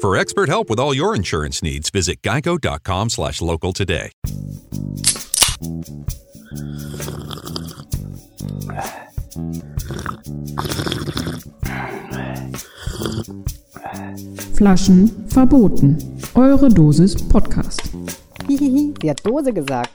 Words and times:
For 0.00 0.16
expert 0.16 0.48
help 0.48 0.70
with 0.70 0.78
all 0.78 0.94
your 0.94 1.12
insurance 1.16 1.60
needs, 1.60 1.90
visit 1.90 2.22
geico.com 2.22 3.10
slash 3.10 3.40
local 3.40 3.72
today. 3.72 4.12
Flaschen 14.54 15.26
verboten. 15.28 16.20
Eure 16.34 16.68
Dosis 16.68 17.16
Podcast. 17.28 17.82
Hihihi, 18.46 18.94
sie 19.02 19.10
hat 19.10 19.26
Dose 19.26 19.52
gesagt. 19.52 19.90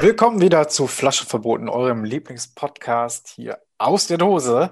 Willkommen 0.00 0.40
wieder 0.40 0.66
zu 0.66 0.88
Flasche 0.88 1.24
verboten, 1.24 1.68
eurem 1.68 2.02
Lieblingspodcast 2.02 3.28
hier 3.28 3.58
aus 3.78 4.08
der 4.08 4.18
Dose. 4.18 4.70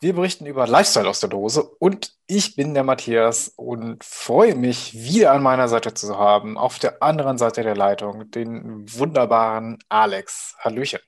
Wir 0.00 0.14
berichten 0.14 0.46
über 0.46 0.66
Lifestyle 0.66 1.08
aus 1.08 1.20
der 1.20 1.28
Dose 1.28 1.62
und 1.62 2.12
ich 2.26 2.56
bin 2.56 2.74
der 2.74 2.84
Matthias 2.84 3.52
und 3.56 4.04
freue 4.04 4.54
mich, 4.54 4.94
wieder 4.94 5.32
an 5.32 5.42
meiner 5.42 5.68
Seite 5.68 5.94
zu 5.94 6.18
haben, 6.18 6.58
auf 6.58 6.78
der 6.78 7.02
anderen 7.02 7.38
Seite 7.38 7.62
der 7.62 7.76
Leitung, 7.76 8.30
den 8.30 8.84
wunderbaren 8.92 9.78
Alex. 9.88 10.56
Hallöchen. 10.58 11.00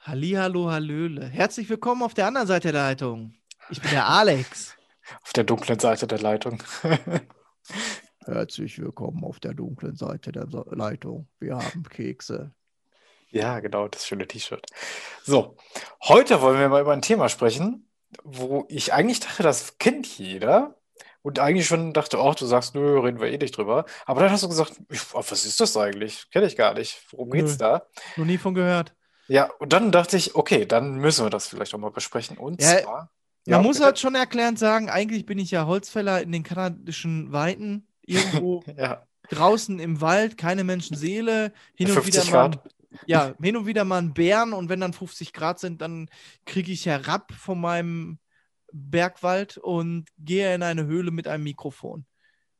Hallihallo, 0.00 0.70
Hallöle. 0.70 1.26
Herzlich 1.26 1.68
willkommen 1.68 2.02
auf 2.02 2.14
der 2.14 2.28
anderen 2.28 2.46
Seite 2.46 2.70
der 2.70 2.82
Leitung. 2.82 3.34
Ich 3.68 3.82
bin 3.82 3.90
der 3.90 4.06
Alex. 4.06 4.76
Auf 5.22 5.32
der 5.32 5.44
dunklen 5.44 5.78
Seite 5.78 6.08
der 6.08 6.18
Leitung. 6.18 6.60
Herzlich 8.24 8.80
willkommen 8.80 9.22
auf 9.22 9.38
der 9.38 9.54
dunklen 9.54 9.94
Seite 9.94 10.32
der 10.32 10.46
Leitung. 10.46 11.28
Wir 11.38 11.58
haben 11.58 11.84
Kekse. 11.84 12.55
Ja, 13.36 13.60
genau, 13.60 13.86
das 13.88 14.06
schöne 14.06 14.26
T-Shirt. 14.26 14.64
So, 15.22 15.56
heute 16.04 16.40
wollen 16.40 16.58
wir 16.58 16.68
mal 16.70 16.80
über 16.80 16.92
ein 16.92 17.02
Thema 17.02 17.28
sprechen, 17.28 17.86
wo 18.24 18.64
ich 18.68 18.94
eigentlich 18.94 19.20
dachte, 19.20 19.42
das 19.42 19.76
kennt 19.78 20.06
jeder. 20.18 20.76
Und 21.20 21.38
eigentlich 21.40 21.66
schon 21.66 21.92
dachte, 21.92 22.18
oh, 22.18 22.32
du 22.32 22.46
sagst, 22.46 22.74
nö, 22.74 23.00
reden 23.00 23.20
wir 23.20 23.28
eh 23.28 23.36
nicht 23.36 23.56
drüber. 23.56 23.84
Aber 24.06 24.20
dann 24.20 24.30
hast 24.30 24.44
du 24.44 24.48
gesagt, 24.48 24.74
was 25.12 25.44
ist 25.44 25.60
das 25.60 25.76
eigentlich? 25.76 26.30
Kenne 26.30 26.46
ich 26.46 26.56
gar 26.56 26.72
nicht. 26.72 27.02
Worum 27.10 27.30
geht's 27.30 27.52
Nö. 27.52 27.58
da? 27.58 27.86
Noch 28.16 28.24
nie 28.24 28.38
von 28.38 28.54
gehört. 28.54 28.94
Ja, 29.26 29.50
und 29.58 29.72
dann 29.72 29.90
dachte 29.92 30.16
ich, 30.16 30.34
okay, 30.36 30.66
dann 30.66 30.94
müssen 30.96 31.26
wir 31.26 31.30
das 31.30 31.48
vielleicht 31.48 31.74
auch 31.74 31.78
mal 31.78 31.90
besprechen. 31.90 32.38
Und 32.38 32.62
Ja, 32.62 32.78
zwar, 32.78 33.10
Man 33.44 33.52
Ja, 33.54 33.58
muss 33.60 33.76
bitte. 33.76 33.86
halt 33.86 33.98
schon 33.98 34.14
erklärend 34.14 34.58
sagen, 34.58 34.88
eigentlich 34.88 35.26
bin 35.26 35.38
ich 35.38 35.50
ja 35.50 35.66
Holzfäller 35.66 36.22
in 36.22 36.32
den 36.32 36.44
kanadischen 36.44 37.32
Weiten. 37.32 37.88
Irgendwo 38.06 38.62
ja, 38.76 39.04
draußen 39.28 39.80
im 39.80 40.00
Wald, 40.00 40.38
keine 40.38 40.62
Menschenseele. 40.62 41.52
Hin 41.74 41.88
und 41.88 41.94
50 41.94 42.28
wieder 42.28 42.48
mal. 42.48 42.62
Ja, 43.06 43.34
hin 43.40 43.56
und 43.56 43.66
wieder 43.66 43.84
mal 43.84 43.98
ein 43.98 44.14
Bären 44.14 44.52
und 44.52 44.68
wenn 44.68 44.80
dann 44.80 44.92
50 44.92 45.32
Grad 45.32 45.58
sind, 45.58 45.80
dann 45.80 46.08
kriege 46.46 46.72
ich 46.72 46.86
herab 46.86 47.32
von 47.32 47.60
meinem 47.60 48.18
Bergwald 48.72 49.58
und 49.58 50.06
gehe 50.18 50.54
in 50.54 50.62
eine 50.62 50.86
Höhle 50.86 51.10
mit 51.10 51.28
einem 51.28 51.44
Mikrofon. 51.44 52.06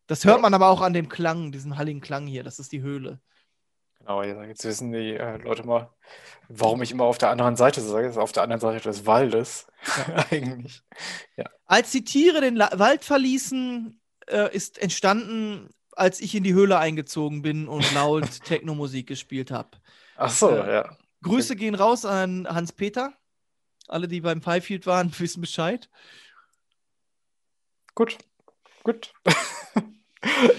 Das 0.06 0.24
hört 0.24 0.36
Ja. 0.36 0.42
man 0.42 0.54
aber 0.54 0.68
auch 0.68 0.80
an 0.82 0.92
dem 0.92 1.08
Klang, 1.08 1.52
diesen 1.52 1.76
halligen 1.78 2.00
Klang 2.00 2.26
hier. 2.26 2.44
Das 2.44 2.58
ist 2.58 2.72
die 2.72 2.82
Höhle. 2.82 3.20
genau, 3.98 4.22
ja, 4.22 4.44
jetzt 4.44 4.64
wissen 4.64 4.92
die 4.92 5.14
äh, 5.14 5.36
Leute 5.38 5.64
mal, 5.66 5.90
warum 6.48 6.82
ich 6.82 6.92
immer 6.92 7.04
auf 7.04 7.18
der 7.18 7.30
anderen 7.30 7.56
Seite 7.56 7.80
sage. 7.80 8.06
Das 8.06 8.16
ist 8.16 8.22
auf 8.22 8.32
der 8.32 8.44
anderen 8.44 8.60
Seite 8.60 8.80
des 8.88 9.04
Waldes. 9.06 9.66
Eigentlich. 10.30 10.82
Als 11.66 11.90
die 11.90 12.04
Tiere 12.04 12.40
den 12.40 12.56
La 12.56 12.70
Wald 12.78 13.04
verließen, 13.04 14.00
äh, 14.28 14.54
ist 14.54 14.78
entstanden, 14.78 15.70
als 15.92 16.20
ich 16.20 16.34
in 16.34 16.44
die 16.44 16.54
Höhle 16.54 16.78
eingezogen 16.78 17.42
bin 17.42 17.66
und 17.68 17.92
laut 17.94 18.24
Techno-Musik 18.44 19.06
gespielt 19.08 19.50
habe. 19.50 19.70
Ach 20.16 20.30
so, 20.30 20.50
Ja. 20.50 20.70
ja. 20.70 20.96
Grüße 21.22 21.56
gehen 21.56 21.74
raus 21.74 22.04
an 22.04 22.46
Hans-Peter. 22.48 23.12
Alle, 23.88 24.06
die 24.08 24.20
beim 24.20 24.42
Fivefield 24.42 24.86
waren, 24.86 25.12
wissen 25.18 25.40
Bescheid. 25.40 25.88
Gut, 27.94 28.18
gut. 28.82 29.12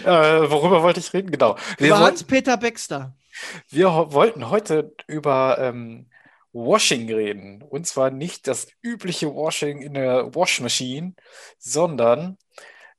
äh, 0.04 0.50
worüber 0.50 0.82
wollte 0.82 1.00
ich 1.00 1.14
reden? 1.14 1.32
Genau. 1.32 1.56
Wir, 1.78 1.88
Über 1.88 2.00
Hans-Peter 2.00 2.58
Baxter. 2.58 3.16
wir 3.70 3.90
wollten 3.90 4.50
heute 4.50 4.96
über 5.08 5.58
ähm, 5.60 6.10
Washing 6.54 7.12
reden. 7.14 7.62
Und 7.62 7.86
zwar 7.86 8.10
nicht 8.10 8.48
das 8.48 8.68
übliche 8.82 9.34
Washing 9.34 9.82
in 9.82 9.94
der 9.94 10.34
Washmachine, 10.34 11.14
sondern 11.60 12.38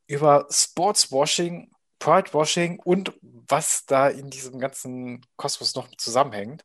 über 0.06 0.46
Sportswashing, 0.50 1.70
Pridewashing 1.98 2.78
und 2.80 3.12
was 3.22 3.86
da 3.86 4.08
in 4.08 4.30
diesem 4.30 4.58
ganzen 4.58 5.24
Kosmos 5.36 5.74
noch 5.74 5.88
zusammenhängt. 5.96 6.64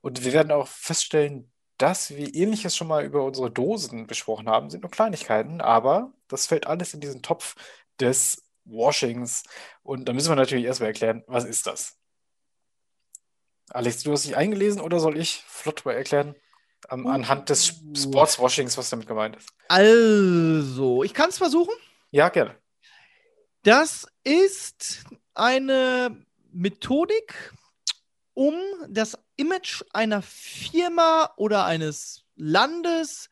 Und 0.00 0.24
wir 0.24 0.32
werden 0.32 0.52
auch 0.52 0.68
feststellen, 0.68 1.50
dass 1.78 2.10
wir 2.10 2.34
ähnliches 2.34 2.76
schon 2.76 2.88
mal 2.88 3.04
über 3.04 3.24
unsere 3.24 3.50
Dosen 3.50 4.06
besprochen 4.06 4.48
haben, 4.48 4.70
sind 4.70 4.82
nur 4.82 4.90
Kleinigkeiten, 4.90 5.60
aber 5.60 6.12
das 6.28 6.46
fällt 6.46 6.66
alles 6.66 6.94
in 6.94 7.00
diesen 7.00 7.22
Topf 7.22 7.56
des 8.00 8.42
Washings. 8.64 9.42
Und 9.82 10.08
da 10.08 10.12
müssen 10.12 10.30
wir 10.30 10.36
natürlich 10.36 10.64
erstmal 10.64 10.88
erklären, 10.88 11.24
was 11.26 11.44
ist 11.44 11.66
das? 11.66 11.98
Alex, 13.70 14.02
du 14.02 14.12
hast 14.12 14.24
dich 14.24 14.36
eingelesen 14.36 14.80
oder 14.80 15.00
soll 15.00 15.18
ich 15.18 15.42
flott 15.46 15.84
mal 15.84 15.94
erklären? 15.94 16.34
Am, 16.88 17.06
anhand 17.06 17.48
des 17.48 17.80
Uh. 17.82 17.94
Sportswashings, 17.96 18.76
was 18.76 18.90
damit 18.90 19.06
gemeint 19.06 19.36
ist. 19.36 19.48
Also, 19.68 21.02
ich 21.02 21.14
kann 21.14 21.30
es 21.30 21.38
versuchen. 21.38 21.72
Ja, 22.10 22.28
gerne. 22.28 22.56
Das 23.64 24.06
ist 24.24 25.04
eine 25.32 26.22
Methodik, 26.52 27.54
um 28.34 28.54
das 28.90 29.18
Image 29.36 29.82
einer 29.94 30.20
Firma 30.20 31.32
oder 31.38 31.64
eines 31.64 32.26
Landes 32.36 33.30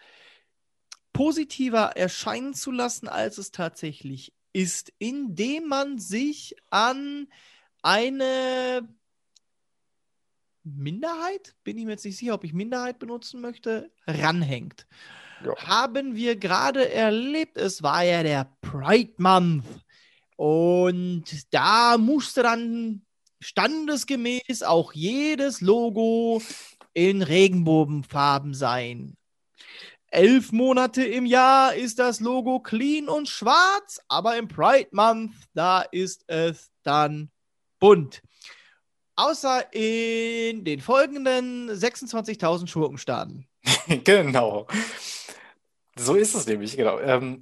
positiver 1.13 1.99
erscheinen 1.99 2.55
zu 2.55 2.71
lassen, 2.71 3.09
als 3.09 3.37
es 3.37 3.51
tatsächlich 3.51 4.33
ist, 4.55 4.91
indem 4.99 5.69
man 5.69 5.99
sich 5.99 6.57
an 6.71 7.29
eine 7.83 8.89
Minderheit, 10.63 11.55
bin 11.63 11.77
ich 11.77 11.85
mir 11.85 11.91
jetzt 11.91 12.07
nicht 12.07 12.17
sicher, 12.17 12.33
ob 12.33 12.45
ich 12.45 12.55
Minderheit 12.55 12.99
benutzen 12.99 13.43
möchte, 13.43 13.93
ranhängt. 14.07 14.87
Ja. 15.45 15.55
Haben 15.59 16.15
wir 16.15 16.37
gerade 16.37 16.91
erlebt, 16.91 17.59
es 17.59 17.83
war 17.83 18.03
ja 18.03 18.23
der 18.23 18.57
Pride 18.63 19.13
Month. 19.19 19.67
Und 20.43 21.55
da 21.55 21.97
musste 21.99 22.43
dann 22.43 23.03
standesgemäß 23.39 24.65
auch 24.65 24.93
jedes 24.93 25.61
Logo 25.61 26.43
in 26.95 27.23
Regenbogenfarben 27.23 28.53
sein. 28.53 29.17
Elf 30.09 30.51
Monate 30.51 31.05
im 31.05 31.27
Jahr 31.27 31.77
ist 31.77 32.01
das 32.01 32.19
Logo 32.19 32.59
clean 32.59 33.09
und 33.09 33.29
schwarz, 33.29 34.01
aber 34.09 34.37
im 34.37 34.49
Pride 34.49 34.89
Month, 34.91 35.31
da 35.55 35.83
ist 35.83 36.25
es 36.27 36.73
dann 36.83 37.31
bunt. 37.79 38.21
Außer 39.15 39.73
in 39.73 40.65
den 40.65 40.81
folgenden 40.81 41.71
26.000 41.71 42.67
Schurkenstaaten. 42.67 43.47
Genau. 44.03 44.67
So 45.97 46.17
ist 46.17 46.35
es 46.35 46.49
nämlich, 46.49 46.77
genau. 46.77 46.99
Ähm, 46.99 47.39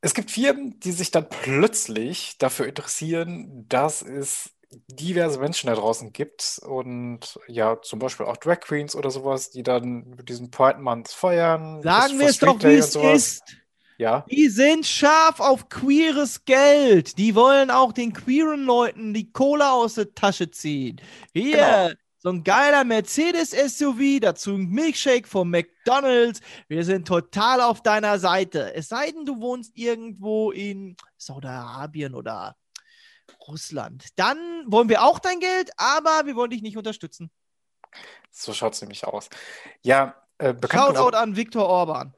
es 0.00 0.14
gibt 0.14 0.30
Firmen, 0.30 0.78
die 0.80 0.92
sich 0.92 1.10
dann 1.10 1.28
plötzlich 1.28 2.38
dafür 2.38 2.66
interessieren, 2.66 3.66
dass 3.68 4.02
es 4.02 4.50
diverse 4.88 5.38
Menschen 5.38 5.68
da 5.68 5.74
draußen 5.74 6.12
gibt 6.12 6.60
und 6.64 7.38
ja, 7.48 7.80
zum 7.82 7.98
Beispiel 7.98 8.26
auch 8.26 8.36
Drag 8.36 8.60
Queens 8.60 8.94
oder 8.94 9.10
sowas, 9.10 9.50
die 9.50 9.62
dann 9.62 10.16
diesen 10.24 10.50
Pride 10.50 10.78
Month 10.80 11.08
feiern. 11.10 11.82
Sagen 11.82 12.18
wir 12.18 12.28
es 12.28 12.38
doch, 12.38 12.62
wie 12.62 12.74
es 12.74 12.94
ist. 12.94 13.42
Ja, 13.96 14.26
Die 14.28 14.48
sind 14.48 14.86
scharf 14.86 15.40
auf 15.40 15.68
queeres 15.68 16.44
Geld. 16.44 17.16
Die 17.16 17.34
wollen 17.34 17.70
auch 17.70 17.92
den 17.92 18.12
queeren 18.12 18.64
Leuten 18.64 19.14
die 19.14 19.30
Kohle 19.32 19.70
aus 19.70 19.94
der 19.94 20.14
Tasche 20.14 20.50
ziehen. 20.50 21.00
Hier, 21.32 21.56
Genau. 21.56 21.88
So 22.18 22.30
ein 22.30 22.44
geiler 22.44 22.84
Mercedes-SUV, 22.84 24.20
dazu 24.20 24.54
ein 24.54 24.68
Milkshake 24.68 25.28
von 25.28 25.50
McDonalds. 25.50 26.40
Wir 26.68 26.84
sind 26.84 27.06
total 27.06 27.60
auf 27.60 27.82
deiner 27.82 28.18
Seite. 28.18 28.74
Es 28.74 28.88
sei 28.88 29.10
denn, 29.10 29.26
du 29.26 29.40
wohnst 29.40 29.76
irgendwo 29.76 30.50
in 30.50 30.96
Saudi-Arabien 31.18 32.14
oder 32.14 32.56
Russland. 33.46 34.06
Dann 34.16 34.38
wollen 34.66 34.88
wir 34.88 35.02
auch 35.02 35.18
dein 35.18 35.40
Geld, 35.40 35.70
aber 35.76 36.26
wir 36.26 36.36
wollen 36.36 36.50
dich 36.50 36.62
nicht 36.62 36.76
unterstützen. 36.76 37.30
so 38.30 38.52
schaut 38.52 38.74
es 38.74 38.80
nämlich 38.80 39.04
aus. 39.04 39.28
Ja, 39.82 40.14
äh, 40.38 40.52
bekannt 40.52 40.96
Shoutout 40.96 41.16
an 41.16 41.36
Viktor 41.36 41.66
Orban. 41.66 42.14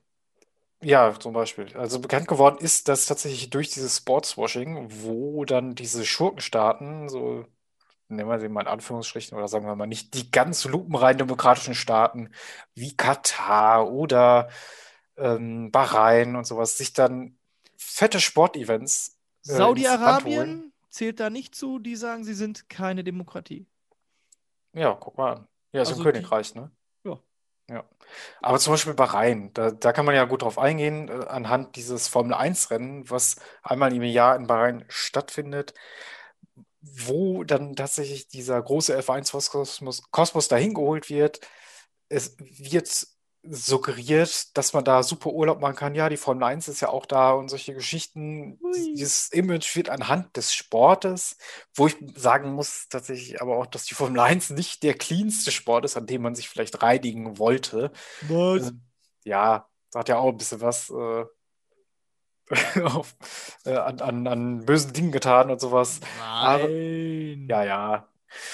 Ja, 0.80 1.18
zum 1.18 1.32
Beispiel. 1.32 1.76
Also 1.76 1.98
bekannt 1.98 2.28
geworden 2.28 2.58
ist 2.60 2.88
das 2.88 3.06
tatsächlich 3.06 3.50
durch 3.50 3.70
dieses 3.70 3.96
Sportswashing, 3.96 4.88
wo 5.02 5.44
dann 5.44 5.74
diese 5.74 6.06
Schurkenstaaten, 6.06 7.08
so 7.08 7.46
nennen 8.08 8.28
wir 8.28 8.40
sie 8.40 8.49
mal 8.49 8.62
in 8.62 8.66
Anführungsstrichen, 8.69 9.37
oder 9.37 9.49
sagen 9.49 9.66
wir 9.66 9.76
mal 9.76 9.87
nicht 9.87 10.14
die 10.14 10.31
ganz 10.31 10.64
lupenrein 10.64 11.19
demokratischen 11.19 11.75
Staaten 11.75 12.31
wie 12.75 12.96
Katar 12.96 13.90
oder 13.90 14.49
ähm, 15.16 15.70
Bahrain 15.70 16.37
und 16.37 16.46
sowas, 16.46 16.76
sich 16.78 16.93
dann 16.93 17.38
fette 17.76 18.20
Sportevents 18.20 19.19
äh. 19.46 19.52
Saudi-Arabien 19.52 20.72
zählt 20.90 21.20
da 21.20 21.31
nicht 21.31 21.55
zu, 21.55 21.78
die 21.78 21.96
sagen, 21.96 22.25
sie 22.25 22.34
sind 22.34 22.69
keine 22.69 23.05
Demokratie. 23.05 23.66
Ja, 24.72 24.94
guck 24.94 25.16
mal 25.19 25.32
an. 25.37 25.49
Ja, 25.72 25.82
ist 25.82 25.88
Also 25.88 26.00
ein 26.00 26.04
die- 26.04 26.12
Königreich, 26.12 26.54
ne? 26.54 26.70
Ja. 27.04 27.19
Ja. 27.70 27.84
Aber 28.40 28.58
zum 28.58 28.72
Beispiel 28.72 28.94
Bahrain, 28.94 29.52
da, 29.52 29.70
da 29.70 29.93
kann 29.93 30.06
man 30.06 30.14
ja 30.14 30.25
gut 30.25 30.43
drauf 30.43 30.58
eingehen, 30.58 31.08
äh, 31.08 31.26
anhand 31.28 31.76
dieses 31.76 32.08
Formel-1-Rennen, 32.08 33.11
was 33.11 33.37
einmal 33.62 33.93
im 33.93 34.02
Jahr 34.02 34.37
in 34.37 34.46
Bahrain 34.46 34.84
stattfindet, 34.88 35.75
wo 37.06 37.44
dann 37.44 37.76
tatsächlich 37.76 38.29
dieser 38.29 38.61
große 38.61 38.99
F1-Kosmos 38.99 40.11
Kosmos 40.11 40.49
dahin 40.49 40.75
geholt 40.75 41.08
wird. 41.11 41.40
Es 42.08 42.37
wird 42.38 42.88
suggeriert, 43.50 44.56
dass 44.56 44.73
man 44.73 44.85
da 44.85 45.02
super 45.02 45.31
Urlaub 45.31 45.61
machen 45.61 45.76
kann. 45.76 45.94
Ja, 45.94 46.08
die 46.08 46.17
Formel 46.17 46.44
1 46.44 46.69
ist 46.69 46.81
ja 46.81 46.88
auch 46.88 47.06
da 47.06 47.32
und 47.32 47.49
solche 47.49 47.75
Geschichten. 47.75 48.58
Ui. 48.62 48.94
Dieses 48.94 49.31
Image 49.32 49.76
wird 49.76 49.88
anhand 49.88 50.37
des 50.37 50.52
Sportes, 50.52 51.37
wo 51.75 51.87
ich 51.87 51.96
sagen 52.17 52.52
muss 52.52 52.88
tatsächlich 52.88 53.40
aber 53.40 53.56
auch, 53.56 53.67
dass 53.67 53.85
die 53.85 53.94
Formel 53.94 54.20
1 54.20 54.50
nicht 54.50 54.82
der 54.82 54.94
cleanste 54.94 55.50
Sport 55.50 55.85
ist, 55.85 55.96
an 55.96 56.06
dem 56.06 56.23
man 56.23 56.35
sich 56.35 56.49
vielleicht 56.49 56.82
reinigen 56.82 57.38
wollte. 57.38 57.93
Was? 58.23 58.69
Ähm, 58.69 58.82
ja, 59.25 59.69
da 59.93 60.00
hat 60.00 60.08
ja 60.08 60.19
auch 60.19 60.31
ein 60.31 60.37
bisschen 60.37 60.61
was 60.61 60.90
äh, 60.90 61.25
auf, 62.84 63.14
äh, 63.64 63.74
an, 63.74 64.00
an, 64.00 64.26
an 64.26 64.64
bösen 64.64 64.92
Dingen 64.92 65.12
getan 65.12 65.50
und 65.50 65.60
sowas. 65.60 66.00
Aber- 66.22 66.68
Nein. 66.68 67.46
Ja, 67.48 67.64
ja. 67.64 68.08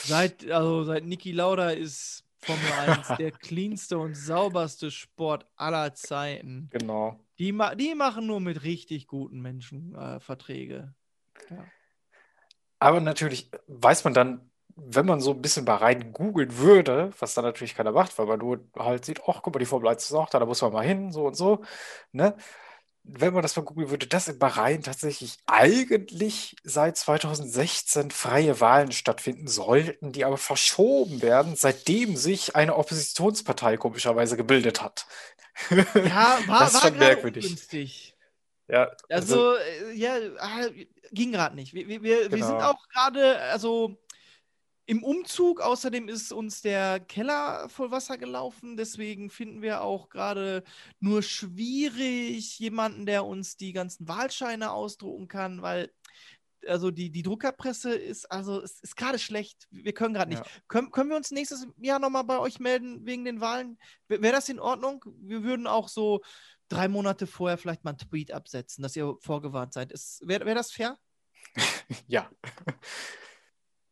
Seit, 0.04 0.50
also 0.50 0.84
seit 0.84 1.04
Niki 1.04 1.32
Lauda 1.32 1.70
ist 1.70 2.24
Formel 2.40 2.72
1 2.86 3.08
der 3.18 3.30
cleanste 3.32 3.98
und 3.98 4.14
sauberste 4.16 4.90
Sport 4.90 5.46
aller 5.56 5.94
Zeiten. 5.94 6.68
Genau. 6.70 7.18
Die, 7.38 7.52
ma 7.52 7.74
die 7.74 7.94
machen 7.94 8.26
nur 8.26 8.40
mit 8.40 8.62
richtig 8.62 9.06
guten 9.08 9.40
Menschen 9.40 9.94
äh, 9.96 10.20
Verträge. 10.20 10.94
Aber 12.78 13.00
natürlich 13.00 13.50
weiß 13.66 14.04
man 14.04 14.14
dann, 14.14 14.50
wenn 14.76 15.06
man 15.06 15.20
so 15.20 15.30
ein 15.32 15.40
bisschen 15.42 15.64
mal 15.64 15.76
rein 15.76 16.12
googeln 16.12 16.58
würde, 16.58 17.10
was 17.18 17.34
dann 17.34 17.44
natürlich 17.44 17.74
keiner 17.74 17.92
macht, 17.92 18.18
weil 18.18 18.26
man 18.26 18.40
nur 18.40 18.60
halt 18.76 19.04
sieht, 19.04 19.20
ach, 19.26 19.40
guck 19.42 19.54
mal, 19.54 19.58
die 19.60 19.66
Formel 19.66 19.88
1 19.88 20.04
ist 20.04 20.12
auch 20.12 20.28
da, 20.28 20.38
da 20.38 20.46
muss 20.46 20.62
man 20.62 20.72
mal 20.72 20.84
hin, 20.84 21.12
so 21.12 21.26
und 21.26 21.36
so, 21.36 21.62
ne? 22.12 22.36
Wenn 23.06 23.34
man 23.34 23.42
das 23.42 23.54
mal 23.56 23.62
googeln 23.62 23.90
würde, 23.90 24.06
dass 24.06 24.28
in 24.28 24.38
Bahrain 24.38 24.82
tatsächlich 24.82 25.36
eigentlich 25.46 26.56
seit 26.64 26.96
2016 26.96 28.10
freie 28.10 28.60
Wahlen 28.60 28.92
stattfinden 28.92 29.46
sollten, 29.46 30.12
die 30.12 30.24
aber 30.24 30.38
verschoben 30.38 31.20
werden, 31.20 31.54
seitdem 31.54 32.16
sich 32.16 32.56
eine 32.56 32.76
Oppositionspartei 32.76 33.76
komischerweise 33.76 34.36
gebildet 34.38 34.80
hat. 34.82 35.06
Ja, 35.70 36.38
war, 36.46 36.60
Das 36.60 36.74
ist 36.74 36.82
schon 36.82 36.98
merkwürdig. 36.98 37.44
ungünstig. 37.44 38.16
Ja, 38.68 38.90
Also, 39.10 39.54
äh, 39.56 39.92
ja, 39.92 40.16
ah, 40.38 40.66
ging 41.12 41.32
gerade 41.32 41.54
nicht. 41.54 41.74
Wir, 41.74 41.86
wir, 41.88 42.02
wir, 42.02 42.32
wir 42.32 42.44
sind 42.44 42.58
Genau. 42.58 42.70
auch 42.70 42.88
gerade, 42.88 43.38
also 43.40 43.98
im 44.86 45.02
Umzug, 45.02 45.60
außerdem 45.60 46.08
ist 46.08 46.32
uns 46.32 46.60
der 46.60 47.00
Keller 47.00 47.68
voll 47.68 47.90
Wasser 47.90 48.18
gelaufen, 48.18 48.76
deswegen 48.76 49.30
finden 49.30 49.62
wir 49.62 49.82
auch 49.82 50.08
gerade 50.10 50.62
nur 51.00 51.22
schwierig 51.22 52.58
jemanden, 52.58 53.06
der 53.06 53.24
uns 53.24 53.56
die 53.56 53.72
ganzen 53.72 54.06
Wahlscheine 54.08 54.72
ausdrucken 54.72 55.28
kann, 55.28 55.62
weil 55.62 55.90
also 56.66 56.90
die, 56.90 57.10
die 57.10 57.22
Druckerpresse 57.22 57.94
ist, 57.94 58.30
also 58.30 58.62
es 58.62 58.80
ist 58.80 58.96
gerade 58.96 59.18
schlecht. 59.18 59.66
Wir 59.70 59.92
können 59.92 60.14
gerade 60.14 60.30
nicht. 60.30 60.44
Ja. 60.44 60.50
Können, 60.68 60.90
können 60.90 61.10
wir 61.10 61.16
uns 61.16 61.30
nächstes 61.30 61.66
Jahr 61.76 61.98
nochmal 61.98 62.24
bei 62.24 62.38
euch 62.38 62.58
melden 62.58 63.04
wegen 63.04 63.24
den 63.24 63.40
Wahlen? 63.40 63.78
Wäre 64.08 64.32
das 64.32 64.48
in 64.48 64.60
Ordnung? 64.60 65.04
Wir 65.20 65.42
würden 65.42 65.66
auch 65.66 65.88
so 65.88 66.22
drei 66.68 66.88
Monate 66.88 67.26
vorher 67.26 67.58
vielleicht 67.58 67.84
mal 67.84 67.90
einen 67.90 67.98
Tweet 67.98 68.32
absetzen, 68.32 68.82
dass 68.82 68.96
ihr 68.96 69.14
vorgewarnt 69.20 69.72
seid. 69.72 69.92
Wäre 70.22 70.46
wär 70.46 70.54
das 70.54 70.72
fair? 70.72 70.98
Ja. 72.06 72.30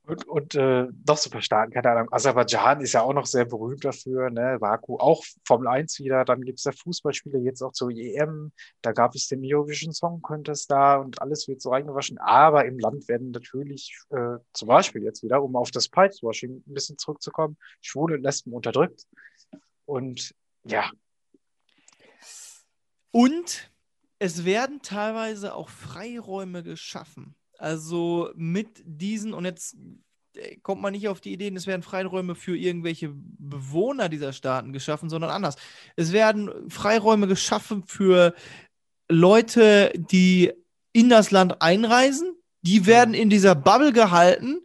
Und, 0.05 0.27
und 0.27 0.55
äh, 0.57 0.89
noch 1.07 1.17
so 1.17 1.29
ein 1.29 1.33
paar 1.33 1.43
Staaten, 1.43 1.73
keine 1.73 1.91
Ahnung. 1.91 2.13
Aserbaidschan 2.13 2.81
ist 2.81 2.93
ja 2.93 3.03
auch 3.03 3.13
noch 3.13 3.27
sehr 3.27 3.45
berühmt 3.45 3.85
dafür, 3.85 4.31
ne? 4.31 4.59
Baku, 4.61 4.99
auch 4.99 5.23
Formel 5.47 5.69
1 5.69 6.01
wieder. 6.01 6.25
Dann 6.25 6.43
gibt 6.43 6.59
es 6.59 6.65
da 6.65 6.73
Fußballspiele, 6.73 7.39
jetzt 7.39 7.63
auch 7.63 7.73
zur 7.73 7.91
EM. 7.91 8.53
Da 8.83 8.93
gab 8.93 9.15
es 9.15 9.29
den 9.29 9.41
Eurovision 9.45 9.93
Song 9.93 10.21
Contest 10.21 10.71
da 10.71 10.97
und 10.97 11.23
alles 11.23 11.47
wird 11.47 11.63
so 11.63 11.71
reingewaschen. 11.71 12.19
Aber 12.19 12.65
im 12.65 12.81
Land 12.81 13.07
werden 13.09 13.31
natürlich, 13.31 13.97
äh, 14.11 14.39
zum 14.53 14.69
Beispiel 14.69 15.05
jetzt 15.05 15.23
wieder, 15.23 15.43
um 15.43 15.55
auf 15.55 15.71
das 15.71 15.89
Pipewashing 15.89 16.65
ein 16.67 16.75
bisschen 16.75 16.99
zurückzukommen, 16.99 17.57
Schwule 17.81 18.17
und 18.17 18.23
Lesben 18.23 18.53
unterdrückt. 18.53 19.07
Und 19.87 20.35
ja, 20.65 20.91
Und 23.13 23.71
es 24.19 24.45
werden 24.45 24.81
teilweise 24.83 25.55
auch 25.55 25.69
Freiräume 25.69 26.63
geschaffen. 26.63 27.37
Also 27.63 28.31
mit 28.35 28.83
diesen, 28.85 29.33
und 29.33 29.45
jetzt 29.45 29.77
äh, 30.35 30.57
kommt 30.63 30.83
man 30.83 30.93
nicht 30.93 31.07
auf 31.07 31.21
die 31.21 31.33
Ideen, 31.33 31.55
es 31.55 31.69
werden 31.69 31.85
Freiräume 31.85 32.35
für 32.35 32.57
irgendwelche 32.57 33.13
Bewohner 33.15 34.09
dieser 34.09 34.33
Staaten 34.33 34.73
geschaffen, 34.73 35.09
sondern 35.09 35.31
anders. 35.31 35.55
Es 35.95 36.11
werden 36.11 36.51
Freiräume 36.69 37.29
geschaffen 37.29 37.85
für 37.87 38.35
Leute, 39.09 39.93
die 39.95 40.53
in 40.93 41.09
das 41.09 41.31
Land 41.31 41.63
einreisen. 41.63 42.35
Die 42.63 42.85
werden 42.87 43.15
in 43.15 43.31
dieser 43.31 43.55
Bubble 43.55 43.93
gehalten 43.93 44.65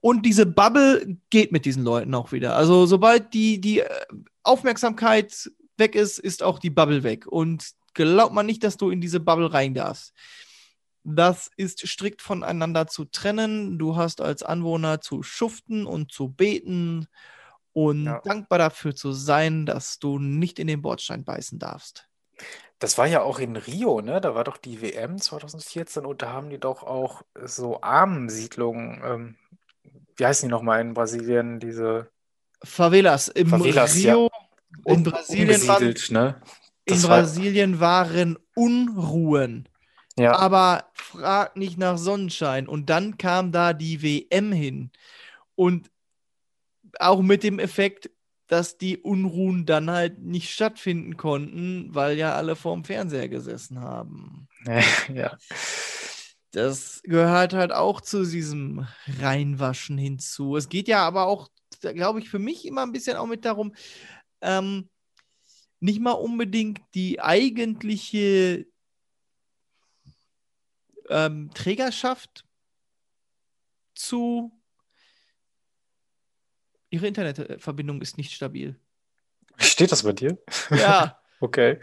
und 0.00 0.26
diese 0.26 0.44
Bubble 0.44 1.18
geht 1.30 1.52
mit 1.52 1.64
diesen 1.64 1.84
Leuten 1.84 2.12
auch 2.12 2.32
wieder. 2.32 2.56
Also 2.56 2.86
sobald 2.86 3.34
die, 3.34 3.60
die 3.60 3.80
äh, 3.80 3.88
Aufmerksamkeit 4.42 5.48
weg 5.76 5.94
ist, 5.94 6.18
ist 6.18 6.42
auch 6.42 6.58
die 6.58 6.70
Bubble 6.70 7.04
weg. 7.04 7.24
Und 7.24 7.70
glaubt 7.94 8.34
man 8.34 8.46
nicht, 8.46 8.64
dass 8.64 8.76
du 8.76 8.90
in 8.90 9.00
diese 9.00 9.20
Bubble 9.20 9.52
rein 9.52 9.74
darfst. 9.74 10.12
Das 11.04 11.50
ist 11.56 11.86
strikt 11.86 12.22
voneinander 12.22 12.86
zu 12.86 13.04
trennen. 13.04 13.78
Du 13.78 13.96
hast 13.96 14.20
als 14.20 14.42
Anwohner 14.42 15.00
zu 15.00 15.22
schuften 15.22 15.84
und 15.86 16.12
zu 16.12 16.28
beten 16.28 17.06
und 17.72 18.04
Ja. 18.04 18.20
dankbar 18.24 18.58
dafür 18.58 18.94
zu 18.94 19.12
sein, 19.12 19.66
dass 19.66 19.98
du 19.98 20.18
nicht 20.18 20.58
in 20.58 20.66
den 20.68 20.82
Bordstein 20.82 21.24
beißen 21.24 21.58
darfst. 21.58 22.08
Das 22.78 22.98
war 22.98 23.06
ja 23.06 23.22
auch 23.22 23.38
in 23.38 23.56
Rio, 23.56 24.00
ne? 24.00 24.20
Da 24.20 24.34
war 24.34 24.44
doch 24.44 24.56
die 24.56 24.80
WM 24.82 25.18
2014 25.18 26.04
und 26.04 26.22
da 26.22 26.32
haben 26.32 26.50
die 26.50 26.58
doch 26.58 26.82
auch 26.82 27.22
so 27.44 27.80
Armensiedlungen, 27.80 29.00
ähm, 29.04 29.36
wie 30.16 30.26
heißen 30.26 30.48
die 30.48 30.50
nochmal 30.50 30.80
in 30.80 30.94
Brasilien, 30.94 31.60
diese 31.60 32.10
Favelas. 32.64 33.28
Im 33.28 33.48
Favelas, 33.48 33.94
Rio, 33.96 34.30
in 34.86 34.94
um, 34.96 35.02
Brasilien, 35.04 35.66
waren, 35.68 35.94
ne? 36.10 36.42
in 36.84 37.02
war- 37.04 37.08
Brasilien 37.20 37.80
waren 37.80 38.38
Unruhen. 38.54 39.68
Ja, 40.18 40.36
aber 40.36 40.90
frag 40.94 41.56
nicht 41.56 41.78
nach 41.78 41.96
Sonnenschein. 41.96 42.68
Und 42.68 42.90
dann 42.90 43.16
kam 43.18 43.52
da 43.52 43.72
die 43.72 44.02
WM 44.02 44.52
hin. 44.52 44.90
Und 45.54 45.90
auch 46.98 47.22
mit 47.22 47.42
dem 47.42 47.58
Effekt, 47.58 48.10
dass 48.46 48.76
die 48.76 48.98
Unruhen 48.98 49.64
dann 49.64 49.90
halt 49.90 50.18
nicht 50.18 50.50
stattfinden 50.50 51.16
konnten, 51.16 51.94
weil 51.94 52.18
ja 52.18 52.34
alle 52.34 52.56
vorm 52.56 52.84
Fernseher 52.84 53.28
gesessen 53.28 53.80
haben. 53.80 54.48
ja. 55.12 55.38
Das 56.50 57.00
gehört 57.04 57.54
halt 57.54 57.72
auch 57.72 58.02
zu 58.02 58.26
diesem 58.26 58.86
Reinwaschen 59.20 59.96
hinzu. 59.96 60.56
Es 60.56 60.68
geht 60.68 60.86
ja 60.86 61.00
aber 61.06 61.24
auch, 61.24 61.48
glaube 61.80 62.20
ich, 62.20 62.28
für 62.28 62.38
mich 62.38 62.66
immer 62.66 62.82
ein 62.82 62.92
bisschen 62.92 63.16
auch 63.16 63.26
mit 63.26 63.46
darum, 63.46 63.74
ähm, 64.42 64.90
nicht 65.80 66.00
mal 66.00 66.12
unbedingt 66.12 66.80
die 66.94 67.20
eigentliche 67.20 68.66
ähm, 71.08 71.50
Trägerschaft 71.54 72.44
zu. 73.94 74.52
Ihre 76.90 77.06
Internetverbindung 77.06 78.02
ist 78.02 78.18
nicht 78.18 78.32
stabil. 78.32 78.78
Steht 79.56 79.92
das 79.92 80.02
bei 80.02 80.12
dir? 80.12 80.38
Ja, 80.70 81.18
Okay. 81.42 81.80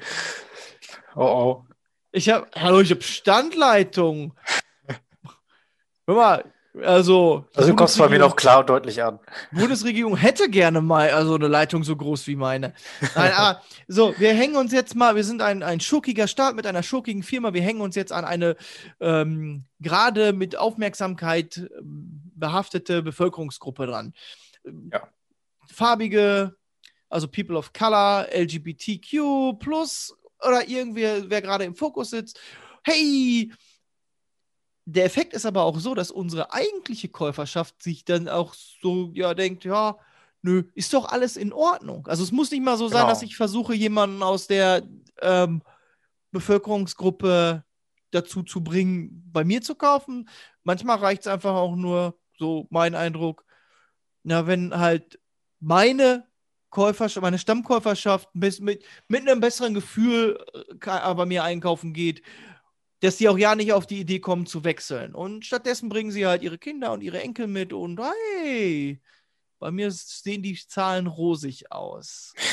Oh, 1.15 1.21
oh. 1.21 1.65
ich 2.13 2.29
habe, 2.29 2.49
hallo, 2.55 2.79
ich 2.79 2.91
habe 2.91 3.01
Standleitung. 3.01 4.33
Hör 6.07 6.15
mal, 6.15 6.53
also. 6.83 7.45
Also 7.55 7.69
du 7.69 7.75
kommst 7.75 7.97
bei 7.97 8.09
mir 8.09 8.19
noch 8.19 8.35
klar 8.35 8.59
und 8.59 8.69
deutlich 8.69 9.01
an. 9.01 9.19
Bundesregierung 9.51 10.15
hätte 10.15 10.49
gerne 10.49 10.81
mal 10.81 11.09
also 11.09 11.35
eine 11.35 11.47
Leitung 11.47 11.83
so 11.83 11.95
groß 11.95 12.27
wie 12.27 12.35
meine. 12.35 12.73
Nein, 13.15 13.31
aber 13.33 13.61
so, 13.87 14.13
wir 14.17 14.33
hängen 14.33 14.55
uns 14.55 14.71
jetzt 14.71 14.95
mal, 14.95 15.15
wir 15.15 15.23
sind 15.23 15.41
ein, 15.41 15.63
ein 15.63 15.79
schurkiger 15.79 16.27
Staat 16.27 16.55
mit 16.55 16.67
einer 16.67 16.83
schurkigen 16.83 17.23
Firma, 17.23 17.53
wir 17.53 17.61
hängen 17.61 17.81
uns 17.81 17.95
jetzt 17.95 18.11
an 18.11 18.25
eine 18.25 18.55
ähm, 18.99 19.65
gerade 19.79 20.33
mit 20.33 20.57
Aufmerksamkeit 20.57 21.57
ähm, 21.57 22.31
behaftete 22.35 23.01
Bevölkerungsgruppe 23.01 23.87
dran. 23.87 24.13
Ja. 24.91 25.07
Farbige, 25.67 26.55
also 27.09 27.27
People 27.27 27.57
of 27.57 27.73
Color, 27.73 28.27
LGBTQ 28.31 29.59
plus 29.59 30.15
oder 30.41 30.67
irgendwer, 30.67 31.29
wer 31.29 31.41
gerade 31.41 31.63
im 31.63 31.75
Fokus 31.75 32.11
sitzt. 32.11 32.39
Hey, 32.83 33.51
der 34.91 35.05
Effekt 35.05 35.33
ist 35.33 35.45
aber 35.45 35.63
auch 35.63 35.79
so, 35.79 35.93
dass 35.93 36.09
unsere 36.11 36.51
eigentliche 36.51 37.09
Käuferschaft 37.09 37.81
sich 37.83 38.05
dann 38.05 38.27
auch 38.27 38.53
so, 38.53 39.11
ja, 39.13 39.33
denkt, 39.33 39.63
ja, 39.65 39.97
nö, 40.41 40.63
ist 40.73 40.93
doch 40.93 41.09
alles 41.09 41.37
in 41.37 41.53
Ordnung. 41.53 42.07
Also 42.07 42.23
es 42.23 42.31
muss 42.31 42.49
nicht 42.51 42.63
mal 42.63 42.77
so 42.77 42.87
sein, 42.87 43.01
Genau. 43.01 43.09
dass 43.09 43.21
ich 43.21 43.35
versuche, 43.35 43.75
jemanden 43.75 44.23
aus 44.23 44.47
der 44.47 44.83
ähm, 45.21 45.61
Bevölkerungsgruppe 46.31 47.63
dazu 48.11 48.43
zu 48.43 48.63
bringen, 48.63 49.29
bei 49.31 49.43
mir 49.43 49.61
zu 49.61 49.75
kaufen. 49.75 50.29
Manchmal 50.63 50.97
reicht 50.97 51.21
es 51.21 51.27
einfach 51.27 51.53
auch 51.53 51.75
nur, 51.75 52.17
so 52.37 52.67
mein 52.69 52.95
Eindruck, 52.95 53.43
na, 54.23 54.47
wenn 54.47 54.75
halt 54.75 55.19
meine 55.59 56.25
Käuferschaft, 56.69 57.21
meine 57.21 57.37
Stammkäuferschaft 57.39 58.29
bis- 58.33 58.59
mit, 58.61 58.83
mit 59.07 59.21
einem 59.27 59.39
besseren 59.41 59.73
Gefühl 59.73 60.39
äh, 60.53 61.13
bei 61.13 61.25
mir 61.25 61.43
einkaufen 61.43 61.93
geht, 61.93 62.21
dass 63.01 63.17
die 63.17 63.29
auch 63.29 63.37
ja 63.37 63.55
nicht 63.55 63.73
auf 63.73 63.87
die 63.87 63.99
Idee 63.99 64.19
kommen 64.19 64.45
zu 64.45 64.63
wechseln. 64.63 65.15
Und 65.15 65.45
stattdessen 65.45 65.89
bringen 65.89 66.11
sie 66.11 66.25
halt 66.25 66.43
ihre 66.43 66.57
Kinder 66.57 66.91
und 66.91 67.01
ihre 67.01 67.21
Enkel 67.21 67.47
mit 67.47 67.73
und 67.73 67.99
hey, 67.99 69.01
bei 69.59 69.71
mir 69.71 69.91
sehen 69.91 70.43
die 70.43 70.55
Zahlen 70.55 71.07
rosig 71.07 71.71
aus. 71.71 72.33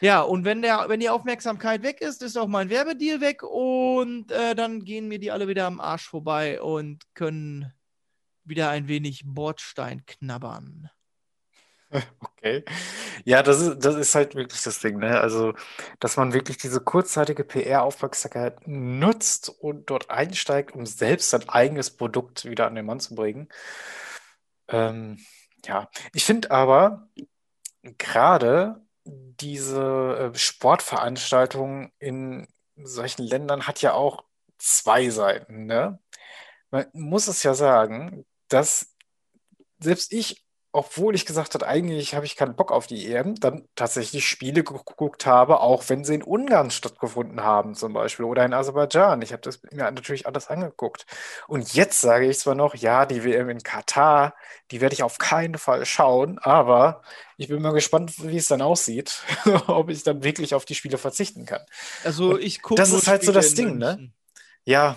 Ja, 0.00 0.22
und 0.22 0.44
wenn, 0.44 0.62
der, 0.62 0.88
wenn 0.88 1.00
die 1.00 1.10
Aufmerksamkeit 1.10 1.82
weg 1.82 2.00
ist, 2.00 2.22
ist 2.22 2.36
auch 2.38 2.46
mein 2.46 2.70
Werbedeal 2.70 3.20
weg 3.20 3.42
und 3.42 4.30
äh, 4.30 4.54
dann 4.54 4.84
gehen 4.84 5.08
mir 5.08 5.18
die 5.18 5.32
alle 5.32 5.48
wieder 5.48 5.66
am 5.66 5.80
Arsch 5.80 6.08
vorbei 6.08 6.62
und 6.62 7.02
können 7.14 7.72
wieder 8.44 8.70
ein 8.70 8.86
wenig 8.88 9.24
Bordstein 9.26 10.06
knabbern. 10.06 10.88
Okay. 12.20 12.64
Ja, 13.24 13.42
das 13.42 13.60
ist, 13.60 13.78
das 13.84 13.96
ist 13.96 14.14
halt 14.14 14.34
wirklich 14.34 14.62
das 14.62 14.78
Ding, 14.80 14.98
ne? 14.98 15.20
Also, 15.20 15.54
dass 16.00 16.16
man 16.16 16.32
wirklich 16.32 16.56
diese 16.58 16.80
kurzzeitige 16.80 17.44
PR-Aufmerksamkeit 17.44 18.66
nutzt 18.66 19.48
und 19.48 19.90
dort 19.90 20.10
einsteigt, 20.10 20.74
um 20.74 20.86
selbst 20.86 21.30
sein 21.30 21.48
eigenes 21.48 21.90
Produkt 21.96 22.44
wieder 22.44 22.66
an 22.66 22.74
den 22.76 22.86
Mann 22.86 23.00
zu 23.00 23.14
bringen. 23.14 23.48
Ähm, 24.68 25.18
ja, 25.64 25.88
ich 26.14 26.24
finde 26.24 26.50
aber 26.50 27.08
gerade 27.98 28.82
diese 29.04 30.32
äh, 30.34 30.38
Sportveranstaltung 30.38 31.92
in 31.98 32.46
solchen 32.76 33.22
Ländern 33.24 33.66
hat 33.66 33.82
ja 33.82 33.94
auch 33.94 34.24
zwei 34.58 35.10
Seiten, 35.10 35.66
ne? 35.66 35.98
Man 36.70 36.86
muss 36.94 37.28
es 37.28 37.42
ja 37.44 37.54
sagen, 37.54 38.26
dass 38.48 38.94
selbst 39.80 40.12
ich, 40.12 40.44
obwohl 40.78 41.16
ich 41.16 41.26
gesagt 41.26 41.54
habe, 41.54 41.66
eigentlich 41.66 42.14
habe 42.14 42.24
ich 42.24 42.36
keinen 42.36 42.54
Bock 42.54 42.70
auf 42.70 42.86
die 42.86 43.12
EM, 43.12 43.34
dann 43.34 43.66
tatsächlich 43.74 44.28
Spiele 44.28 44.62
geguckt 44.62 45.26
habe, 45.26 45.58
auch 45.58 45.82
wenn 45.88 46.04
sie 46.04 46.14
in 46.14 46.22
Ungarn 46.22 46.70
stattgefunden 46.70 47.42
haben, 47.42 47.74
zum 47.74 47.92
Beispiel, 47.92 48.24
oder 48.24 48.44
in 48.44 48.54
Aserbaidschan. 48.54 49.20
Ich 49.22 49.32
habe 49.32 49.42
das 49.42 49.60
mir 49.72 49.90
natürlich 49.90 50.28
alles 50.28 50.46
angeguckt. 50.46 51.04
Und 51.48 51.74
jetzt 51.74 52.00
sage 52.00 52.28
ich 52.28 52.38
zwar 52.38 52.54
noch, 52.54 52.76
ja, 52.76 53.06
die 53.06 53.24
WM 53.24 53.48
in 53.48 53.64
Katar, 53.64 54.34
die 54.70 54.80
werde 54.80 54.94
ich 54.94 55.02
auf 55.02 55.18
keinen 55.18 55.58
Fall 55.58 55.84
schauen, 55.84 56.38
aber 56.38 57.02
ich 57.38 57.48
bin 57.48 57.60
mal 57.60 57.72
gespannt, 57.72 58.12
wie 58.18 58.36
es 58.36 58.46
dann 58.46 58.62
aussieht, 58.62 59.24
ob 59.66 59.88
ich 59.88 60.04
dann 60.04 60.22
wirklich 60.22 60.54
auf 60.54 60.64
die 60.64 60.76
Spiele 60.76 60.96
verzichten 60.96 61.44
kann. 61.44 61.62
Also 62.04 62.38
ich 62.38 62.62
gucke 62.62 62.80
das 62.80 62.92
ist 62.92 63.08
halt 63.08 63.22
so 63.22 63.32
Spiele 63.32 63.34
das 63.34 63.50
in 63.50 63.56
Ding, 63.56 63.78
ne? 63.78 64.12
Ja, 64.64 64.96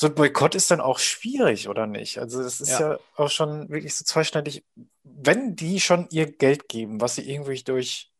so 0.00 0.06
ein 0.06 0.14
Boykott 0.14 0.54
ist 0.54 0.70
dann 0.70 0.80
auch 0.80 1.00
schwierig, 1.00 1.68
oder 1.68 1.88
nicht? 1.88 2.18
Also 2.18 2.40
es 2.40 2.60
ist 2.60 2.78
Ja. 2.78 2.92
ja 2.92 2.98
auch 3.16 3.30
schon 3.30 3.68
wirklich 3.68 3.96
so 3.96 4.04
zweischneidig. 4.04 4.64
Wenn 5.02 5.56
die 5.56 5.80
schon 5.80 6.06
ihr 6.10 6.30
Geld 6.30 6.68
geben, 6.68 7.00
was 7.00 7.16
sie 7.16 7.28
irgendwie 7.28 7.64
durch, 7.64 8.12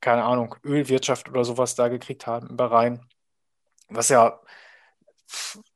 keine 0.00 0.22
Ahnung, 0.24 0.54
Ölwirtschaft 0.64 1.28
oder 1.28 1.44
sowas 1.44 1.74
da 1.74 1.88
gekriegt 1.88 2.28
haben 2.28 2.50
im 2.50 2.56
Bahrain, 2.56 3.00
was 3.88 4.10
ja, 4.10 4.40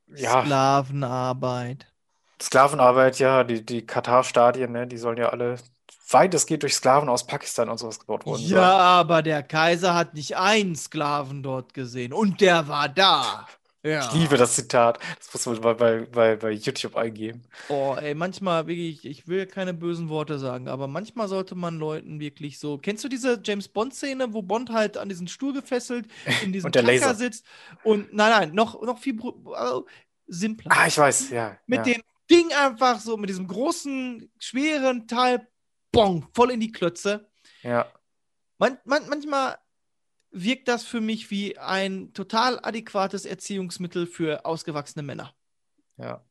ja, 0.07 0.43
Sklavenarbeit. 0.43 1.87
Sklavenarbeit, 2.41 3.19
ja, 3.19 3.43
die, 3.45 3.65
die 3.67 3.85
Katar-Stadien, 3.85 4.71
ne, 4.71 4.87
die 4.87 4.97
sollen 4.97 5.19
ja 5.19 5.31
alle 5.31 5.57
weitestgehend 6.11 6.63
durch 6.63 6.75
Sklaven 6.77 7.09
aus 7.09 7.27
Pakistan 7.27 7.69
und 7.69 7.79
sowas 7.79 7.99
gebaut 7.99 8.25
worden 8.27 8.43
Ja, 8.43 8.57
sein. 8.61 8.63
aber 8.81 9.23
der 9.23 9.43
Kaiser 9.43 9.95
hat 9.95 10.15
nicht 10.15 10.37
einen 10.37 10.77
Sklaven 10.77 11.43
dort 11.43 11.75
gesehen 11.75 12.13
und 12.13 12.41
der 12.41 12.69
war 12.69 12.89
da. 12.89 13.47
Ja. 13.83 14.07
Ich 14.07 14.13
liebe 14.13 14.37
das 14.37 14.55
Zitat. 14.57 14.99
Das 15.19 15.47
muss 15.47 15.47
man 15.47 15.61
bei, 15.61 15.75
bei, 15.75 16.01
bei, 16.07 16.37
bei 16.37 16.51
YouTube 16.51 16.97
eingeben. 16.97 17.43
Oh, 17.69 17.97
ey, 17.99 18.15
manchmal 18.15 18.67
wirklich, 18.67 19.05
ich 19.05 19.29
will 19.29 19.47
keine 19.47 19.73
bösen 19.73 20.09
Worte 20.09 20.39
sagen, 20.39 20.69
aber 20.69 20.89
manchmal 20.89 21.29
sollte 21.29 21.55
man 21.55 21.79
Leuten 21.79 22.19
wirklich 22.19 22.59
so. 22.59 22.79
Kennst 22.79 23.05
du 23.05 23.09
diese 23.09 23.41
James 23.43 23.69
Bond-Szene, 23.69 24.33
wo 24.33 24.43
Bond 24.43 24.71
halt 24.71 24.97
an 24.97 25.09
diesen 25.09 25.29
Stuhl 25.29 25.53
gefesselt 25.53 26.07
in 26.43 26.53
diesem 26.53 26.73
Laser. 26.73 27.15
sitzt 27.15 27.47
und 27.85 28.13
nein, 28.13 28.31
nein, 28.31 28.55
noch, 28.55 28.83
noch 28.83 28.99
viel 28.99 29.17
äh, 29.17 29.81
simpler. 30.27 30.73
Ah, 30.75 30.87
ich 30.89 30.99
weiß, 30.99 31.31
ja. 31.31 31.57
mit 31.67 31.87
ja. 31.87 31.95
dem 31.95 32.03
Ding 32.29 32.53
einfach 32.53 32.99
so, 32.99 33.17
mit 33.17 33.31
diesem 33.31 33.47
großen, 33.47 34.29
schweren 34.39 35.07
Teil, 35.07 35.47
bong, 35.93 36.27
voll 36.35 36.51
in 36.51 36.61
die 36.61 36.73
Klötze. 36.73 37.29
Ja. 37.63 37.87
Man, 38.59 38.77
man, 38.85 39.09
manchmal 39.09 39.57
wirkt 40.31 40.69
das 40.69 40.85
für 40.85 41.01
mich 41.01 41.31
wie 41.31 41.59
ein 41.59 42.13
total 42.13 42.59
adäquates 42.63 43.25
Erziehungsmittel 43.25 44.07
für 44.07 44.45
ausgewachsene 44.45 45.03
Männer. 45.03 45.35
Ja. 45.97 46.25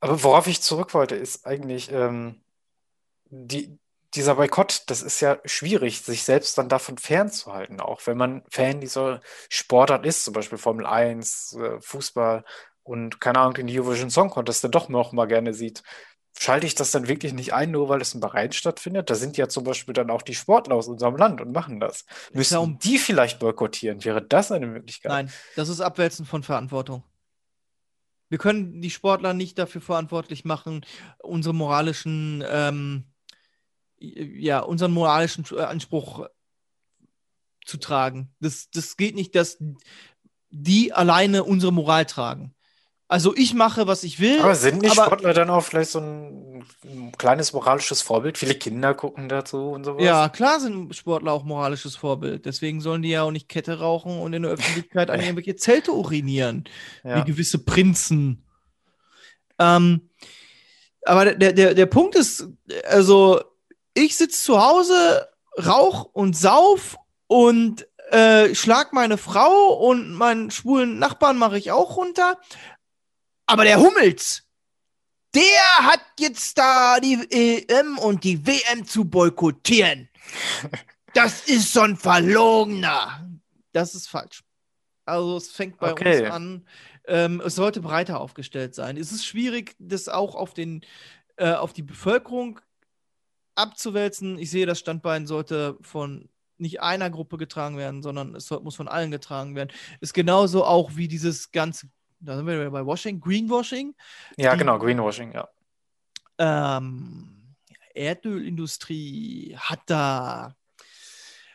Aber 0.00 0.22
worauf 0.22 0.46
ich 0.46 0.62
zurück 0.62 0.94
wollte, 0.94 1.16
ist 1.16 1.46
eigentlich 1.46 1.90
ähm, 1.92 2.40
die, 3.26 3.78
dieser 4.14 4.36
Boykott, 4.36 4.84
das 4.86 5.02
ist 5.02 5.20
ja 5.20 5.38
schwierig, 5.44 6.00
sich 6.02 6.24
selbst 6.24 6.56
dann 6.58 6.68
davon 6.68 6.98
fernzuhalten, 6.98 7.80
auch 7.80 8.06
wenn 8.06 8.16
man 8.16 8.42
Fan 8.50 8.80
dieser 8.80 9.20
Sportart 9.48 10.06
ist, 10.06 10.24
zum 10.24 10.34
Beispiel 10.34 10.58
Formel 10.58 10.86
1, 10.86 11.56
äh, 11.60 11.80
Fußball 11.80 12.44
und 12.82 13.20
keine 13.20 13.38
Ahnung, 13.40 13.54
den 13.54 13.68
Eurovision 13.68 14.10
Song 14.10 14.30
Contest 14.30 14.64
dann 14.64 14.70
doch 14.72 14.88
noch 14.88 15.12
mal 15.12 15.26
gerne 15.26 15.54
sieht. 15.54 15.82
Schalte 16.38 16.66
ich 16.66 16.74
das 16.74 16.90
dann 16.90 17.08
wirklich 17.08 17.32
nicht 17.32 17.52
ein, 17.52 17.70
nur 17.70 17.88
weil 17.88 18.00
es 18.00 18.14
in 18.14 18.20
Bahrain 18.20 18.52
stattfindet? 18.52 19.10
Da 19.10 19.14
sind 19.14 19.36
ja 19.36 19.48
zum 19.48 19.64
Beispiel 19.64 19.92
dann 19.92 20.10
auch 20.10 20.22
die 20.22 20.34
Sportler 20.34 20.74
aus 20.74 20.88
unserem 20.88 21.16
Land 21.16 21.40
und 21.40 21.52
machen 21.52 21.80
das. 21.80 22.06
Müssten 22.32 22.56
um- 22.56 22.78
die 22.78 22.98
vielleicht 22.98 23.38
boykottieren? 23.40 24.04
Wäre 24.04 24.22
das 24.22 24.50
eine 24.50 24.66
Möglichkeit? 24.66 25.10
Nein, 25.10 25.32
das 25.56 25.68
ist 25.68 25.80
Abwälzen 25.80 26.24
von 26.24 26.42
Verantwortung. 26.42 27.04
Wir 28.30 28.38
können 28.38 28.80
die 28.80 28.90
Sportler 28.90 29.34
nicht 29.34 29.58
dafür 29.58 29.80
verantwortlich 29.80 30.44
machen, 30.44 30.86
unsere 31.18 31.54
moralischen, 31.54 32.44
ähm, 32.48 33.04
ja, 33.98 34.60
unseren 34.60 34.92
moralischen 34.92 35.44
äh, 35.50 35.62
Anspruch 35.62 36.28
zu 37.66 37.76
tragen. 37.76 38.32
Das, 38.40 38.70
das 38.70 38.96
geht 38.96 39.16
nicht, 39.16 39.34
dass 39.34 39.58
die 40.50 40.92
alleine 40.92 41.44
unsere 41.44 41.72
Moral 41.72 42.06
tragen. 42.06 42.54
Also 43.10 43.34
ich 43.34 43.54
mache, 43.54 43.88
was 43.88 44.04
ich 44.04 44.20
will. 44.20 44.40
Aber 44.40 44.54
sind 44.54 44.82
nicht 44.82 44.92
aber- 44.96 45.06
Sportler 45.06 45.32
dann 45.34 45.50
auch 45.50 45.62
vielleicht 45.64 45.90
so 45.90 45.98
ein, 45.98 46.64
ein 46.84 47.10
kleines 47.18 47.52
moralisches 47.52 48.02
Vorbild? 48.02 48.38
Viele 48.38 48.54
Kinder 48.54 48.94
gucken 48.94 49.28
dazu 49.28 49.70
und 49.72 49.82
sowas. 49.82 50.04
Ja, 50.04 50.28
klar 50.28 50.60
sind 50.60 50.94
Sportler 50.94 51.32
auch 51.32 51.42
moralisches 51.42 51.96
Vorbild. 51.96 52.46
Deswegen 52.46 52.80
sollen 52.80 53.02
die 53.02 53.08
ja 53.10 53.22
auch 53.22 53.32
nicht 53.32 53.48
Kette 53.48 53.80
rauchen 53.80 54.20
und 54.20 54.32
in 54.32 54.42
der 54.42 54.52
Öffentlichkeit 54.52 55.10
an 55.10 55.18
irgendwelche 55.20 55.56
Zelte 55.56 55.90
urinieren. 55.92 56.68
Ja. 57.02 57.16
wie 57.16 57.32
gewisse 57.32 57.58
Prinzen. 57.64 58.44
Ähm, 59.58 60.08
aber 61.04 61.34
der, 61.34 61.52
der, 61.52 61.74
der 61.74 61.86
Punkt 61.86 62.14
ist, 62.14 62.46
also 62.88 63.40
ich 63.92 64.16
sitze 64.16 64.40
zu 64.40 64.64
Hause, 64.64 65.28
rauch 65.58 66.04
und 66.12 66.36
sauf 66.36 66.96
und 67.26 67.88
äh, 68.12 68.54
schlag 68.54 68.92
meine 68.92 69.18
Frau 69.18 69.72
und 69.74 70.12
meinen 70.12 70.52
schwulen 70.52 71.00
Nachbarn 71.00 71.38
mache 71.38 71.58
ich 71.58 71.72
auch 71.72 71.96
runter. 71.96 72.38
Aber 73.50 73.64
der 73.64 73.80
Hummels, 73.80 74.44
der 75.34 75.42
hat 75.80 76.00
jetzt 76.18 76.56
da 76.56 77.00
die 77.00 77.26
EM 77.30 77.98
und 77.98 78.24
die 78.24 78.46
WM 78.46 78.86
zu 78.86 79.04
boykottieren. 79.04 80.08
Das 81.14 81.46
ist 81.48 81.72
so 81.72 81.80
ein 81.80 81.96
Verlogener. 81.96 83.28
Das 83.72 83.94
ist 83.94 84.08
falsch. 84.08 84.42
Also 85.04 85.36
es 85.36 85.50
fängt 85.50 85.78
bei 85.78 85.92
Okay. 85.92 86.22
uns 86.22 86.30
an. 86.30 86.68
Ähm, 87.06 87.42
es 87.44 87.56
sollte 87.56 87.80
breiter 87.80 88.20
aufgestellt 88.20 88.74
sein. 88.74 88.96
Es 88.96 89.10
ist 89.10 89.24
schwierig, 89.26 89.74
das 89.78 90.08
auch 90.08 90.34
auf 90.36 90.54
den 90.54 90.84
äh, 91.36 91.52
auf 91.52 91.72
die 91.72 91.82
Bevölkerung 91.82 92.60
abzuwälzen. 93.56 94.38
Ich 94.38 94.50
sehe, 94.50 94.66
das 94.66 94.78
Standbein 94.78 95.26
sollte 95.26 95.76
von 95.80 96.28
nicht 96.58 96.82
einer 96.82 97.10
Gruppe 97.10 97.38
getragen 97.38 97.78
werden, 97.78 98.02
sondern 98.02 98.34
es 98.34 98.46
soll, 98.46 98.60
muss 98.60 98.76
von 98.76 98.86
allen 98.88 99.10
getragen 99.10 99.56
werden. 99.56 99.70
Ist 100.00 100.14
genauso 100.14 100.64
auch 100.64 100.94
wie 100.96 101.08
dieses 101.08 101.50
ganze, 101.50 101.88
da 102.20 102.36
sind 102.36 102.46
wir 102.46 102.70
bei 102.70 102.84
Washing, 102.84 103.20
Greenwashing. 103.20 103.94
Ja, 104.36 104.52
die- 104.52 104.58
genau, 104.58 104.78
Greenwashing, 104.78 105.32
ja. 105.32 105.48
Ähm, 106.38 107.54
Erdölindustrie 107.94 109.56
hat 109.58 109.80
da 109.86 110.54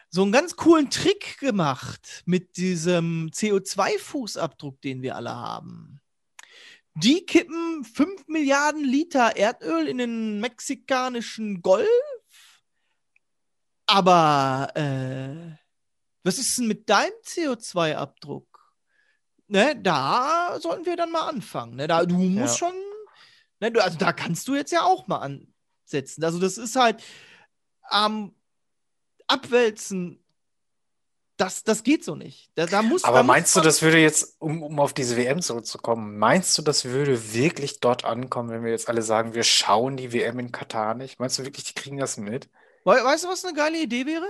so 0.09 0.23
einen 0.23 0.31
ganz 0.31 0.55
coolen 0.55 0.89
Trick 0.89 1.37
gemacht 1.39 2.23
mit 2.25 2.57
diesem 2.57 3.29
CO2-Fußabdruck, 3.31 4.79
den 4.81 5.01
wir 5.01 5.15
alle 5.15 5.35
haben. 5.35 5.99
Die 6.93 7.25
kippen 7.25 7.83
5 7.83 8.27
Milliarden 8.27 8.83
Liter 8.83 9.35
Erdöl 9.35 9.87
in 9.87 9.97
den 9.97 10.39
mexikanischen 10.39 11.61
Golf, 11.61 11.89
aber 13.85 14.69
äh, 14.75 15.57
was 16.23 16.37
ist 16.39 16.57
denn 16.57 16.67
mit 16.67 16.89
deinem 16.89 17.11
CO2-Abdruck? 17.23 18.54
Ne, 19.55 19.73
da 19.81 20.57
sollten 20.59 20.85
wir 20.85 20.97
dann 20.97 21.11
mal 21.11 21.29
anfangen. 21.29 21.77
Ne? 21.77 21.87
Da, 21.87 22.05
du 22.05 22.15
musst 22.15 22.59
Ja. 22.59 22.67
schon, 22.67 22.75
ne, 23.61 23.71
du, 23.71 23.81
also 23.81 23.97
da 23.97 24.11
kannst 24.11 24.49
du 24.49 24.55
jetzt 24.55 24.71
ja 24.73 24.83
auch 24.83 25.07
mal 25.07 25.19
ansetzen. 25.19 26.23
Also 26.25 26.39
das 26.39 26.57
ist 26.57 26.75
halt 26.75 27.01
am 27.83 28.35
Abwälzen, 29.27 30.23
das, 31.37 31.63
das 31.63 31.83
geht 31.83 32.03
so 32.03 32.15
nicht. 32.15 32.51
Da, 32.55 32.65
da 32.65 32.81
muss, 32.81 33.01
da 33.01 33.09
Aber 33.09 33.23
muss 33.23 33.27
meinst 33.27 33.55
du, 33.55 33.59
man- 33.59 33.65
das 33.65 33.81
würde 33.81 33.97
jetzt, 33.99 34.35
um, 34.39 34.61
um 34.63 34.79
auf 34.79 34.93
diese 34.93 35.15
WM 35.17 35.41
zurückzukommen, 35.41 36.17
meinst 36.17 36.57
du, 36.57 36.61
das 36.61 36.85
würde 36.85 37.33
wirklich 37.33 37.79
dort 37.79 38.05
ankommen, 38.05 38.49
wenn 38.49 38.63
wir 38.63 38.71
jetzt 38.71 38.89
alle 38.89 39.01
sagen, 39.01 39.33
wir 39.33 39.43
schauen 39.43 39.97
die 39.97 40.11
WM 40.13 40.39
in 40.39 40.51
Katar 40.51 40.95
nicht? 40.95 41.19
Meinst 41.19 41.39
du 41.39 41.45
wirklich, 41.45 41.65
die 41.65 41.73
kriegen 41.73 41.97
das 41.97 42.17
mit? 42.17 42.49
We 42.85 42.91
weißt 43.03 43.23
du, 43.25 43.29
was 43.29 43.43
eine 43.45 43.53
geile 43.55 43.79
Idee 43.81 44.05
wäre? 44.05 44.25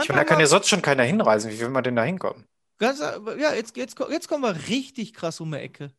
Ich 0.00 0.08
meine, 0.08 0.16
da 0.20 0.20
Einfach 0.22 0.26
kann 0.26 0.40
ja 0.40 0.46
sonst 0.46 0.68
schon 0.68 0.82
keiner 0.82 1.04
hinreisen. 1.04 1.50
Wie 1.50 1.60
will 1.60 1.68
man 1.68 1.84
denn 1.84 1.96
da 1.96 2.02
hinkommen? 2.04 2.46
Ganz, 2.78 3.00
ja, 3.00 3.54
jetzt, 3.54 3.76
jetzt, 3.76 3.96
jetzt 4.10 4.28
kommen 4.28 4.42
wir 4.42 4.68
richtig 4.68 5.14
krass 5.14 5.40
um 5.40 5.52
die 5.52 5.58
Ecke. 5.58 5.92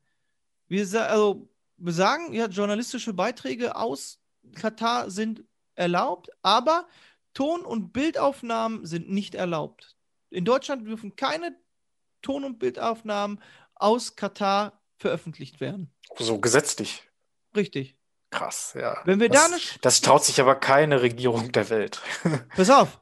Wir, 0.68 0.82
also, 1.10 1.50
wir 1.78 1.94
sagen, 1.94 2.34
ja, 2.34 2.48
journalistische 2.48 3.14
Beiträge 3.14 3.76
aus 3.76 4.20
Katar 4.56 5.10
sind 5.10 5.44
erlaubt, 5.76 6.30
aber 6.42 6.88
Ton- 7.34 7.66
und 7.66 7.94
Bildaufnahmen 7.94 8.86
sind 8.86 9.10
nicht 9.10 9.34
erlaubt. 9.36 9.96
In 10.30 10.46
Deutschland 10.46 10.88
dürfen 10.88 11.16
keine 11.16 11.56
Ton- 12.22 12.44
und 12.44 12.60
Bildaufnahmen 12.60 13.42
aus 13.76 14.16
Katar 14.16 14.82
veröffentlicht 14.98 15.60
werden. 15.62 15.92
So 16.18 16.40
gesetzlich. 16.40 17.04
Richtig. 17.56 17.96
Krass, 18.30 18.74
ja. 18.76 19.00
Wenn 19.06 19.20
wir 19.20 19.30
da 19.30 19.36
das, 19.48 19.52
eine- 19.52 19.62
das 19.82 20.02
traut 20.02 20.24
sich 20.26 20.40
aber 20.42 20.56
keine 20.56 21.02
Regierung 21.02 21.52
der 21.52 21.70
Welt. 21.70 22.02
Pass 22.56 22.70
auf. 22.70 23.00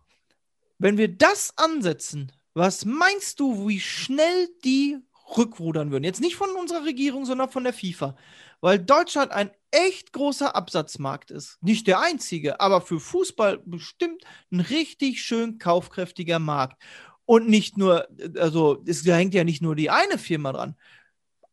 Wenn 0.78 0.98
wir 0.98 1.08
das 1.16 1.58
ansetzen, 1.58 2.32
was 2.54 2.86
meinst 2.86 3.40
du, 3.40 3.68
wie 3.68 3.80
schnell 3.80 4.50
die 4.64 4.98
rückrudern 5.38 5.92
würden? 5.92 6.04
Jetzt 6.04 6.22
nicht 6.22 6.36
von 6.36 6.50
unserer 6.52 6.86
Regierung, 6.86 7.26
sondern 7.26 7.50
von 7.50 7.64
der 7.64 7.74
FIFA. 7.74 8.16
Weil 8.60 8.80
Deutschland 8.80 9.32
ein 9.32 9.52
echt 9.72 10.14
großer 10.14 10.56
Absatzmarkt 10.56 11.32
ist. 11.32 11.58
Nicht 11.62 11.88
der 11.88 12.00
einzige, 12.00 12.60
aber 12.60 12.82
für 12.82 13.00
Fußball 13.00 13.60
bestimmt 13.66 14.24
ein 14.52 14.60
richtig 14.60 15.24
schön 15.24 15.58
kaufkräftiger 15.58 16.40
Markt. 16.40 16.82
Und 17.26 17.48
nicht 17.48 17.78
nur, 17.78 18.08
also 18.38 18.84
es 18.86 19.06
hängt 19.06 19.34
ja 19.34 19.44
nicht 19.44 19.62
nur 19.62 19.76
die 19.76 19.90
eine 19.90 20.18
Firma 20.18 20.52
dran. 20.52 20.76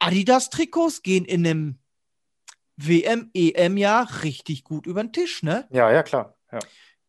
Adidas-Trikots 0.01 1.03
gehen 1.03 1.25
in 1.25 1.47
einem 1.47 1.79
WM, 2.77 3.31
EM-Jahr 3.35 4.23
richtig 4.23 4.65
gut 4.65 4.87
über 4.87 5.03
den 5.03 5.13
Tisch, 5.13 5.43
ne? 5.43 5.67
Ja, 5.71 5.91
ja, 5.91 6.03
klar. 6.03 6.37
Ja. 6.53 6.59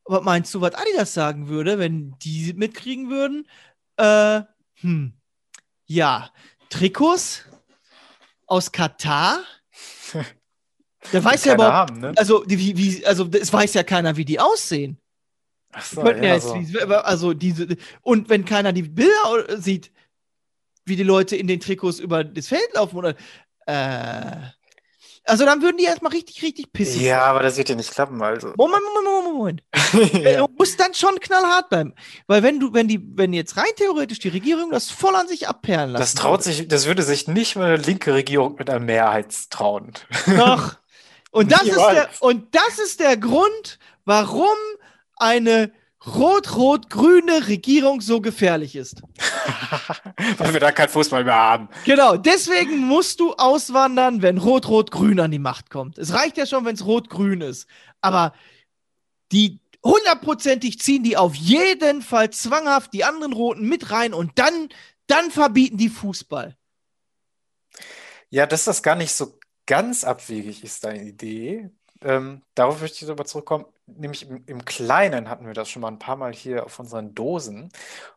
Was 0.06 0.24
meinst 0.24 0.54
du, 0.54 0.62
was 0.62 0.74
Adidas 0.74 1.14
sagen 1.14 1.50
würde, 1.50 1.78
wenn 1.78 2.16
die 2.20 2.54
mitkriegen 2.54 3.10
würden? 3.10 3.48
Äh, 4.00 4.44
hm, 4.82 5.14
ja, 5.86 6.32
Trikots 6.70 7.44
aus 8.48 8.72
Katar? 8.72 9.40
Da 11.14 11.24
weiß 11.24 11.46
ja 11.46 11.54
überhaupt, 11.54 11.92
haben, 11.92 12.00
ne? 12.02 12.14
also, 12.18 12.44
wie, 12.46 12.76
wie, 12.78 13.06
also 13.06 13.30
es 13.32 13.54
weiß 13.54 13.74
ja 13.74 13.84
keiner, 13.84 14.18
wie 14.18 14.26
die 14.26 14.38
aussehen. 14.40 15.00
Ach 15.72 15.84
so, 15.86 16.06
ja 16.06 16.22
ja, 16.22 16.40
so. 16.42 16.56
wie- 16.56 16.78
also 16.78 17.34
diese, 17.34 17.78
und 18.02 18.28
wenn 18.28 18.44
keiner 18.44 18.74
die 18.74 18.84
Bilder 18.84 19.62
sieht, 19.62 19.92
wie 20.84 20.98
die 20.98 21.04
Leute 21.04 21.38
in 21.38 21.48
den 21.48 21.62
Trikots 21.62 22.00
über 22.00 22.26
das 22.26 22.50
Feld 22.50 22.74
laufen 22.74 22.98
oder, 22.98 23.16
äh, 23.66 24.42
also 25.26 25.46
dann 25.46 25.62
würden 25.62 25.78
die 25.78 25.86
erstmal 25.86 26.12
richtig, 26.12 26.42
richtig 26.42 26.72
pissig. 26.74 27.02
Ja, 27.02 27.24
aber 27.24 27.42
das 27.42 27.58
wird 27.58 27.70
ja 27.70 27.76
nicht 27.76 27.92
klappen, 27.92 28.22
also. 28.22 28.54
Moment, 28.58 28.82
Moment, 28.84 29.26
Moment, 29.26 29.64
Moment. 29.94 30.24
Ja. 30.24 30.46
Du 30.46 30.54
musst 30.58 30.80
dann 30.80 30.94
schon 30.94 31.20
knallhart 31.20 31.70
bleiben. 31.70 31.94
Weil 32.28 32.44
wenn 32.44 32.60
du, 32.60 32.74
wenn 32.74 32.88
die, 32.88 33.02
wenn 33.16 33.34
jetzt 33.34 33.58
rein 33.58 33.72
theoretisch 33.76 34.20
die 34.20 34.30
Regierung 34.30 34.72
das 34.72 34.90
voll 34.90 35.16
an 35.16 35.28
sich 35.28 35.48
abperlen 35.48 35.92
lassen 35.92 36.02
Das 36.02 36.16
traut 36.16 36.44
sich, 36.44 36.68
das 36.68 36.86
würde 36.86 37.04
sich 37.04 37.28
nicht 37.28 37.56
mal 37.56 37.74
eine 37.74 37.78
linke 37.78 38.14
Regierung 38.14 38.56
mit 38.58 38.70
einer 38.70 38.80
Mehrheit 38.80 39.34
trauen. 39.50 39.94
würde. 40.26 40.40
Doch. 40.40 40.76
Und 41.32 41.52
das, 41.52 41.64
ist 41.64 41.76
der, 41.76 42.10
und 42.20 42.56
das 42.56 42.80
ist 42.80 43.00
der 43.00 43.18
Grund, 43.18 43.80
warum 44.06 44.58
eine 45.18 45.72
rot-rot-grüne 46.06 47.48
Regierung 47.48 48.02
so 48.02 48.22
gefährlich 48.22 48.76
ist. 48.76 49.02
Weil 50.38 50.54
wir 50.54 50.60
da 50.60 50.72
keinen 50.72 50.90
Fußball 50.90 51.24
mehr 51.24 51.36
haben. 51.36 51.70
Genau, 51.86 52.16
deswegen 52.16 52.80
musst 52.80 53.20
du 53.20 53.34
auswandern, 53.34 54.22
wenn 54.22 54.38
rot-rot-grün 54.38 55.20
an 55.20 55.32
die 55.32 55.40
Macht 55.40 55.70
kommt. 55.70 55.98
Es 55.98 56.14
reicht 56.14 56.38
ja 56.38 56.46
schon, 56.46 56.66
wenn 56.66 56.76
es 56.76 56.86
rot-grün 56.86 57.42
ist. 57.42 57.68
Aber 58.02 58.34
die 59.32 59.60
hundertprozentig 59.84 60.80
ziehen 60.80 61.04
die 61.04 61.18
auf 61.18 61.36
jeden 61.36 62.02
Fall 62.02 62.30
zwanghaft 62.32 62.94
die 62.94 63.04
anderen 63.04 63.34
Roten 63.34 63.68
mit 63.68 63.92
rein 63.92 64.14
und 64.14 64.38
dann, 64.38 64.70
dann 65.08 65.32
verbieten 65.32 65.78
die 65.78 65.90
Fußball. 65.90 66.58
Ja, 68.30 68.46
dass 68.46 68.66
das 68.66 68.84
gar 68.84 68.96
nicht 68.96 69.12
so 69.12 69.40
ganz 69.66 70.04
abwegig 70.04 70.64
ist, 70.64 70.84
deine 70.84 71.04
Idee. 71.04 71.70
Ähm, 72.02 72.42
darauf 72.56 72.82
möchte 72.82 73.04
ich 73.04 73.12
aber 73.12 73.26
zurückkommen. 73.26 73.66
Nämlich 73.98 74.30
im, 74.30 74.44
im 74.46 74.66
Kleinen 74.66 75.30
hatten 75.30 75.46
wir 75.46 75.54
das 75.54 75.70
schon 75.70 75.82
mal 75.82 75.90
ein 75.90 76.00
paar 76.00 76.16
Mal 76.16 76.34
hier 76.34 76.66
auf 76.66 76.80
unseren 76.80 77.16
Dosen. 77.16 77.70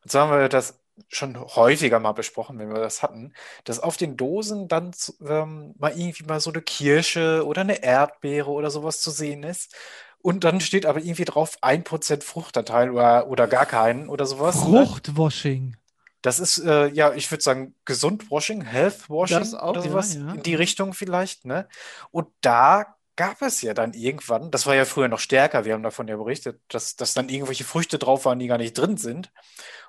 Und 0.03 0.11
zwar 0.11 0.29
haben 0.29 0.39
wir 0.39 0.49
das 0.49 0.81
schon 1.09 1.39
häufiger 1.39 2.01
mal 2.01 2.13
besprochen, 2.13 2.59
wenn 2.59 2.73
wir 2.73 2.81
das 2.81 3.03
hatten, 3.03 3.33
dass 3.65 3.81
auf 3.81 3.97
den 3.97 4.17
Dosen 4.17 4.69
dann 4.69 4.93
ähm, 5.27 5.75
mal 5.79 5.97
irgendwie 5.97 6.25
mal 6.25 6.41
so 6.41 6.51
eine 6.53 6.63
Kirsche 6.63 7.47
oder 7.47 7.63
eine 7.63 7.83
Erdbeere 7.83 8.51
oder 8.51 8.71
sowas 8.71 9.01
zu 9.01 9.11
sehen 9.11 9.43
ist. 9.43 9.75
Und 10.19 10.45
dann 10.45 10.61
steht 10.61 10.87
aber 10.87 11.01
irgendwie 11.01 11.25
drauf 11.25 11.59
1% 11.63 12.23
Fruchtanteil 12.23 12.91
oder, 12.91 13.27
oder 13.29 13.49
gar 13.49 13.67
keinen 13.67 14.09
oder 14.09 14.25
sowas. 14.27 14.67
ne? 14.69 14.87
Fruchtwashing. 14.87 15.77
Das 16.23 16.39
ist, 16.39 16.59
äh, 16.59 16.87
ja, 16.89 17.13
ich 17.15 17.29
würde 17.33 17.43
sagen, 17.43 17.75
Gesundwashing, 17.85 18.63
Healthwashing 18.63 19.41
Das 19.41 19.55
auch, 19.55 19.71
oder 19.71 19.85
ja, 19.85 19.91
sowas 19.91 20.15
ja. 20.15 20.33
in 20.35 20.43
die 20.45 20.55
Richtung 20.55 20.95
vielleicht, 20.95 21.45
ne? 21.45 21.69
Und 22.13 22.29
da 22.43 22.95
gab 23.17 23.43
es 23.43 23.61
ja 23.63 23.75
dann 23.75 23.93
irgendwann, 23.93 24.51
das 24.51 24.67
war 24.67 24.75
ja 24.75 24.85
früher 24.85 25.09
noch 25.09 25.19
stärker, 25.19 25.65
wir 25.65 25.75
haben 25.75 25.83
davon 25.83 26.09
ja 26.09 26.17
berichtet, 26.17 26.61
dass, 26.69 26.97
dass 26.97 27.15
dann 27.15 27.29
irgendwelche 27.29 27.65
Früchte 27.65 27.99
drauf 27.99 28.25
waren, 28.25 28.39
die 28.39 28.47
gar 28.47 28.59
nicht 28.59 28.77
drin 28.77 28.97
sind. 28.97 29.31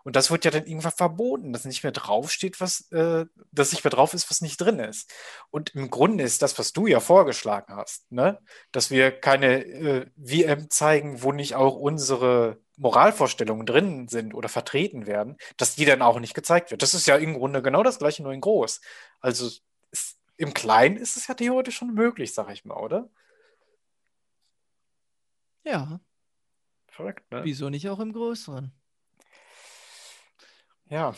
Und 0.03 0.17
das 0.17 0.29
wird 0.29 0.43
ja 0.43 0.51
dann 0.51 0.65
irgendwann 0.65 0.91
verboten, 0.91 1.53
dass 1.53 1.63
nicht 1.63 1.83
mehr 1.83 1.93
draufsteht, 1.93 2.59
was, 2.59 2.91
äh, 2.91 3.25
dass 3.51 3.71
nicht 3.71 3.83
mehr 3.85 3.91
drauf 3.91 4.13
ist, 4.13 4.29
was 4.29 4.41
nicht 4.41 4.59
drin 4.59 4.79
ist. 4.79 5.09
Und 5.49 5.73
im 5.75 5.89
Grunde 5.89 6.25
ist 6.25 6.41
das, 6.41 6.59
was 6.59 6.73
du 6.73 6.87
ja 6.87 6.99
vorgeschlagen 6.99 7.73
hast, 7.75 8.11
ne? 8.11 8.39
Dass 8.73 8.91
wir 8.91 9.11
keine 9.11 9.63
äh, 9.63 10.05
WM 10.17 10.69
zeigen, 10.69 11.23
wo 11.23 11.31
nicht 11.31 11.55
auch 11.55 11.75
unsere 11.75 12.57
Moralvorstellungen 12.75 13.65
drin 13.65 14.07
sind 14.09 14.33
oder 14.33 14.49
vertreten 14.49 15.05
werden, 15.07 15.37
dass 15.57 15.75
die 15.75 15.85
dann 15.85 16.01
auch 16.01 16.19
nicht 16.19 16.33
gezeigt 16.33 16.71
wird. 16.71 16.81
Das 16.81 16.93
ist 16.93 17.07
ja 17.07 17.15
im 17.15 17.35
Grunde 17.35 17.61
genau 17.61 17.83
das 17.83 17.99
Gleiche, 17.99 18.23
nur 18.23 18.33
in 18.33 18.41
groß. 18.41 18.81
Also 19.21 19.49
im 20.37 20.53
Kleinen 20.53 20.97
ist 20.97 21.17
es 21.17 21.27
ja 21.27 21.33
theoretisch 21.33 21.75
schon 21.75 21.93
möglich, 21.93 22.33
sag 22.33 22.49
ich 22.51 22.65
mal, 22.65 22.77
oder? 22.77 23.09
Ja, 25.63 26.01
Verrückt, 26.87 27.31
ne? 27.31 27.43
wieso 27.43 27.69
nicht 27.69 27.89
auch 27.89 27.99
im 27.99 28.13
Größeren? 28.13 28.71
Ja. 30.89 31.13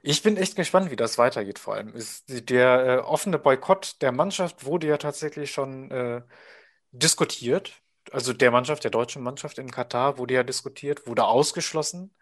Ich 0.02 0.22
bin 0.22 0.36
echt 0.38 0.56
gespannt, 0.56 0.90
wie 0.90 0.96
das 0.96 1.18
weitergeht, 1.18 1.58
vor 1.58 1.74
allem. 1.74 1.94
Ist 1.94 2.24
der 2.48 2.86
äh, 2.86 2.98
offene 2.98 3.38
Boykott 3.38 4.00
der 4.00 4.10
Mannschaft 4.10 4.64
wurde 4.64 4.86
ja 4.86 4.96
tatsächlich 4.96 5.50
schon 5.50 5.90
äh, 5.90 6.22
diskutiert. 6.92 7.82
Also 8.10 8.32
der 8.32 8.50
Mannschaft, 8.50 8.84
der 8.84 8.90
deutschen 8.90 9.22
Mannschaft 9.22 9.58
in 9.58 9.70
Katar 9.70 10.18
wurde 10.18 10.34
ja 10.34 10.42
diskutiert, 10.44 11.06
wurde 11.06 11.24
ausgeschlossen. 11.24 12.14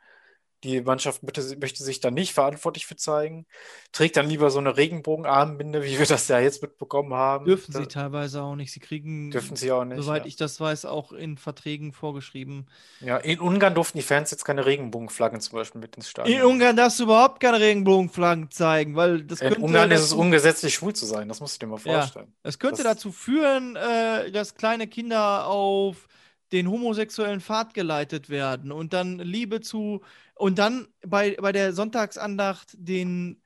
Die 0.63 0.83
Mannschaft 0.83 1.23
möchte, 1.23 1.57
möchte 1.59 1.83
sich 1.83 2.01
da 2.01 2.11
nicht 2.11 2.35
verantwortlich 2.35 2.85
für 2.87 2.95
zeigen, 2.97 3.47
trägt 3.93 4.17
dann 4.19 4.29
lieber 4.29 4.51
so 4.51 4.59
eine 4.59 4.77
Regenbogenarmbinde, 4.77 5.83
wie 5.85 5.99
wir 5.99 6.05
das 6.05 6.29
ja 6.29 6.39
jetzt 6.39 6.61
mitbekommen 6.61 7.15
haben. 7.15 7.47
Dürfen 7.47 7.73
Da- 7.73 7.81
sie 7.81 7.87
teilweise 7.89 8.43
auch 8.43 8.57
nicht. 8.57 8.71
Sie 8.71 8.81
kriegen, 8.81 9.31
Dürfen 9.31 9.57
sie 9.57 9.73
auch 9.73 9.85
nicht. 9.85 10.03
soweit 10.03 10.23
ja. 10.25 10.27
ich 10.29 10.37
das 10.37 10.61
weiß, 10.61 10.85
auch 10.85 11.13
in 11.13 11.39
Verträgen 11.39 11.93
vorgeschrieben. 11.93 12.67
Ja, 13.01 13.17
in 13.17 13.41
Ungarn 13.41 13.75
durften 13.75 13.97
die 13.99 14.03
Fans 14.05 14.31
jetzt 14.33 14.45
keine 14.45 14.67
Regenbogenflaggen 14.67 15.41
zum 15.41 15.57
Beispiel 15.59 15.81
mit 15.81 15.97
ins 15.97 16.11
Stadion. 16.11 16.39
In 16.39 16.45
Ungarn 16.45 16.77
darfst 16.77 16.99
du 17.01 17.05
überhaupt 17.05 17.41
keine 17.41 17.59
Regenbogenflaggen 17.59 18.51
zeigen, 18.51 18.97
weil 18.97 19.23
das 19.23 19.41
In 19.41 19.49
könnte 19.49 19.65
Ungarn 19.65 19.91
ist 19.91 20.03
es 20.03 20.13
ungesetzlich, 20.13 20.75
schwul 20.75 20.93
zu 20.95 21.07
sein, 21.07 21.29
das 21.29 21.41
musst 21.41 21.55
du 21.63 21.67
dir 21.67 21.71
mal 21.71 21.81
Ja. 21.85 22.01
vorstellen. 22.03 22.33
Es 22.43 22.59
könnte 22.59 22.83
Das- 22.83 22.97
dazu 22.97 23.13
führen, 23.13 23.77
äh, 23.77 24.31
dass 24.31 24.55
kleine 24.57 24.87
Kinder 24.87 25.47
auf 25.47 26.07
den 26.53 26.71
homosexuellen 26.71 27.41
Pfad 27.41 27.75
geleitet 27.75 28.29
werden 28.31 28.73
und 28.73 28.93
dann 28.93 29.19
Liebe 29.19 29.61
zu 29.61 30.01
und 30.35 30.59
dann 30.59 30.89
bei, 31.07 31.37
bei 31.41 31.53
der 31.53 31.73
Sonntagsandacht 31.73 32.75
den 32.77 33.41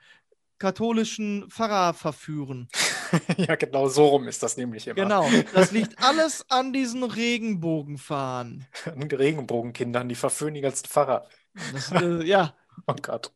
katholischen 0.58 1.50
Pfarrer 1.50 1.94
verführen. 1.94 2.68
Ja, 3.36 3.54
genau 3.54 3.86
so 3.86 4.06
rum 4.08 4.26
ist 4.26 4.42
das 4.42 4.56
nämlich 4.56 4.88
immer. 4.88 4.96
Genau. 4.96 5.28
Das 5.54 5.70
liegt 5.70 5.96
alles 6.02 6.44
an 6.50 6.72
diesen 6.72 7.04
Regenbogenfahnen. 7.04 8.66
An 8.86 9.02
Regenbogenkindern, 9.02 10.08
die 10.08 10.16
verführen 10.16 10.54
die 10.54 10.60
ganzen 10.60 10.86
Pfarrer. 10.86 11.28
Das, 11.72 11.92
äh, 11.92 12.24
ja, 12.24 12.54
Oh 12.88 12.94
Gott. 13.00 13.30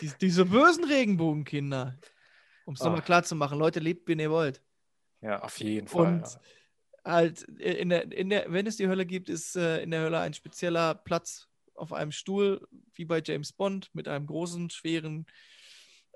die, 0.00 0.12
diese 0.20 0.44
bösen 0.44 0.84
Regenbogenkinder. 0.84 1.98
Um 2.64 2.74
es 2.74 2.80
Ah. 2.80 2.84
nochmal 2.84 3.02
klar 3.02 3.24
zu 3.24 3.34
machen, 3.34 3.58
Leute, 3.58 3.80
lebt, 3.80 4.06
wenn 4.08 4.20
ihr 4.20 4.30
wollt. 4.30 4.62
Ja, 5.20 5.42
auf 5.42 5.58
jeden 5.58 5.88
Fall. 5.88 6.06
Und 6.06 6.20
ja. 6.22 6.40
Halt, 7.04 7.42
in 7.42 7.88
der, 7.90 8.10
in 8.12 8.30
der, 8.30 8.52
wenn 8.52 8.66
es 8.66 8.76
die 8.76 8.88
Hölle 8.88 9.06
gibt, 9.06 9.28
ist 9.28 9.56
äh, 9.56 9.82
in 9.82 9.90
der 9.90 10.02
Hölle 10.02 10.20
ein 10.20 10.34
spezieller 10.34 10.94
Platz 10.94 11.48
auf 11.74 11.92
einem 11.92 12.12
Stuhl, 12.12 12.66
wie 12.94 13.04
bei 13.04 13.22
James 13.24 13.52
Bond, 13.52 13.90
mit 13.94 14.08
einem 14.08 14.26
großen, 14.26 14.70
schweren, 14.70 15.26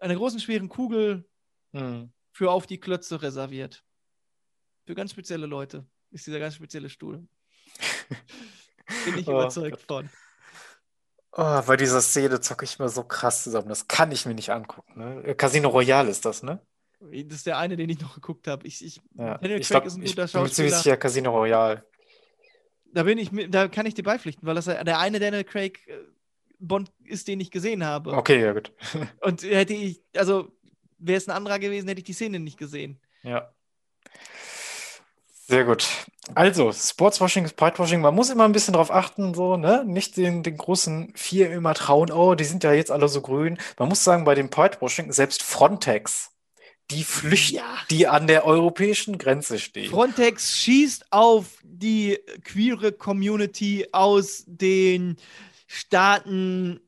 einer 0.00 0.16
großen, 0.16 0.40
schweren 0.40 0.68
Kugel 0.68 1.24
Hm. 1.74 2.12
für 2.32 2.50
auf 2.50 2.66
die 2.66 2.78
Klötze 2.78 3.22
reserviert. 3.22 3.82
Für 4.86 4.94
ganz 4.94 5.12
spezielle 5.12 5.46
Leute 5.46 5.86
ist 6.10 6.26
dieser 6.26 6.38
ganz 6.40 6.54
spezielle 6.56 6.90
Stuhl. 6.90 7.26
Bin 9.04 9.16
ich 9.18 9.26
Oh 9.26 9.32
überzeugt 9.32 9.86
Gott. 9.86 9.86
von. 9.86 10.10
Oh, 11.34 11.62
bei 11.62 11.76
dieser 11.76 12.02
Szene 12.02 12.40
zocke 12.40 12.64
ich 12.66 12.78
mir 12.78 12.88
so 12.90 13.04
krass 13.04 13.42
zusammen. 13.44 13.68
Das 13.68 13.88
kann 13.88 14.12
ich 14.12 14.26
mir 14.26 14.34
nicht 14.34 14.50
angucken. 14.50 14.98
Ne? 14.98 15.22
Äh, 15.24 15.34
Casino 15.34 15.70
Royale 15.70 16.10
ist 16.10 16.24
das, 16.26 16.42
ne? 16.42 16.60
Das 17.26 17.38
ist 17.38 17.46
der 17.46 17.58
eine, 17.58 17.76
den 17.76 17.90
ich 17.90 18.00
noch 18.00 18.14
geguckt 18.14 18.46
habe. 18.46 18.66
Ich, 18.66 18.84
ich, 18.84 19.00
Ja. 19.14 19.38
Daniel 19.38 19.60
Ich 19.60 19.68
Craig 19.68 19.82
glaube, 19.82 19.86
ist 19.88 19.96
ein 19.96 20.02
ich 20.02 20.10
guter 20.16 20.28
ziemlich 20.28 20.50
Schauspieler. 20.52 20.76
sicher 20.78 20.96
Casino 20.96 21.30
Royale. 21.30 21.84
Da 22.94 23.02
bin 23.04 23.18
ich, 23.18 23.30
da 23.50 23.68
kann 23.68 23.86
ich 23.86 23.94
dir 23.94 24.02
beipflichten, 24.02 24.46
weil 24.46 24.54
das 24.54 24.66
der 24.66 24.98
eine 24.98 25.18
Daniel 25.18 25.44
Craig 25.44 25.80
äh, 25.88 25.92
Bond 26.58 26.92
ist, 27.04 27.26
den 27.28 27.40
ich 27.40 27.50
gesehen 27.50 27.84
habe. 27.84 28.12
Okay, 28.12 28.40
ja 28.40 28.52
gut. 28.52 28.72
Und 29.20 29.42
hätte 29.42 29.74
ich, 29.74 30.00
also 30.14 30.52
wäre 30.98 31.18
es 31.18 31.28
ein 31.28 31.34
anderer 31.34 31.58
gewesen, 31.58 31.88
hätte 31.88 32.00
ich 32.00 32.04
die 32.04 32.12
Szene 32.12 32.38
nicht 32.38 32.58
gesehen. 32.58 33.00
Ja. 33.22 33.52
Sehr 35.46 35.64
gut. 35.64 35.86
Also, 36.34 36.72
Sportswashing 36.72 37.44
ist. 37.44 37.60
Man 37.60 38.14
muss 38.14 38.30
immer 38.30 38.44
ein 38.44 38.52
bisschen 38.52 38.74
drauf 38.74 38.92
achten, 38.92 39.34
so, 39.34 39.56
ne? 39.56 39.84
Nicht 39.84 40.16
den, 40.16 40.42
den 40.42 40.56
großen 40.56 41.12
vier 41.16 41.50
immer 41.50 41.74
trauen, 41.74 42.12
oh, 42.12 42.34
die 42.36 42.44
sind 42.44 42.62
ja 42.62 42.72
jetzt 42.72 42.92
alle 42.92 43.08
so 43.08 43.20
grün. 43.20 43.58
Man 43.78 43.88
muss 43.88 44.04
sagen, 44.04 44.24
bei 44.24 44.34
dem 44.34 44.48
Pride-Washing, 44.48 45.12
selbst 45.12 45.42
Frontex, 45.42 46.31
die 46.90 47.04
flüchten, 47.04 47.56
Ja. 47.56 47.78
die 47.90 48.06
an 48.06 48.26
der 48.26 48.44
europäischen 48.44 49.16
Grenze 49.18 49.58
stehen. 49.58 49.90
Frontex 49.90 50.56
schießt 50.58 51.06
auf 51.10 51.58
die 51.62 52.18
queere 52.44 52.92
Community 52.92 53.86
aus 53.92 54.44
den 54.46 55.16
Staaten, 55.66 56.80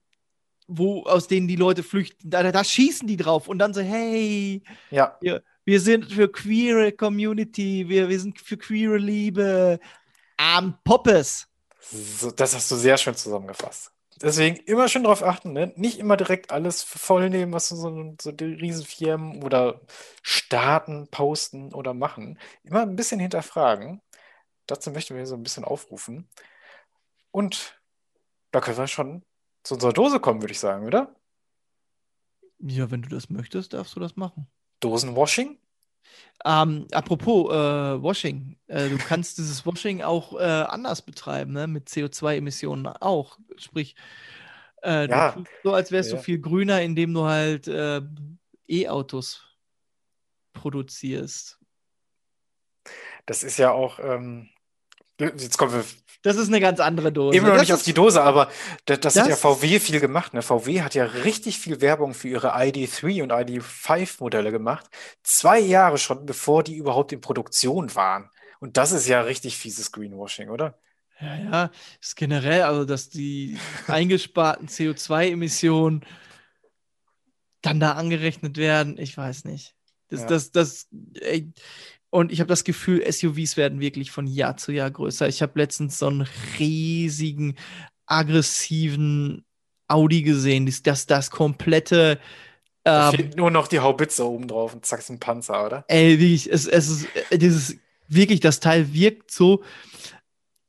wo, 0.67 1.03
aus 1.05 1.27
denen 1.29 1.49
die 1.49 1.57
Leute 1.57 1.83
flüchten. 1.83 2.29
Da, 2.29 2.51
da 2.51 2.65
schießen 2.65 3.07
die 3.09 3.17
drauf 3.17 3.49
und 3.49 3.59
dann 3.59 3.73
so, 3.75 3.81
hey, 3.81 4.63
Ja, 4.91 5.19
wir 5.65 5.81
sind 5.81 6.13
für 6.13 6.31
queere 6.31 6.93
Community, 6.93 7.89
wir, 7.89 8.09
wir 8.11 8.21
sind 8.21 8.39
für 8.41 8.59
queere 8.59 8.99
Liebe. 8.99 9.79
Am 10.37 10.77
Poppes. 10.85 11.47
so, 11.91 12.31
das 12.31 12.55
hast 12.55 12.71
du 12.71 12.77
sehr 12.77 12.99
schön 12.99 13.15
zusammengefasst. 13.15 13.91
Deswegen 14.21 14.57
immer 14.65 14.89
schön 14.89 15.05
drauf 15.05 15.23
achten, 15.23 15.53
ne? 15.53 15.73
Nicht 15.77 15.99
immer 15.99 16.17
direkt 16.17 16.51
alles 16.53 16.83
voll 16.83 17.31
nehmen, 17.31 17.53
was 17.53 17.69
so, 17.69 18.15
so 18.21 18.33
die 18.33 18.45
Riesenfirmen 18.45 19.43
oder 19.43 19.81
Staaten 20.23 21.09
posten 21.09 21.75
oder 21.75 21.95
machen. 21.95 22.39
Immer 22.63 22.83
ein 22.83 22.97
bisschen 22.97 23.21
hinterfragen. 23.21 24.01
Dazu 24.67 24.91
möchten 24.91 25.17
wir 25.17 25.27
so 25.27 25.35
ein 25.35 25.43
bisschen 25.43 25.65
aufrufen. 25.65 26.29
Und 27.33 27.81
da 28.53 28.61
können 28.61 28.79
wir 28.79 28.87
schon 28.87 29.25
zu 29.65 29.75
unserer 29.75 29.93
Dose 29.93 30.21
kommen, 30.21 30.43
würde 30.43 30.53
ich 30.53 30.61
sagen, 30.61 30.87
oder? 30.87 31.15
Ja, 32.61 32.91
wenn 32.91 33.03
du 33.03 33.09
das 33.09 33.31
möchtest, 33.31 33.73
darfst 33.73 33.97
du 33.97 34.01
das 34.01 34.17
machen. 34.17 34.47
Dosenwashing? 34.81 35.59
Ähm, 36.45 36.87
apropos 36.93 37.51
äh, 37.53 38.03
Washing, 38.03 38.57
äh, 38.67 38.89
du 38.89 38.99
kannst 38.99 39.39
dieses 39.39 39.65
Washing 39.65 40.03
auch 40.03 40.39
äh, 40.39 40.43
anders 40.45 41.03
betreiben, 41.03 41.53
ne? 41.53 41.67
mit 41.67 41.89
CO2-Emissionen 41.89 42.87
auch. 42.87 43.39
Sprich, 43.57 43.97
äh, 44.83 45.09
Ja. 45.09 45.31
du 45.33 45.39
tust 45.41 45.51
so, 45.63 45.73
als 45.73 45.91
wärst 45.93 46.11
Ja. 46.11 46.17
du 46.17 46.23
viel 46.23 46.39
grüner, 46.41 46.83
indem 46.83 47.15
du 47.15 47.25
halt 47.25 47.67
äh, 47.69 48.03
E-Autos 48.69 49.43
produzierst. 50.53 51.59
Das 53.27 53.43
ist 53.43 53.59
ja 53.59 53.73
auch, 53.73 53.99
ähm, 53.99 54.51
jetzt 55.21 55.57
kommen 55.59 55.73
wir 55.73 55.85
Das 56.23 56.37
ist 56.37 56.49
eine 56.49 56.61
ganz 56.61 56.81
andere 56.81 57.13
Dose. 57.13 57.37
Immer 57.37 57.49
noch 57.49 57.55
Das 57.55 57.63
nicht 57.63 57.73
auf 57.75 57.83
die 57.83 57.93
Dose, 57.95 58.23
aber 58.23 58.51
das, 58.87 59.01
das 59.01 59.17
hat 59.17 59.25
ja 59.27 59.31
das- 59.31 59.41
VW 59.41 59.79
viel 59.81 60.01
gemacht. 60.01 60.35
Ne? 60.35 60.43
VW 60.43 60.83
hat 60.83 60.95
ja 60.95 61.05
richtig 61.05 61.59
viel 61.59 61.81
Werbung 61.81 62.15
für 62.15 62.29
ihre 62.29 62.55
ID3 62.57 63.23
und 63.23 63.33
ID5 63.33 64.17
Modelle 64.21 64.51
gemacht. 64.51 64.87
Zwei 65.23 65.59
Jahre 65.61 65.99
schon, 65.99 66.25
bevor 66.27 66.63
die 66.63 66.77
überhaupt 66.77 67.13
in 67.13 67.21
Produktion 67.21 67.95
waren. 67.95 68.31
Und 68.61 68.77
das 68.77 68.93
ist 68.93 69.07
ja 69.07 69.21
richtig 69.21 69.57
fieses 69.59 69.93
Greenwashing, 69.93 70.49
oder? 70.49 70.79
Ja, 71.21 71.37
ja, 71.37 71.71
ist 72.01 72.17
generell, 72.17 72.63
also 72.63 72.85
dass 72.85 73.09
die 73.11 73.59
eingesparten 73.87 74.69
CO2-Emissionen 74.69 76.05
dann 77.63 77.81
da 77.81 77.93
angerechnet 77.93 78.57
werden, 78.57 78.99
ich 78.99 79.17
weiß 79.17 79.45
nicht. 79.45 79.75
Das, 80.09 80.21
Ja. 80.23 80.27
das, 80.27 80.51
das, 80.51 80.89
ey, 81.21 81.51
und 82.15 82.31
ich 82.31 82.39
habe 82.39 82.47
das 82.47 82.63
Gefühl, 82.63 83.05
SUVs 83.11 83.57
werden 83.57 83.81
wirklich 83.81 84.13
von 84.13 84.29
Jahr 84.29 84.57
zu 84.57 84.71
Jahr 84.71 84.89
größer. 84.89 85.27
Ich 85.27 85.43
habe 85.43 85.59
letztens 85.59 85.99
so 85.99 86.07
einen 86.07 86.29
riesigen, 86.61 87.57
aggressiven 88.07 89.45
Audi 89.89 90.23
gesehen, 90.23 90.67
das, 90.67 90.85
das, 90.85 91.07
das 91.07 91.33
komplette, 91.33 92.21
Da 92.85 93.11
ähm, 93.11 93.17
fehlt 93.17 93.37
nur 93.37 93.51
noch 93.51 93.67
die 93.67 93.81
Haubitze 93.81 94.25
oben 94.25 94.47
drauf 94.47 94.75
und 94.75 94.87
zack, 94.87 95.01
ist 95.01 95.11
ein 95.11 95.19
Panzer, 95.19 95.67
oder? 95.67 95.85
Ey, 95.89 96.21
wirklich, 96.21 96.53
es, 96.53 96.69
es 96.69 96.89
ist, 96.89 97.09
äh, 97.31 97.37
dieses, 97.37 97.79
wirklich, 98.07 98.39
das 98.39 98.61
Teil 98.61 98.93
wirkt 98.93 99.33
so, 99.33 99.65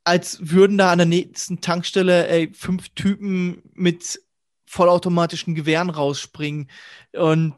als 0.03 0.39
würden 0.49 0.79
da 0.79 0.91
an 0.91 0.97
der 0.97 1.05
nächsten 1.05 1.61
Tankstelle, 1.61 2.27
ey, 2.27 2.51
fünf 2.55 2.89
Typen 2.95 3.61
mit 3.75 4.19
vollautomatischen 4.65 5.55
Gewehren 5.55 5.89
rausspringen 5.89 6.69
und 7.13 7.55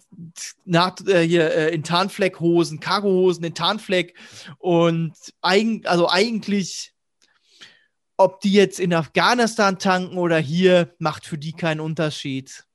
nach, 0.66 0.96
äh, 1.08 1.22
hier 1.22 1.54
äh, 1.54 1.74
in 1.74 1.84
Tarnfleckhosen, 1.84 2.80
Cargohosen 2.80 3.44
in 3.44 3.56
Tarnfleck 3.56 4.16
und 4.58 5.14
eigen, 5.42 5.86
also 5.86 6.10
eigentlich, 6.10 6.94
ob 8.18 8.42
die 8.42 8.52
jetzt 8.52 8.80
in 8.80 8.94
Afghanistan 8.94 9.80
tanken 9.80 10.18
oder 10.18 10.38
hier, 10.38 10.94
macht 11.00 11.26
für 11.26 11.38
die 11.38 11.54
keinen 11.54 11.80
Unterschied. 11.80 12.66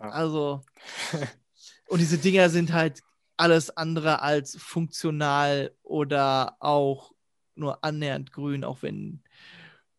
Ja. 0.00 0.10
Also, 0.10 0.62
und 1.88 2.00
diese 2.00 2.18
Dinger 2.18 2.50
sind 2.50 2.72
halt 2.72 3.02
alles 3.36 3.76
andere 3.76 4.22
als 4.22 4.56
funktional 4.58 5.74
oder 5.82 6.56
auch 6.60 7.12
nur 7.54 7.84
annähernd 7.84 8.32
grün, 8.32 8.64
auch 8.64 8.82
wenn 8.82 9.22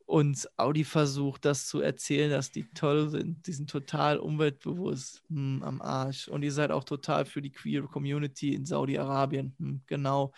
uns 0.07 0.47
Audi 0.57 0.85
versucht, 0.85 1.43
das 1.43 1.67
zu 1.67 1.81
erzählen, 1.81 2.31
dass 2.31 2.49
die 2.49 2.63
toll 2.73 3.09
sind. 3.09 3.45
Die 3.45 3.51
sind 3.51 3.69
total 3.69 4.17
umweltbewusst 4.19 5.21
hm, 5.29 5.61
am 5.63 5.81
Arsch. 5.81 6.29
Und 6.29 6.43
ihr 6.43 6.53
seid 6.53 6.71
auch 6.71 6.85
total 6.85 7.25
für 7.25 7.41
die 7.41 7.51
queer 7.51 7.83
Community 7.83 8.55
in 8.55 8.65
Saudi-Arabien. 8.65 9.53
Hm, 9.59 9.81
genau. 9.85 10.31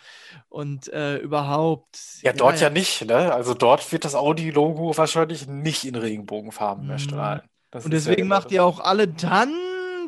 Und 0.48 0.92
äh, 0.92 1.18
überhaupt. 1.18 2.20
Ja, 2.22 2.32
dort 2.32 2.60
ja, 2.60 2.68
nicht, 2.68 3.06
ne? 3.06 3.32
Also 3.32 3.54
dort 3.54 3.90
wird 3.92 4.04
das 4.04 4.16
Audi-Logo 4.16 4.96
wahrscheinlich 4.98 5.46
nicht 5.46 5.84
in 5.84 5.94
Regenbogenfarben 5.94 6.88
mehr 6.88 6.98
strahlen. 6.98 7.42
Das 7.70 7.84
Und 7.84 7.92
ja 7.92 7.98
deswegen 7.98 8.22
genau 8.22 8.34
macht 8.34 8.50
ihr 8.50 8.64
auch 8.64 8.80
alle 8.80 9.06
dann 9.06 9.54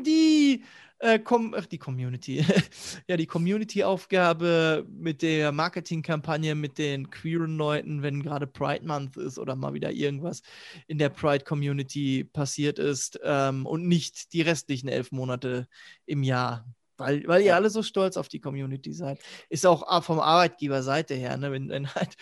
die, 0.04 0.64
äh, 1.02 1.18
Com 1.18 1.54
ach, 1.56 1.66
die 1.66 1.78
Community, 1.78 2.44
ja, 3.08 3.16
die 3.16 3.26
Community-Aufgabe 3.26 4.86
mit 4.88 5.22
der 5.22 5.50
Marketingkampagne 5.52 6.54
mit 6.54 6.78
den 6.78 7.10
queeren 7.10 7.56
Leuten, 7.56 8.02
wenn 8.02 8.22
gerade 8.22 8.46
Pride 8.46 8.86
Month 8.86 9.16
ist 9.16 9.38
oder 9.38 9.56
mal 9.56 9.74
wieder 9.74 9.90
irgendwas 9.90 10.42
in 10.86 10.98
der 10.98 11.08
Pride-Community 11.08 12.24
passiert 12.24 12.78
ist 12.78 13.18
ähm, 13.24 13.66
und 13.66 13.88
nicht 13.88 14.32
die 14.32 14.42
restlichen 14.42 14.88
elf 14.88 15.10
Monate 15.10 15.66
im 16.06 16.22
Jahr. 16.22 16.64
Weil, 16.98 17.26
weil 17.26 17.42
ihr 17.42 17.56
alle 17.56 17.70
so 17.70 17.82
stolz 17.82 18.16
auf 18.16 18.28
die 18.28 18.40
Community 18.40 18.92
seid. 18.92 19.18
Ist 19.48 19.66
auch 19.66 20.04
vom 20.04 20.20
Arbeitgeberseite 20.20 21.14
her, 21.14 21.36
ne? 21.36 21.50
wenn, 21.50 21.68
wenn 21.68 21.92
halt 21.92 22.16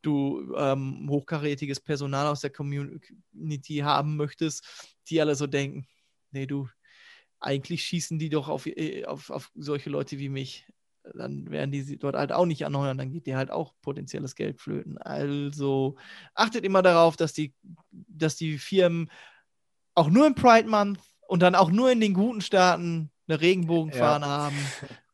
du 0.00 0.54
ähm, 0.56 1.06
hochkarätiges 1.10 1.80
Personal 1.80 2.28
aus 2.28 2.40
der 2.40 2.50
Community 2.50 3.78
haben 3.82 4.16
möchtest, 4.16 4.64
die 5.08 5.20
alle 5.20 5.34
so 5.34 5.46
denken, 5.46 5.86
nee, 6.30 6.46
du, 6.46 6.66
eigentlich 7.42 7.84
schießen 7.84 8.18
die 8.18 8.28
doch 8.28 8.48
auf, 8.48 8.66
äh, 8.66 9.04
auf, 9.04 9.30
auf 9.30 9.50
solche 9.54 9.90
Leute 9.90 10.18
wie 10.18 10.28
mich. 10.28 10.66
Dann 11.14 11.50
werden 11.50 11.72
die 11.72 11.82
sie 11.82 11.98
dort 11.98 12.14
halt 12.14 12.30
auch 12.30 12.46
nicht 12.46 12.64
anheuern, 12.64 12.96
dann 12.96 13.10
geht 13.10 13.26
dir 13.26 13.36
halt 13.36 13.50
auch 13.50 13.74
potenzielles 13.82 14.36
Geld 14.36 14.60
flöten. 14.60 14.98
Also 14.98 15.96
achtet 16.34 16.64
immer 16.64 16.80
darauf, 16.82 17.16
dass 17.16 17.32
die, 17.32 17.52
dass 17.90 18.36
die 18.36 18.56
Firmen 18.58 19.10
auch 19.94 20.08
nur 20.08 20.26
im 20.26 20.36
Pride 20.36 20.68
Month 20.68 21.00
und 21.26 21.40
dann 21.42 21.56
auch 21.56 21.70
nur 21.70 21.90
in 21.90 22.00
den 22.00 22.14
guten 22.14 22.40
Staaten 22.40 23.10
eine 23.26 23.40
Regenbogenfahne 23.40 24.26
haben, 24.26 24.56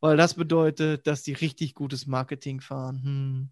weil 0.00 0.16
das 0.16 0.34
bedeutet, 0.34 1.06
dass 1.06 1.22
die 1.22 1.32
richtig 1.32 1.74
gutes 1.74 2.06
Marketing 2.06 2.60
fahren. 2.60 3.02
Hm. 3.02 3.48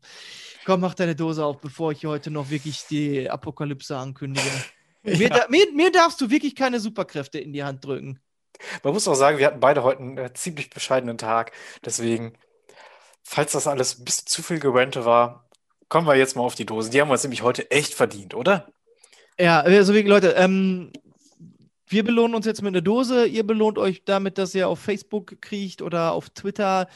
Komm, 0.67 0.81
mach 0.81 0.95
deine 0.95 1.17
Dose 1.17 1.45
auf, 1.45 1.61
bevor 1.61 1.93
ich 1.93 2.05
heute 2.05 2.31
noch 2.31 2.51
wirklich 2.51 2.85
die 2.91 3.31
Apokalypse 3.31 3.97
ankündige. 3.97 4.47
Mir, 5.03 5.29
Ja. 5.29 5.29
da, 5.29 5.47
mir, 5.49 5.73
mir 5.73 5.93
darfst 5.93 6.21
du 6.21 6.29
wirklich 6.31 6.57
keine 6.57 6.81
Superkräfte 6.81 7.39
in 7.39 7.53
die 7.53 7.63
Hand 7.63 7.85
drücken. 7.85 8.19
Man 8.83 8.93
muss 8.93 9.09
auch 9.09 9.15
sagen, 9.15 9.39
wir 9.39 9.47
hatten 9.47 9.61
beide 9.61 9.83
heute 9.83 10.01
einen 10.01 10.19
äh, 10.19 10.33
ziemlich 10.35 10.71
bescheidenen 10.71 11.19
Tag. 11.19 11.53
Deswegen, 11.85 12.35
falls 13.23 13.53
das 13.53 13.67
alles 13.67 13.99
ein 13.99 14.05
bisschen 14.05 14.27
zu 14.27 14.43
viel 14.43 14.59
Gerente 14.59 15.05
war, 15.05 15.49
kommen 15.89 16.07
wir 16.07 16.17
jetzt 16.17 16.37
mal 16.37 16.43
auf 16.43 16.55
die 16.55 16.67
Dosen. 16.67 16.91
Die 16.91 17.01
haben 17.01 17.09
wir 17.09 17.13
uns 17.13 17.23
nämlich 17.23 17.43
heute 17.43 17.71
echt 17.71 17.95
verdient, 17.95 18.35
oder? 18.35 18.69
Ja, 19.39 19.61
also 19.61 19.93
wirklich, 19.93 20.11
Leute, 20.11 20.31
ähm, 20.31 20.93
wir 21.89 22.03
belohnen 22.03 22.35
uns 22.35 22.47
jetzt 22.47 22.63
mit 22.63 22.75
einer 22.75 22.83
Dose. 22.83 23.27
Ihr 23.27 23.47
belohnt 23.47 23.79
euch 23.79 24.05
damit, 24.05 24.39
dass 24.39 24.55
ihr 24.55 24.69
auf 24.69 24.81
Facebook 24.81 25.41
kriegt 25.41 25.83
oder 25.83 26.13
auf 26.13 26.31
Twitter 26.31 26.89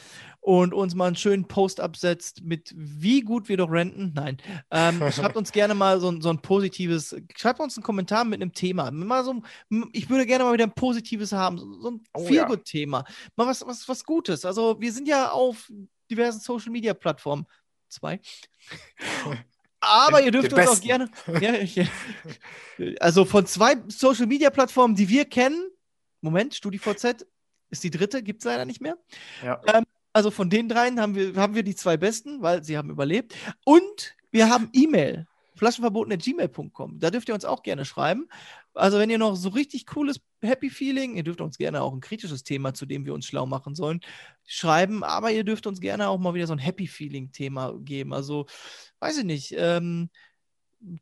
und 0.43 0.73
uns 0.73 0.95
mal 0.95 1.05
einen 1.05 1.15
schönen 1.15 1.47
Post 1.47 1.79
absetzt 1.79 2.41
mit 2.43 2.73
wie 2.75 3.21
gut 3.21 3.47
wir 3.47 3.57
doch 3.57 3.69
renten. 3.71 4.11
Nein. 4.15 4.37
Ähm, 4.71 4.99
schreibt 5.11 5.37
uns 5.37 5.51
gerne 5.51 5.75
mal 5.75 5.99
so, 5.99 6.09
ein- 6.09 6.19
so 6.21 6.29
ein 6.29 6.41
positives, 6.41 7.15
schreibt 7.37 7.59
uns 7.59 7.77
einen 7.77 7.83
Kommentar 7.83 8.25
mit 8.25 8.41
einem 8.41 8.51
Thema. 8.51 8.89
Mal 8.91 9.23
so, 9.23 9.41
ich 9.93 10.09
würde 10.09 10.25
gerne 10.25 10.43
mal 10.43 10.53
wieder 10.53 10.65
ein 10.65 10.73
positives 10.73 11.31
haben, 11.31 11.57
so 11.59 11.71
so 11.81 11.91
ein 11.91 12.03
Oh, 12.13 12.25
Feelgood-Thema. 12.25 13.05
Mal 13.35 13.47
was, 13.47 13.65
was, 13.65 13.87
was 13.87 14.03
Gutes. 14.03 14.43
Also 14.43 14.81
wir 14.81 14.91
sind 14.91 15.07
ja 15.07 15.29
auf 15.31 15.71
diversen 16.09 16.39
Social-Media-Plattformen. 16.39 17.45
Zwei. 17.87 18.19
Aber 19.79 20.21
ihr 20.23 20.31
dürft 20.31 20.53
uns 20.53 20.67
auch 20.67 20.81
gerne. 20.81 21.09
Ja, 21.39 21.53
ich, 21.55 21.81
also 22.99 23.25
von 23.25 23.45
zwei 23.45 23.75
Social 23.87 24.27
Media 24.27 24.49
Plattformen, 24.49 24.95
die 24.95 25.09
wir 25.09 25.25
kennen. 25.25 25.69
Moment, 26.21 26.53
StudiVZ 26.53 27.25
ist 27.71 27.83
die 27.83 27.89
dritte, 27.89 28.21
gibt 28.21 28.41
es 28.41 28.45
leider 28.45 28.65
nicht 28.65 28.81
mehr. 28.81 28.97
Ja. 29.43 29.59
Also 30.13 30.31
von 30.31 30.49
den 30.49 30.67
dreien 30.67 30.99
haben 30.99 31.15
wir, 31.15 31.35
haben 31.35 31.55
wir 31.55 31.63
die 31.63 31.75
zwei 31.75 31.97
besten, 31.97 32.41
weil 32.41 32.63
sie 32.63 32.77
haben 32.77 32.89
überlebt. 32.89 33.35
Und 33.63 34.15
wir 34.31 34.49
haben 34.49 34.69
E-Mail, 34.73 35.27
flaschenverboten.gmail.com. 35.55 36.99
Da 36.99 37.09
dürft 37.09 37.29
ihr 37.29 37.35
uns 37.35 37.45
auch 37.45 37.63
gerne 37.63 37.85
schreiben. 37.85 38.27
Also 38.73 38.99
wenn 38.99 39.09
ihr 39.09 39.17
noch 39.17 39.35
so 39.35 39.49
richtig 39.49 39.85
cooles 39.85 40.19
Happy 40.41 40.69
Feeling, 40.69 41.15
ihr 41.15 41.23
dürft 41.23 41.41
uns 41.41 41.57
gerne 41.57 41.81
auch 41.81 41.93
ein 41.93 42.01
kritisches 42.01 42.43
Thema, 42.43 42.73
zu 42.73 42.85
dem 42.85 43.05
wir 43.05 43.13
uns 43.13 43.25
schlau 43.25 43.45
machen 43.45 43.75
sollen, 43.75 44.01
schreiben. 44.45 45.03
Aber 45.03 45.31
ihr 45.31 45.43
dürft 45.43 45.67
uns 45.67 45.79
gerne 45.79 46.09
auch 46.09 46.17
mal 46.17 46.33
wieder 46.33 46.47
so 46.47 46.53
ein 46.53 46.59
Happy 46.59 46.87
Feeling 46.87 47.31
Thema 47.31 47.77
geben. 47.79 48.13
Also 48.13 48.47
weiß 48.99 49.19
ich 49.19 49.25
nicht. 49.25 49.53
Ähm, 49.57 50.09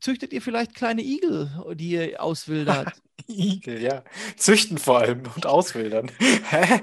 züchtet 0.00 0.32
ihr 0.32 0.42
vielleicht 0.42 0.74
kleine 0.74 1.02
Igel, 1.02 1.50
die 1.74 1.90
ihr 1.90 2.22
auswildert? 2.22 2.92
Igel, 3.26 3.80
ja. 3.80 4.04
Züchten 4.36 4.78
vor 4.78 4.98
allem 4.98 5.22
und 5.34 5.46
auswildern. 5.46 6.10
Hä? 6.18 6.82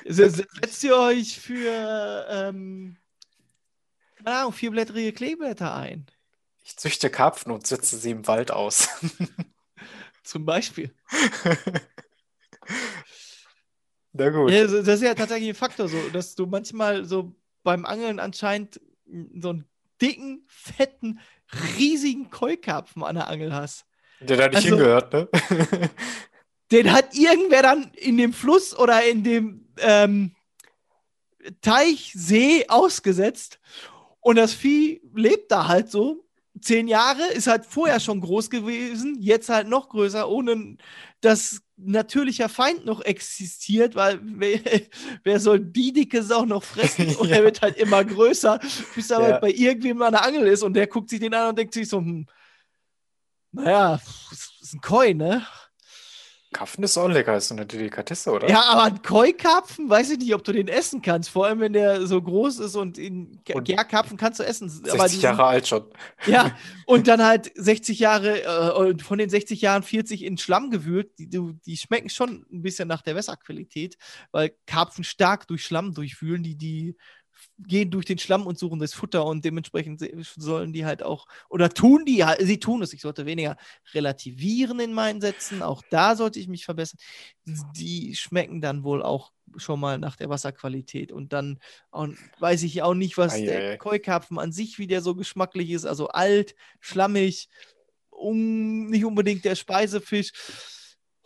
Se- 0.05 0.31
se- 0.31 0.47
Setzt 0.61 0.85
ihr 0.85 0.97
euch 0.97 1.39
für, 1.41 2.27
ähm, 2.31 2.97
keine 4.17 4.37
Ahnung, 4.39 4.53
vierblättrige 4.53 5.13
Kleeblätter 5.13 5.75
ein? 5.75 6.07
Ich 6.65 6.77
züchte 6.77 7.11
Karpfen 7.11 7.53
und 7.53 7.67
setze 7.67 7.97
sie 7.97 8.11
im 8.11 8.27
Wald 8.27 8.51
aus. 8.51 8.89
Zum 10.25 10.45
Beispiel. 10.45 10.93
Na 14.13 14.31
gut. 14.31 14.51
Ja, 14.51 14.63
das 14.63 14.73
das 14.85 14.97
ist 14.97 15.03
ja 15.03 15.15
tatsächlich 15.15 15.51
ein 15.51 15.55
Faktor, 15.55 15.89
so, 15.89 16.09
dass 16.13 16.35
du 16.35 16.47
manchmal 16.47 17.05
so 17.05 17.35
beim 17.63 17.85
Angeln 17.85 18.19
anscheinend 18.19 18.81
so 19.39 19.51
einen 19.51 19.69
dicken, 20.01 20.45
fetten, 20.49 21.21
riesigen 21.79 22.31
Keukarpfen 22.31 23.03
an 23.05 23.17
der 23.17 23.29
Angel 23.29 23.53
hast. 23.55 23.87
Der 24.21 24.37
da 24.37 24.47
nicht 24.49 24.57
Also- 24.57 24.69
hingehört, 24.71 25.13
ne? 25.13 25.29
Den 26.73 26.93
hat 26.93 27.15
irgendwer 27.15 27.63
dann 27.63 27.91
in 27.95 28.17
dem 28.17 28.33
Fluss 28.33 28.77
oder 28.77 29.05
in 29.05 29.23
dem 29.23 29.69
ähm, 29.79 30.35
Teich, 31.61 32.13
See 32.17 32.65
ausgesetzt. 32.69 33.61
Und 34.21 34.37
das 34.37 34.53
Vieh 34.53 35.01
lebt 35.15 35.51
da 35.53 35.69
halt 35.69 35.91
so. 35.91 36.25
Zehn 36.61 36.89
Jahre, 36.89 37.23
ist 37.35 37.49
halt 37.49 37.67
vorher 37.67 38.01
schon 38.01 38.21
groß 38.21 38.49
gewesen, 38.49 39.19
jetzt 39.21 39.51
halt 39.51 39.69
noch 39.69 39.91
größer, 39.91 40.27
ohne 40.29 40.79
dass 41.21 41.61
natürlicher 41.77 42.49
Feind 42.49 42.87
noch 42.87 43.03
existiert, 43.03 43.95
weil 43.95 44.19
wer, 44.23 44.59
wer 45.23 45.39
soll 45.39 45.61
die 45.61 45.93
dicke 45.93 46.23
Sau 46.23 46.47
noch 46.47 46.65
fressen? 46.65 47.15
Und 47.17 47.31
er 47.31 47.39
Ja. 47.41 47.45
wird 47.45 47.61
halt 47.61 47.77
immer 47.77 48.03
größer, 48.03 48.59
bis 48.95 49.11
er 49.11 49.19
Ja. 49.19 49.25
halt 49.25 49.41
bei 49.43 49.51
irgendwem 49.51 50.01
an 50.01 50.13
der 50.15 50.25
Angel 50.25 50.47
ist 50.47 50.63
und 50.63 50.73
der 50.75 50.87
guckt 50.87 51.11
sich 51.11 51.21
den 51.21 51.35
an 51.35 51.51
und 51.51 51.59
denkt 51.59 51.75
sich 51.75 51.89
so, 51.89 51.99
hm, 51.99 52.27
naja, 53.53 54.01
ist 54.61 54.73
ein 54.75 54.81
Koi, 54.81 55.13
ne? 55.15 55.47
Karpfen 56.57 56.85
ist 56.85 56.97
auch 56.97 57.07
lecker, 57.07 57.37
ist 57.37 57.49
so 57.49 57.55
eine 57.55 57.67
Delikatesse, 57.67 58.33
oder? 58.33 58.49
Ja, 58.49 58.63
aber 58.63 58.85
ein 58.85 59.03
Koi-Karpfen, 59.03 59.91
weiß 59.91 60.13
ich 60.13 60.19
nicht, 60.21 60.35
ob 60.35 60.43
du 60.43 60.53
den 60.53 60.69
essen 60.69 61.03
kannst. 61.03 61.29
Vor 61.29 61.45
allem, 61.45 61.61
wenn 61.61 61.75
der 61.75 62.07
so 62.07 62.23
groß 62.23 62.61
ist 62.61 62.77
und 62.77 62.97
in 62.97 63.43
Und 63.53 63.69
ja, 63.69 63.85
Karpfen 63.85 64.17
kannst 64.17 64.41
du 64.41 64.43
essen. 64.43 64.71
60 64.71 64.95
aber 64.95 65.09
die 65.11 65.21
Jahre 65.21 65.45
alt 65.45 65.69
schon. 65.69 65.85
Sind, 66.25 66.33
ja, 66.33 66.57
und 66.87 67.09
dann 67.09 67.23
halt 67.23 67.53
60 67.57 67.99
Jahre, 67.99 68.43
äh, 68.43 68.71
und 68.71 69.03
von 69.03 69.19
den 69.19 69.29
60 69.29 69.61
Jahren 69.61 69.83
40 69.83 70.25
in 70.25 70.39
Schlamm 70.39 70.71
gewühlt. 70.71 71.11
Die, 71.19 71.29
die 71.29 71.77
schmecken 71.77 72.09
schon 72.09 72.47
ein 72.51 72.63
bisschen 72.63 72.89
nach 72.89 73.03
der 73.03 73.17
Wässerqualität, 73.17 73.99
weil 74.33 74.55
Karpfen 74.65 75.05
stark 75.05 75.47
durch 75.49 75.63
Schlamm 75.63 75.93
durchwühlen. 75.93 76.43
Die, 76.43 76.57
die 76.57 76.97
gehen 77.59 77.91
durch 77.91 78.05
den 78.05 78.19
Schlamm 78.19 78.47
und 78.47 78.59
suchen 78.59 78.79
das 78.79 78.93
Futter 78.93 79.25
und 79.25 79.45
dementsprechend 79.45 80.05
sollen 80.37 80.73
die 80.73 80.85
halt 80.85 81.03
auch, 81.03 81.27
oder 81.49 81.71
tun 81.71 82.05
die, 82.05 82.25
halt- 82.25 82.41
sie 82.43 82.61
tun 82.61 82.83
es, 82.83 82.93
ich 82.93 83.01
sollte 83.01 83.27
weniger 83.27 83.57
relativieren 83.95 84.79
in 84.81 84.93
meinen 84.93 85.21
Sätzen, 85.21 85.63
auch 85.63 85.83
da 85.89 86.17
sollte 86.17 86.39
ich 86.39 86.49
mich 86.49 86.65
verbessern. 86.65 86.99
Die 87.45 88.15
schmecken 88.15 88.61
dann 88.61 88.83
wohl 88.85 89.03
auch 89.03 89.33
schon 89.57 89.81
mal 89.81 89.99
nach 89.99 90.17
der 90.17 90.29
Wasserqualität 90.29 91.13
und 91.13 91.33
dann 91.33 91.59
auch, 91.91 92.09
weiß 92.41 92.63
ich 92.65 92.83
auch 92.83 92.95
nicht, 92.95 93.17
was 93.17 93.35
Ei, 93.35 93.47
der. 93.47 93.79
Koi-Karpfen 93.79 94.39
an 94.39 94.53
sich, 94.53 94.79
wie 94.79 94.87
der 94.87 95.01
so 95.01 95.15
geschmacklich 95.15 95.71
ist, 95.71 95.87
also 95.87 96.09
alt, 96.09 96.55
schlammig, 96.81 97.49
um, 98.11 98.87
nicht 98.89 99.05
unbedingt 99.05 99.45
der 99.45 99.55
Speisefisch. 99.55 100.33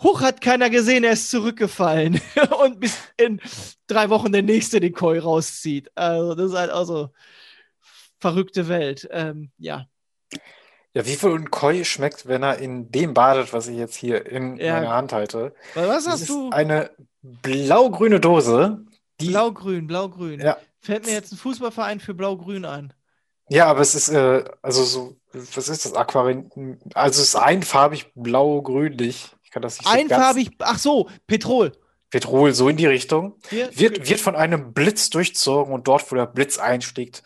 Hoch 0.02 0.20
hat 0.22 0.40
keiner 0.40 0.70
gesehen, 0.70 1.04
er 1.04 1.12
ist 1.12 1.30
zurückgefallen. 1.30 2.20
Und 2.62 2.80
bis 2.80 2.96
in 3.16 3.40
drei 3.86 4.08
Wochen 4.10 4.32
der 4.32 4.42
nächste 4.42 4.80
den 4.80 4.92
Koi 4.94 5.18
rauszieht. 5.18 5.90
Also, 5.94 6.34
das 6.34 6.52
ist 6.52 6.56
halt 6.58 6.70
auch 6.70 6.84
so 6.84 7.10
verrückte 8.20 8.68
Welt. 8.68 9.08
Ähm, 9.10 9.50
ja. 9.58 9.86
Ja, 10.92 11.06
wie 11.06 11.14
viel 11.14 11.30
ein 11.30 11.50
Koi 11.50 11.84
schmeckt, 11.84 12.26
wenn 12.26 12.42
er 12.42 12.58
in 12.58 12.90
dem 12.90 13.14
badet, 13.14 13.52
was 13.52 13.68
ich 13.68 13.76
jetzt 13.76 13.94
hier 13.94 14.26
in 14.26 14.56
Ja. 14.56 14.74
meiner 14.74 14.90
Hand 14.90 15.12
halte. 15.12 15.54
Weil 15.74 15.88
Was 15.88 16.04
Das 16.04 16.14
hast 16.14 16.20
ist 16.22 16.30
du? 16.30 16.50
eine 16.50 16.90
blau-grüne 17.22 18.18
Dose. 18.20 18.78
Blau-Grün, 19.18 19.86
Blau-Grün. 19.86 20.40
Ja. 20.40 20.56
Fällt 20.80 21.04
mir 21.06 21.12
jetzt 21.12 21.30
ein 21.32 21.36
Fußballverein 21.36 22.00
für 22.00 22.14
Blau-Grün 22.14 22.64
ein. 22.64 22.92
ja, 23.50 23.66
aber 23.66 23.80
es 23.80 23.94
ist, 23.94 24.08
äh, 24.08 24.44
also 24.62 24.82
so, 24.82 25.16
was 25.32 25.68
ist 25.68 25.84
das? 25.84 25.94
Aquarin, 25.94 26.50
also 26.94 27.20
es 27.20 27.28
ist 27.28 27.36
einfarbig 27.36 28.10
blau-grünlich. 28.14 29.36
Ich 29.50 29.52
kann 29.52 29.62
das 29.62 29.78
nicht 29.80 29.88
so 29.88 29.92
Einfarbig, 29.98 30.50
ach 30.60 30.78
so, 30.78 31.08
Petrol. 31.26 31.72
Petrol, 32.08 32.54
so 32.54 32.68
in 32.68 32.76
die 32.76 32.86
Richtung. 32.86 33.34
Hier, 33.48 33.68
Wird, 33.76 34.08
wird 34.08 34.20
von 34.20 34.36
einem 34.36 34.72
Blitz 34.72 35.10
durchzogen 35.10 35.74
und 35.74 35.88
dort, 35.88 36.08
wo 36.12 36.14
der 36.14 36.26
Blitz 36.26 36.58
einschlägt, 36.58 37.24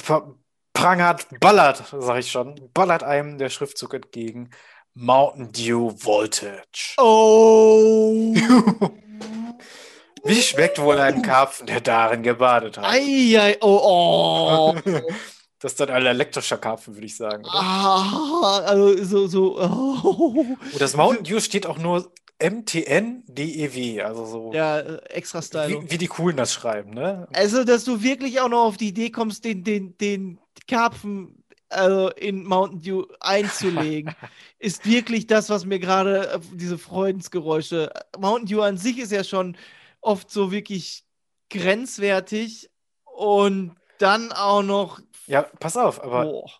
pra- 0.00 0.34
prangert, 0.72 1.26
ballert, 1.40 1.84
sag 1.98 2.20
ich 2.20 2.30
schon, 2.30 2.70
ballert 2.72 3.02
einem 3.02 3.36
der 3.36 3.50
Schriftzug 3.50 3.92
entgegen. 3.92 4.48
Mountain 4.94 5.52
Dew 5.52 5.92
Voltage. 5.94 6.94
Oh. 6.96 8.34
Wie 10.24 10.40
schmeckt 10.42 10.80
wohl 10.80 10.98
ein 10.98 11.20
Karpfen, 11.20 11.66
der 11.66 11.82
darin 11.82 12.22
gebadet 12.22 12.78
hat? 12.78 12.86
Eieiei, 12.86 13.58
oh, 13.60 14.74
oh. 14.82 14.90
Das 15.60 15.72
ist 15.72 15.80
dann 15.80 15.90
ein 15.90 16.06
elektrischer 16.06 16.56
Karpfen, 16.56 16.94
würde 16.94 17.06
ich 17.06 17.16
sagen. 17.16 17.44
Oder? 17.44 17.54
ah, 17.54 18.58
also 18.66 19.04
so, 19.04 19.26
so, 19.26 19.58
oh. 19.60 20.56
Und 20.72 20.80
das 20.80 20.96
Mountain 20.96 21.24
Dew 21.24 21.40
steht 21.40 21.66
auch 21.66 21.78
nur 21.78 22.12
MTN 22.40 23.24
DEW, 23.26 24.02
also 24.02 24.24
so 24.24 24.52
Ja, 24.54 24.78
extra 24.78 25.42
Stylo. 25.42 25.82
wie, 25.82 25.90
wie 25.90 25.98
die 25.98 26.06
Coolen 26.06 26.36
das 26.36 26.52
schreiben, 26.52 26.90
ne? 26.90 27.26
Also, 27.32 27.64
dass 27.64 27.84
du 27.84 28.02
wirklich 28.02 28.40
auch 28.40 28.48
noch 28.48 28.64
auf 28.64 28.76
die 28.76 28.88
Idee 28.88 29.10
kommst, 29.10 29.44
den, 29.44 29.64
den, 29.64 29.96
den 29.98 30.38
Karpfen 30.68 31.42
also 31.70 32.10
in 32.10 32.44
Mountain 32.44 32.80
Dew 32.80 33.04
einzulegen, 33.20 34.14
ist 34.58 34.86
wirklich 34.86 35.26
das, 35.26 35.50
was 35.50 35.64
mir 35.64 35.78
gerade 35.78 36.30
äh, 36.30 36.40
diese 36.52 36.78
Freudensgeräusche. 36.78 37.90
Mountain 38.18 38.46
Dew 38.46 38.62
an 38.62 38.78
sich 38.78 38.98
ist 38.98 39.12
ja 39.12 39.24
schon 39.24 39.56
oft 40.00 40.30
so 40.30 40.52
wirklich 40.52 41.04
grenzwertig 41.50 42.70
und 43.04 43.74
dann 43.98 44.32
auch 44.32 44.62
noch. 44.62 45.00
Ja, 45.28 45.42
pass 45.42 45.76
auf, 45.76 46.02
aber 46.02 46.24
Boah. 46.24 46.50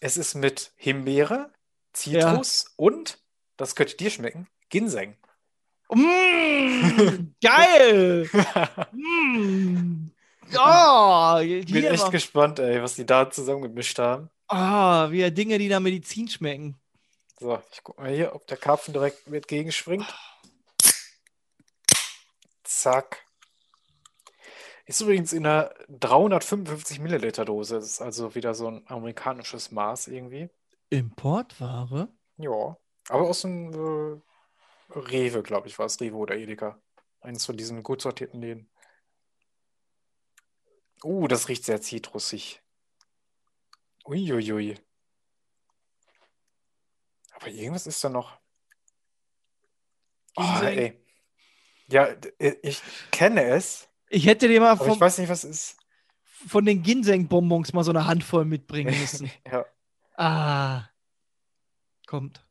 es 0.00 0.16
ist 0.16 0.34
mit 0.34 0.72
Himbeere, 0.74 1.52
Zitrus 1.92 2.72
und, 2.74 3.18
das 3.56 3.76
könnte 3.76 3.96
dir 3.96 4.10
schmecken, 4.10 4.48
Ginseng. 4.68 5.16
Mm, 5.90 7.34
geil! 7.42 8.28
Mm. 8.92 10.10
Oh, 10.56 11.38
Ich 11.42 11.72
bin 11.72 11.84
echt 11.84 12.10
gespannt, 12.12 12.60
ey, 12.60 12.80
was 12.80 12.94
die 12.94 13.04
da 13.04 13.28
zusammengemischt 13.28 13.98
haben. 13.98 14.30
Ah, 14.46 15.10
wieder 15.10 15.32
Dinge, 15.32 15.58
die 15.58 15.68
nach 15.68 15.80
Medizin 15.80 16.28
schmecken. 16.28 16.76
So, 17.40 17.60
ich 17.72 17.82
guck 17.82 17.98
mal 17.98 18.14
hier, 18.14 18.32
ob 18.34 18.46
der 18.46 18.56
Karpfen 18.56 18.94
direkt 18.94 19.28
mit 19.28 19.48
gegenspringt. 19.48 20.06
Zack. 22.62 23.25
Ist 24.86 25.00
übrigens 25.00 25.32
in 25.32 25.44
einer 25.44 25.74
355 25.88 27.00
Milliliter 27.00 27.44
Dose. 27.44 27.74
Das 27.74 27.84
ist 27.84 28.00
also 28.00 28.34
wieder 28.36 28.54
so 28.54 28.68
ein 28.68 28.86
amerikanisches 28.86 29.72
Maß 29.72 30.06
irgendwie. 30.08 30.48
Importware? 30.90 32.08
Ja. 32.36 32.76
Aber 33.08 33.28
aus 33.28 33.42
dem 33.42 33.72
äh, 33.72 34.20
Rewe, 34.96 35.42
glaube 35.42 35.66
ich, 35.66 35.78
war 35.78 35.86
es. 35.86 36.00
Rewe 36.00 36.16
oder 36.16 36.36
Edeka. 36.36 36.80
Eines 37.20 37.44
von 37.44 37.56
diesen 37.56 37.82
gut 37.82 38.00
sortierten 38.00 38.40
Läden. 38.40 38.70
Uh, 41.02 41.26
das 41.26 41.48
riecht 41.48 41.64
sehr 41.64 41.80
zitrusig. 41.80 42.62
Uiuiui. 44.06 44.78
Aber 47.32 47.48
irgendwas 47.48 47.86
ist 47.88 48.02
da 48.04 48.08
noch. 48.08 48.38
Oh, 50.36 50.60
ey. 50.62 51.04
Ja, 51.88 52.14
d- 52.14 52.58
ich 52.62 52.82
kenne 53.10 53.44
es, 53.44 53.88
Ich 54.08 54.26
hätte 54.26 54.48
dir 54.48 54.60
mal 54.60 54.76
vom, 54.76 54.98
nicht, 54.98 55.76
von 56.46 56.64
den 56.64 56.82
Ginseng-Bonbons 56.82 57.72
mal 57.72 57.84
so 57.84 57.90
eine 57.90 58.06
Handvoll 58.06 58.44
mitbringen 58.44 58.94
müssen. 59.00 59.30
Ja. 59.50 59.64
ah. 60.16 60.88
Kommt. 62.06 62.44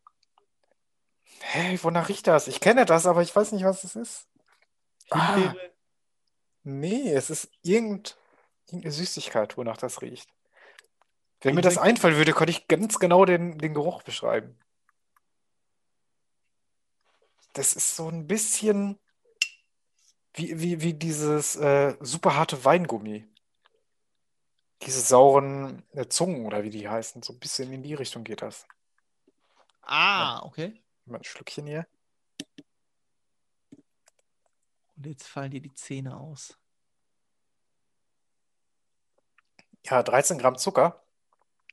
Hey, 1.39 1.81
wonach 1.81 2.09
riecht 2.09 2.27
das? 2.27 2.47
Ich 2.47 2.59
kenne 2.59 2.85
das, 2.85 3.05
aber 3.05 3.21
ich 3.21 3.33
weiß 3.33 3.51
nicht, 3.53 3.63
was 3.63 3.83
es 3.83 3.95
ist. 3.95 4.27
Ah, 5.11 5.53
nee, 6.63 7.11
es 7.11 7.29
ist 7.29 7.49
irgend, 7.61 8.17
irgendeine 8.65 8.91
Süßigkeit, 8.91 9.55
wonach 9.55 9.77
das 9.77 10.01
riecht. 10.01 10.29
Wenn 11.41 11.55
mir 11.55 11.61
das 11.61 11.77
einfallen 11.77 12.15
würde, 12.15 12.33
könnte 12.33 12.51
ich 12.51 12.67
ganz 12.67 12.97
genau 12.97 13.23
den, 13.23 13.59
den 13.59 13.75
Geruch 13.75 14.01
beschreiben. 14.01 14.57
Das 17.53 17.73
ist 17.73 17.95
so 17.95 18.09
ein 18.09 18.25
bisschen 18.25 18.99
wie, 20.35 20.59
wie, 20.59 20.81
wie 20.81 20.93
dieses 20.93 21.55
äh, 21.55 21.95
super 22.01 22.35
harte 22.35 22.63
Weingummi. 22.63 23.25
Diese 24.81 24.99
sauren 24.99 25.83
äh, 25.93 26.07
Zungen 26.07 26.45
oder 26.45 26.63
wie 26.63 26.69
die 26.69 26.87
heißen. 26.87 27.23
So 27.23 27.33
ein 27.33 27.39
bisschen 27.39 27.71
in 27.71 27.83
die 27.83 27.93
Richtung 27.93 28.23
geht 28.23 28.41
das. 28.41 28.67
Ah, 29.81 30.43
okay. 30.43 30.83
Mal 31.05 31.17
ein 31.17 31.23
Schlückchen 31.23 31.67
hier. 31.67 31.87
Und 34.97 35.05
jetzt 35.05 35.27
fallen 35.27 35.51
dir 35.51 35.61
die 35.61 35.73
Zähne 35.73 36.17
aus. 36.17 36.57
Ja, 39.85 40.03
13 40.03 40.37
Gramm 40.37 40.57
Zucker. 40.57 41.04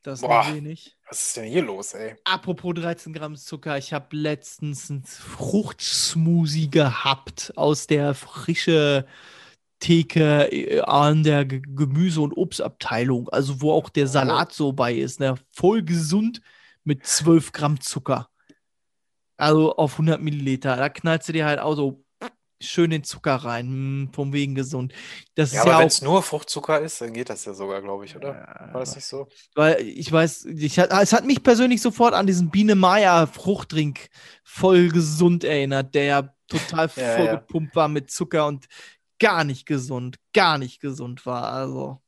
Das 0.02 0.20
ist 0.20 0.26
Boah. 0.26 0.52
wenig. 0.52 0.96
Was 1.08 1.22
ist 1.28 1.36
denn 1.36 1.44
hier 1.50 1.62
los, 1.62 1.94
ey? 1.94 2.16
Apropos 2.24 2.74
13 2.74 3.12
Gramm 3.12 3.36
Zucker, 3.36 3.78
ich 3.78 3.92
habe 3.92 4.16
letztens 4.16 4.90
einen 4.90 5.04
Fruchtsmoothie 5.04 6.68
gehabt 6.70 7.52
aus 7.56 7.86
der 7.86 8.14
frische 8.14 9.06
Theke 9.78 10.50
äh, 10.50 10.80
an 10.80 11.22
der 11.22 11.44
Ge- 11.44 11.62
Gemüse- 11.64 12.20
und 12.20 12.32
Obstabteilung, 12.36 13.28
also 13.28 13.60
wo 13.60 13.72
auch 13.72 13.88
der 13.90 14.06
Salat 14.08 14.52
so 14.52 14.72
bei 14.72 14.94
ist, 14.94 15.20
ne? 15.20 15.36
voll 15.50 15.82
gesund 15.82 16.40
mit 16.84 17.06
12 17.06 17.52
Gramm 17.52 17.80
Zucker. 17.80 18.28
Also 19.36 19.76
auf 19.76 19.92
100 19.94 20.20
Milliliter. 20.20 20.76
Da 20.76 20.88
knallst 20.88 21.28
du 21.28 21.32
dir 21.32 21.46
halt 21.46 21.58
auch 21.58 21.74
so 21.74 22.01
schön 22.62 22.90
den 22.90 23.04
Zucker 23.04 23.36
rein, 23.36 23.66
hm, 23.66 24.10
vom 24.12 24.32
wegen 24.32 24.54
gesund. 24.54 24.92
Das 25.34 25.52
Ja, 25.52 25.60
ist 25.60 25.66
ja 25.66 25.72
aber 25.72 25.78
wenn 25.78 25.86
auch 25.86 25.86
es 25.88 26.02
nur 26.02 26.22
Fruchtzucker 26.22 26.80
ist, 26.80 27.00
dann 27.00 27.12
geht 27.12 27.28
das 27.30 27.44
ja 27.44 27.54
sogar, 27.54 27.82
glaube 27.82 28.04
ich, 28.04 28.16
oder? 28.16 28.34
War 28.72 28.80
das 28.80 28.94
nicht 28.96 29.04
so? 29.06 29.28
Weil 29.54 29.80
ich 29.82 30.10
weiß, 30.10 30.46
ich 30.46 30.78
hat, 30.78 30.90
es 30.92 31.12
hat 31.12 31.24
mich 31.26 31.42
persönlich 31.42 31.80
sofort 31.82 32.14
an 32.14 32.26
diesen 32.26 32.50
Biene 32.50 32.74
Maya 32.74 33.26
Fruchtdrink 33.26 34.08
voll 34.44 34.88
gesund 34.88 35.44
erinnert, 35.44 35.94
der 35.94 36.04
ja 36.04 36.34
total 36.48 36.88
Ja, 36.96 37.02
ja. 37.02 37.16
vollgepumpt 37.16 37.74
war 37.76 37.88
mit 37.88 38.10
Zucker 38.10 38.46
und 38.46 38.66
gar 39.18 39.44
nicht 39.44 39.66
gesund, 39.66 40.16
gar 40.32 40.58
nicht 40.58 40.80
gesund 40.80 41.26
war. 41.26 41.52
Also. 41.52 42.00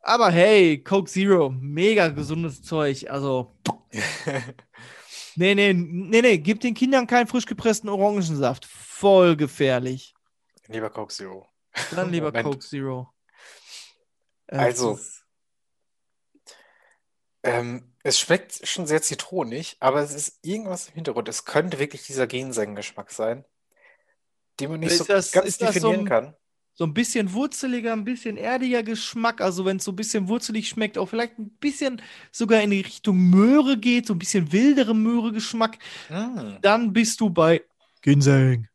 Aber 0.00 0.30
hey, 0.30 0.82
Coke 0.82 1.10
Zero, 1.10 1.50
mega 1.50 2.08
gesundes 2.08 2.62
Zeug. 2.62 3.10
Also, 3.10 3.56
nee, 5.36 5.54
nee, 5.54 5.72
nee, 5.72 6.22
nee, 6.22 6.38
gib 6.38 6.60
den 6.60 6.74
Kindern 6.74 7.06
keinen 7.06 7.26
frisch 7.26 7.46
gepressten 7.46 7.88
Orangensaft. 7.88 8.64
Voll 8.66 9.36
gefährlich. 9.36 10.14
Lieber 10.68 10.90
Coke 10.90 11.12
Zero. 11.12 11.46
Dann 11.90 12.10
lieber 12.10 12.26
Moment. 12.32 12.44
Coke 12.44 12.58
Zero. 12.60 13.12
Es 14.46 14.58
Also, 14.58 14.98
Ähm, 17.42 17.92
es 18.02 18.18
schmeckt 18.18 18.66
schon 18.66 18.86
sehr 18.86 19.02
zitronig, 19.02 19.76
aber 19.80 20.00
es 20.00 20.14
ist 20.14 20.38
irgendwas 20.42 20.88
im 20.88 20.94
Hintergrund. 20.94 21.28
Es 21.28 21.44
könnte 21.44 21.78
wirklich 21.78 22.06
dieser 22.06 22.26
Ginseng-Geschmack 22.26 23.10
sein, 23.10 23.44
den 24.60 24.70
man 24.70 24.80
nicht 24.80 24.92
Ist 24.92 24.98
so 24.98 25.04
das- 25.04 25.32
ganz 25.32 25.58
das 25.58 25.74
so 25.74 25.80
definieren 25.80 26.00
ein- 26.00 26.06
kann. 26.06 26.36
So 26.74 26.84
ein 26.84 26.92
bisschen 26.94 27.32
wurzeliger, 27.32 27.92
ein 27.92 28.04
bisschen 28.04 28.36
erdiger 28.36 28.82
Geschmack. 28.82 29.40
Also 29.40 29.64
wenn 29.64 29.76
es 29.76 29.84
so 29.84 29.92
ein 29.92 29.96
bisschen 29.96 30.28
wurzelig 30.28 30.68
schmeckt, 30.68 30.98
auch 30.98 31.06
vielleicht 31.08 31.38
ein 31.38 31.50
bisschen 31.60 32.02
sogar 32.32 32.60
in 32.62 32.70
die 32.70 32.80
Richtung 32.80 33.16
Möhre 33.18 33.78
geht, 33.78 34.06
so 34.06 34.14
ein 34.14 34.18
bisschen 34.18 34.52
wildere 34.52 34.94
Möhre-Geschmack, 34.94 35.78
Mm. 36.10 36.56
dann 36.62 36.92
bist 36.92 37.20
du 37.20 37.30
bei 37.30 37.62
Ginseng. 38.02 38.68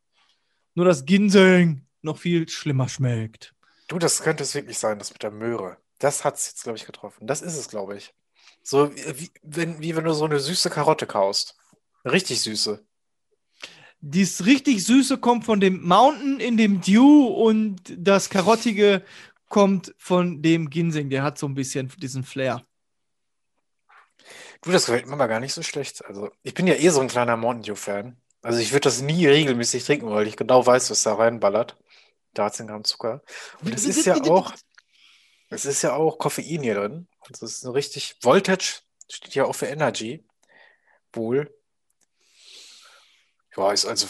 Nur 0.76 0.86
dass 0.86 1.06
Ginseng 1.06 1.86
noch 2.02 2.18
viel 2.18 2.48
schlimmer 2.48 2.88
schmeckt. 2.88 3.54
Du, 3.90 4.00
das 4.00 4.22
könnte 4.22 4.44
es 4.44 4.56
wirklich 4.56 4.78
sein, 4.78 4.98
das 5.00 5.12
mit 5.12 5.24
der 5.24 5.32
Möhre. 5.32 5.78
Das 6.00 6.24
hat 6.24 6.36
es 6.36 6.48
jetzt, 6.48 6.64
glaube 6.64 6.78
ich, 6.78 6.86
getroffen. 6.86 7.28
Das 7.28 7.42
ist 7.42 7.58
es, 7.58 7.68
glaube 7.68 7.98
ich. 7.98 8.14
So 8.64 8.96
wie, 8.96 9.30
wenn, 9.42 9.82
wie 9.82 9.96
wenn 9.96 10.06
du 10.06 10.14
so 10.14 10.26
eine 10.26 10.40
süße 10.40 10.70
Karotte 10.70 11.06
kaust. 11.08 11.58
Richtig 12.06 12.42
süße. 12.42 12.86
Dies 14.02 14.46
richtig 14.46 14.86
Süße 14.86 15.18
kommt 15.18 15.46
von 15.46 15.60
dem 15.60 15.86
Mountain 15.86 16.40
in 16.40 16.56
dem 16.56 16.82
Dew 16.82 17.28
und 17.28 17.82
das 17.98 18.30
Karottige 18.30 19.04
kommt 19.50 19.94
von 19.98 20.42
dem 20.42 20.70
Ginseng. 20.70 21.10
Der 21.10 21.24
hat 21.24 21.38
so 21.38 21.48
ein 21.48 21.54
bisschen 21.54 21.92
diesen 21.98 22.24
Flair. 22.24 22.66
Du, 24.62 24.72
das 24.72 24.86
gefällt 24.86 25.08
mir 25.08 25.16
mal 25.16 25.28
gar 25.28 25.40
nicht 25.40 25.54
so 25.54 25.64
schlecht. 25.64 26.06
Also, 26.06 26.30
ich 26.44 26.54
bin 26.54 26.68
ja 26.68 26.76
eh 26.76 26.90
so 26.90 27.00
ein 27.02 27.08
kleiner 27.08 27.38
Mountain 27.38 27.64
Dew-Fan. 27.64 28.18
Also, 28.42 28.60
ich 28.60 28.72
würde 28.72 28.84
das 28.84 29.02
nie 29.02 29.26
regelmäßig 29.26 29.84
trinken, 29.84 30.10
weil 30.10 30.28
ich 30.28 30.38
genau 30.38 30.66
weiß, 30.66 30.92
was 30.92 31.04
da 31.04 31.16
reinballert. 31.16 31.78
13 32.36 32.68
Gramm 32.68 32.84
Zucker. 32.84 33.24
Und 33.62 33.74
es 33.74 33.86
ist 33.86 34.06
ja 34.06 34.16
auch, 34.16 34.54
es 35.50 35.66
ist 35.66 35.82
ja 35.82 35.94
auch 35.94 36.20
Koffein 36.20 36.62
hier 36.62 36.76
drin. 36.76 37.08
Also, 37.22 37.46
es 37.46 37.56
ist 37.56 37.66
ein 37.66 37.72
richtig, 37.72 38.16
Voltage 38.22 38.82
steht 39.10 39.36
ja 39.36 39.46
auch 39.46 39.56
für 39.56 39.68
Energy. 39.68 40.24
Wohl. 41.14 41.54
Ist 43.74 43.86
also, 43.86 44.08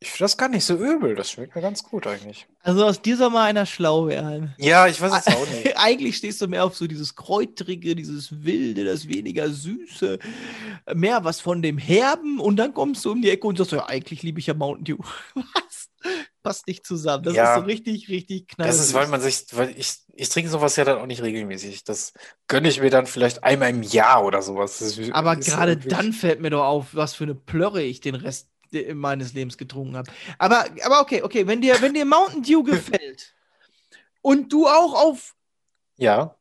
ich 0.00 0.10
finde 0.10 0.24
das 0.24 0.36
gar 0.36 0.48
nicht 0.48 0.64
so 0.64 0.76
übel. 0.76 1.16
Das 1.16 1.32
schmeckt 1.32 1.56
mir 1.56 1.62
ganz 1.62 1.82
gut 1.82 2.06
eigentlich. 2.06 2.46
Also 2.62 2.84
aus 2.84 3.02
dir 3.02 3.16
soll 3.16 3.30
mal 3.30 3.46
einer 3.46 3.66
schlau 3.66 4.06
werden. 4.06 4.54
Ja, 4.56 4.86
ich 4.86 5.00
weiß 5.00 5.12
es 5.12 5.26
auch 5.26 5.48
nicht. 5.48 5.76
Eigentlich 5.76 6.16
stehst 6.16 6.40
du 6.40 6.46
mehr 6.46 6.64
auf 6.64 6.76
so 6.76 6.86
dieses 6.86 7.16
Kräutrige, 7.16 7.96
dieses 7.96 8.44
Wilde, 8.44 8.84
das 8.84 9.08
weniger 9.08 9.50
Süße, 9.50 10.20
mehr 10.94 11.24
was 11.24 11.40
von 11.40 11.62
dem 11.62 11.78
Herben 11.78 12.38
und 12.38 12.56
dann 12.56 12.74
kommst 12.74 13.04
du 13.04 13.10
um 13.10 13.22
die 13.22 13.30
Ecke 13.30 13.46
und 13.48 13.58
sagst, 13.58 13.72
ja, 13.72 13.86
eigentlich 13.86 14.22
liebe 14.22 14.38
ich 14.38 14.46
ja 14.46 14.54
Mountain 14.54 14.84
Dew. 14.84 14.98
Passt 16.42 16.66
nicht 16.66 16.86
zusammen. 16.86 17.24
Das 17.24 17.34
Ja. 17.34 17.54
ist 17.54 17.60
so 17.60 17.66
richtig, 17.66 18.08
richtig 18.08 18.48
knall. 18.48 18.66
Das 18.68 18.78
ist, 18.78 18.94
weil 18.94 19.08
man 19.08 19.20
sich, 19.20 19.46
weil 19.52 19.70
ich, 19.76 19.94
ich 20.14 20.28
trinke 20.28 20.48
sowas 20.50 20.76
ja 20.76 20.84
dann 20.84 20.98
auch 20.98 21.06
nicht 21.06 21.22
regelmäßig. 21.22 21.84
Das 21.84 22.12
gönne 22.46 22.68
ich 22.68 22.80
mir 22.80 22.90
dann 22.90 23.06
vielleicht 23.06 23.42
einmal 23.44 23.70
im 23.70 23.82
Jahr 23.82 24.24
oder 24.24 24.40
sowas. 24.40 24.80
Ist- 24.80 25.12
Aber 25.12 25.36
gerade 25.36 25.72
irgendwie- 25.72 25.88
dann 25.88 26.12
fällt 26.12 26.40
mir 26.40 26.50
doch 26.50 26.64
auf, 26.64 26.94
was 26.94 27.14
für 27.14 27.24
eine 27.24 27.34
Plörre 27.34 27.82
ich 27.82 28.00
den 28.00 28.14
Rest 28.14 28.48
meines 28.94 29.32
Lebens 29.32 29.56
getrunken 29.58 29.96
habe. 29.96 30.10
Aber, 30.38 30.66
aber 30.84 31.00
okay, 31.00 31.22
okay, 31.22 31.46
wenn 31.46 31.60
dir, 31.60 31.80
wenn 31.82 31.94
dir 31.94 32.04
Mountain 32.04 32.42
Dew 32.42 32.62
gefällt 32.62 33.34
und 34.22 34.52
du 34.52 34.66
auch 34.68 34.94
auf 34.94 35.34
Ja, 35.96 36.36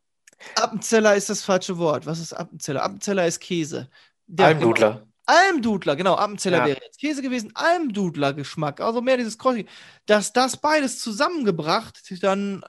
Appenzeller 0.55 1.15
ist 1.15 1.29
das 1.29 1.41
falsche 1.43 1.77
Wort. 1.79 2.05
Was 2.05 2.19
ist 2.19 2.33
Appenzeller? 2.33 2.83
Appenzeller 2.83 3.25
ist 3.25 3.39
Käse. 3.39 3.89
Der- 4.27 4.47
Almdudler. 4.47 5.06
Almdudler, 5.27 5.95
genau. 5.95 6.15
Appenzeller 6.15 6.59
Ja. 6.59 6.65
wäre 6.65 6.81
jetzt 6.83 6.99
Käse 6.99 7.21
gewesen. 7.21 7.51
Almdudler-Geschmack. 7.53 8.81
Also 8.81 9.01
mehr 9.01 9.17
dieses 9.17 9.37
Kreuzige. 9.37 9.69
Dass 10.05 10.33
das 10.33 10.57
beides 10.57 10.99
zusammengebracht 10.99 12.01
dann 12.21 12.63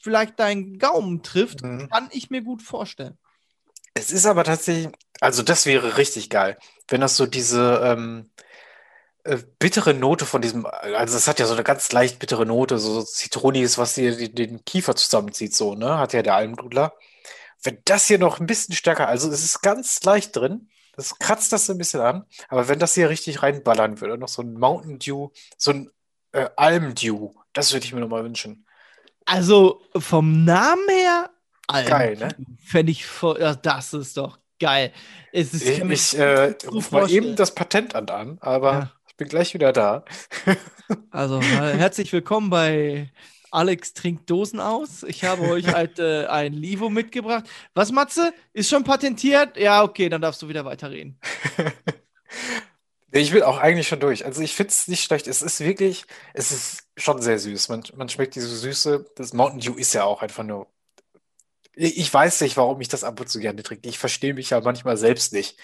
vielleicht 0.00 0.40
deinen 0.40 0.78
Gaumen 0.78 1.22
trifft, 1.22 1.62
Mhm. 1.62 1.88
kann 1.90 2.08
ich 2.10 2.30
mir 2.30 2.42
gut 2.42 2.62
vorstellen. 2.62 3.18
Es 3.94 4.10
ist 4.10 4.26
aber 4.26 4.44
tatsächlich, 4.44 4.88
also 5.20 5.42
das 5.42 5.66
wäre 5.66 5.96
richtig 5.98 6.30
geil, 6.30 6.58
wenn 6.88 7.00
das 7.00 7.16
so 7.16 7.26
diese 7.26 7.80
ähm, 7.84 8.30
äh, 9.24 9.38
bittere 9.58 9.94
Note 9.94 10.26
von 10.26 10.42
diesem, 10.42 10.66
also 10.66 11.16
es 11.16 11.28
hat 11.28 11.38
ja 11.38 11.46
so 11.46 11.54
eine 11.54 11.64
ganz 11.64 11.92
leicht 11.92 12.18
bittere 12.18 12.44
Note, 12.44 12.78
so 12.78 13.02
zitroniges, 13.02 13.78
was 13.78 13.94
dir 13.94 14.28
den 14.30 14.64
Kiefer 14.64 14.96
zusammenzieht, 14.96 15.54
so, 15.54 15.74
ne? 15.74 15.98
Hat 15.98 16.12
ja 16.12 16.22
der 16.22 16.34
Almdudler. 16.34 16.94
Wenn 17.62 17.78
das 17.84 18.06
hier 18.06 18.18
noch 18.18 18.40
ein 18.40 18.46
bisschen 18.46 18.74
stärker, 18.74 19.08
also 19.08 19.30
es 19.30 19.42
ist 19.44 19.62
ganz 19.62 20.02
leicht 20.02 20.36
drin, 20.36 20.68
das 20.96 21.18
kratzt 21.18 21.52
das 21.52 21.66
so 21.66 21.72
ein 21.72 21.78
bisschen 21.78 22.00
an, 22.00 22.24
aber 22.48 22.68
wenn 22.68 22.78
das 22.78 22.94
hier 22.94 23.08
richtig 23.08 23.42
reinballern 23.42 24.00
würde, 24.00 24.18
noch 24.18 24.28
so 24.28 24.42
ein 24.42 24.54
Mountain 24.54 24.98
Dew, 24.98 25.30
so 25.56 25.70
ein 25.72 25.90
äh, 26.32 26.48
Almdew, 26.56 27.30
das 27.52 27.72
würde 27.72 27.86
ich 27.86 27.92
mir 27.92 28.00
nochmal 28.00 28.24
wünschen. 28.24 28.66
Also 29.26 29.80
vom 29.96 30.44
Namen 30.44 30.88
her, 30.88 31.30
Geil, 31.66 32.16
ne? 32.16 32.28
Fände 32.62 32.92
ich 32.92 33.06
voll, 33.06 33.40
ja, 33.40 33.54
das 33.54 33.94
ist 33.94 34.16
doch 34.18 34.38
geil. 34.60 34.92
Es 35.32 35.54
ist, 35.54 35.66
Ich, 35.66 35.80
ich 35.82 36.18
äh, 36.18 36.54
ruf 36.70 36.90
mal 36.90 37.10
eben 37.10 37.36
das 37.36 37.54
Patentamt 37.54 38.10
an, 38.10 38.38
aber 38.40 38.72
Ja. 38.72 38.92
ich 39.08 39.16
bin 39.16 39.28
gleich 39.28 39.54
wieder 39.54 39.72
da. 39.72 40.04
Also, 41.10 41.40
herzlich 41.40 42.12
willkommen 42.12 42.50
bei 42.50 43.10
Alex 43.54 43.94
trinkt 43.94 44.28
Dosen 44.30 44.60
aus. 44.60 45.02
Ich 45.04 45.24
habe 45.24 45.42
euch 45.48 45.68
halt 45.68 45.98
äh, 45.98 46.26
ein 46.28 46.52
Livo 46.52 46.90
mitgebracht. 46.90 47.44
Was, 47.74 47.92
Matze? 47.92 48.32
Ist 48.52 48.68
schon 48.70 48.84
patentiert? 48.84 49.56
Ja, 49.56 49.82
okay, 49.82 50.08
dann 50.08 50.20
darfst 50.20 50.42
du 50.42 50.48
wieder 50.48 50.64
weiterreden. 50.64 51.18
Ich 53.16 53.30
will 53.32 53.44
auch 53.44 53.58
eigentlich 53.58 53.86
schon 53.86 54.00
durch. 54.00 54.24
Also 54.24 54.42
ich 54.42 54.54
finde 54.54 54.70
es 54.70 54.88
nicht 54.88 55.04
schlecht. 55.04 55.28
Es 55.28 55.40
ist 55.40 55.60
wirklich, 55.60 56.04
es 56.32 56.50
ist 56.50 56.88
schon 56.96 57.22
sehr 57.22 57.38
süß. 57.38 57.68
Man, 57.68 57.84
man 57.94 58.08
schmeckt 58.08 58.34
diese 58.34 58.48
Süße. 58.48 59.06
Das 59.14 59.32
Mountain 59.32 59.60
Dew 59.60 59.74
ist 59.78 59.92
ja 59.94 60.02
auch 60.02 60.20
einfach 60.20 60.42
nur 60.42 60.66
Ich 61.76 61.96
ich 61.96 62.12
weiß 62.12 62.40
nicht, 62.40 62.56
warum 62.56 62.80
ich 62.80 62.88
das 62.88 63.04
ab 63.04 63.20
und 63.20 63.28
zu 63.28 63.38
gerne 63.38 63.62
trinke. 63.62 63.88
Ich 63.88 63.98
verstehe 64.00 64.34
mich 64.34 64.50
ja 64.50 64.60
manchmal 64.60 64.96
selbst 64.96 65.32
nicht. 65.32 65.56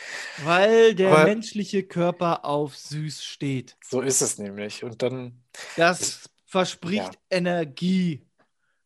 Weil 0.45 0.95
der 0.95 1.11
Aber- 1.11 1.25
menschliche 1.25 1.83
Körper 1.83 2.45
auf 2.45 2.77
süß 2.77 3.25
steht. 3.25 3.77
So 3.85 4.01
ist 4.01 4.21
es 4.21 4.39
nämlich. 4.39 4.85
Und 4.85 5.03
dann, 5.03 5.43
Das 5.77 6.30
verspricht 6.51 6.97
Ja. 7.15 7.21
Energie. 7.31 8.27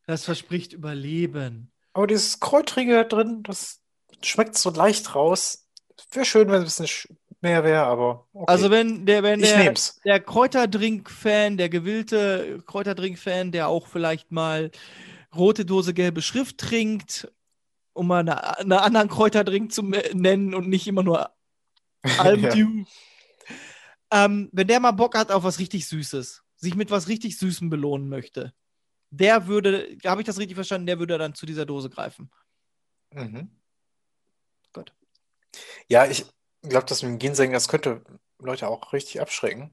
Das 0.07 0.25
verspricht 0.25 0.75
Überleben. 0.75 1.73
aber 1.95 2.07
dieses 2.07 2.39
Kräutrige 2.39 3.07
drin, 3.07 3.43
das 3.43 3.81
schmeckt 4.23 4.57
so 4.59 4.69
leicht 4.71 5.15
raus. 5.15 5.67
Wäre 6.13 6.27
schön, 6.27 6.49
wenn 6.49 6.63
es 6.63 6.79
ein 6.79 6.85
bisschen 6.85 6.87
sch- 6.87 7.17
mehr 7.41 7.65
wäre, 7.65 7.85
aber 7.85 8.29
okay. 8.35 8.45
Also 8.53 8.71
wenn 8.71 9.07
der, 9.07 9.23
wenn 9.23 9.41
der, 9.41 9.75
der 10.05 10.21
Kräuterdrink-Fan, 10.21 11.57
der 11.57 11.69
gewillte 11.71 12.63
Kräuterdrink-Fan, 12.67 13.51
der 13.53 13.69
auch 13.69 13.87
vielleicht 13.87 14.31
mal 14.31 14.71
rote 15.35 15.65
Dose 15.65 15.95
gelbe 15.95 16.21
Schrift 16.23 16.59
trinkt, 16.59 17.33
um 17.95 18.07
mal 18.09 18.21
eine, 18.21 18.59
einen 18.59 18.73
anderen 18.73 19.09
Kräuterdrink 19.09 19.73
zu 19.73 19.83
nennen 19.83 20.55
und 20.55 20.69
nicht 20.69 20.87
immer 20.87 21.03
nur 21.03 21.31
Almdew. 22.19 22.85
ähm, 24.11 24.51
wenn 24.53 24.67
der 24.67 24.81
mal 24.81 24.93
Bock 24.93 25.17
hat 25.17 25.33
auf 25.33 25.45
was 25.45 25.59
richtig 25.59 25.87
Süßes, 25.89 26.43
sich 26.65 26.75
mit 26.75 26.91
was 26.91 27.09
richtig 27.09 27.39
Süßem 27.39 27.71
belohnen 27.71 28.09
möchte, 28.09 28.53
der 29.11 29.47
würde, 29.47 29.97
habe 30.05 30.23
ich 30.23 30.27
das 30.27 30.39
richtig 30.39 30.57
verstanden, 30.57 30.87
der 30.87 30.99
würde 30.99 31.17
dann 31.19 31.35
zu 31.35 31.47
dieser 31.47 31.67
Dose 31.67 31.89
greifen. 31.89 32.31
Mhm. 33.13 33.49
Gut. 34.73 34.93
Ja, 35.89 36.07
ich 36.07 36.27
glaube, 36.63 36.87
das 36.87 37.03
mit 37.03 37.13
dem 37.13 37.19
Ginseng, 37.19 37.53
das 37.53 37.69
könnte 37.69 38.03
Leute 38.39 38.69
auch 38.69 38.93
richtig 38.93 39.21
abschrecken. 39.21 39.73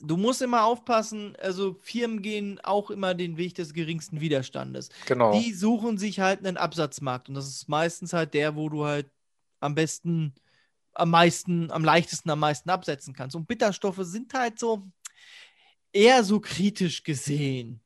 Du 0.00 0.16
musst 0.16 0.40
immer 0.40 0.64
aufpassen, 0.64 1.36
also 1.36 1.74
Firmen 1.82 2.22
gehen 2.22 2.58
auch 2.62 2.90
immer 2.90 3.12
den 3.14 3.36
Weg 3.36 3.54
des 3.56 3.74
geringsten 3.74 4.22
Widerstandes. 4.22 4.88
Genau. 5.06 5.38
Die 5.38 5.52
suchen 5.52 5.98
sich 5.98 6.20
halt 6.20 6.38
einen 6.38 6.56
Absatzmarkt 6.56 7.28
und 7.28 7.34
das 7.34 7.46
ist 7.46 7.68
meistens 7.68 8.14
halt 8.14 8.32
der, 8.32 8.56
wo 8.56 8.70
du 8.70 8.86
halt 8.86 9.10
am 9.58 9.74
besten, 9.74 10.34
am 10.94 11.10
meisten, 11.10 11.70
am 11.70 11.84
leichtesten, 11.84 12.30
am 12.30 12.38
meisten 12.38 12.70
absetzen 12.70 13.12
kannst. 13.12 13.36
Und 13.36 13.46
Bitterstoffe 13.46 14.00
sind 14.00 14.32
halt 14.32 14.58
so 14.58 14.90
eher 15.92 16.24
so 16.24 16.40
kritisch 16.40 17.02
gesehen. 17.02 17.80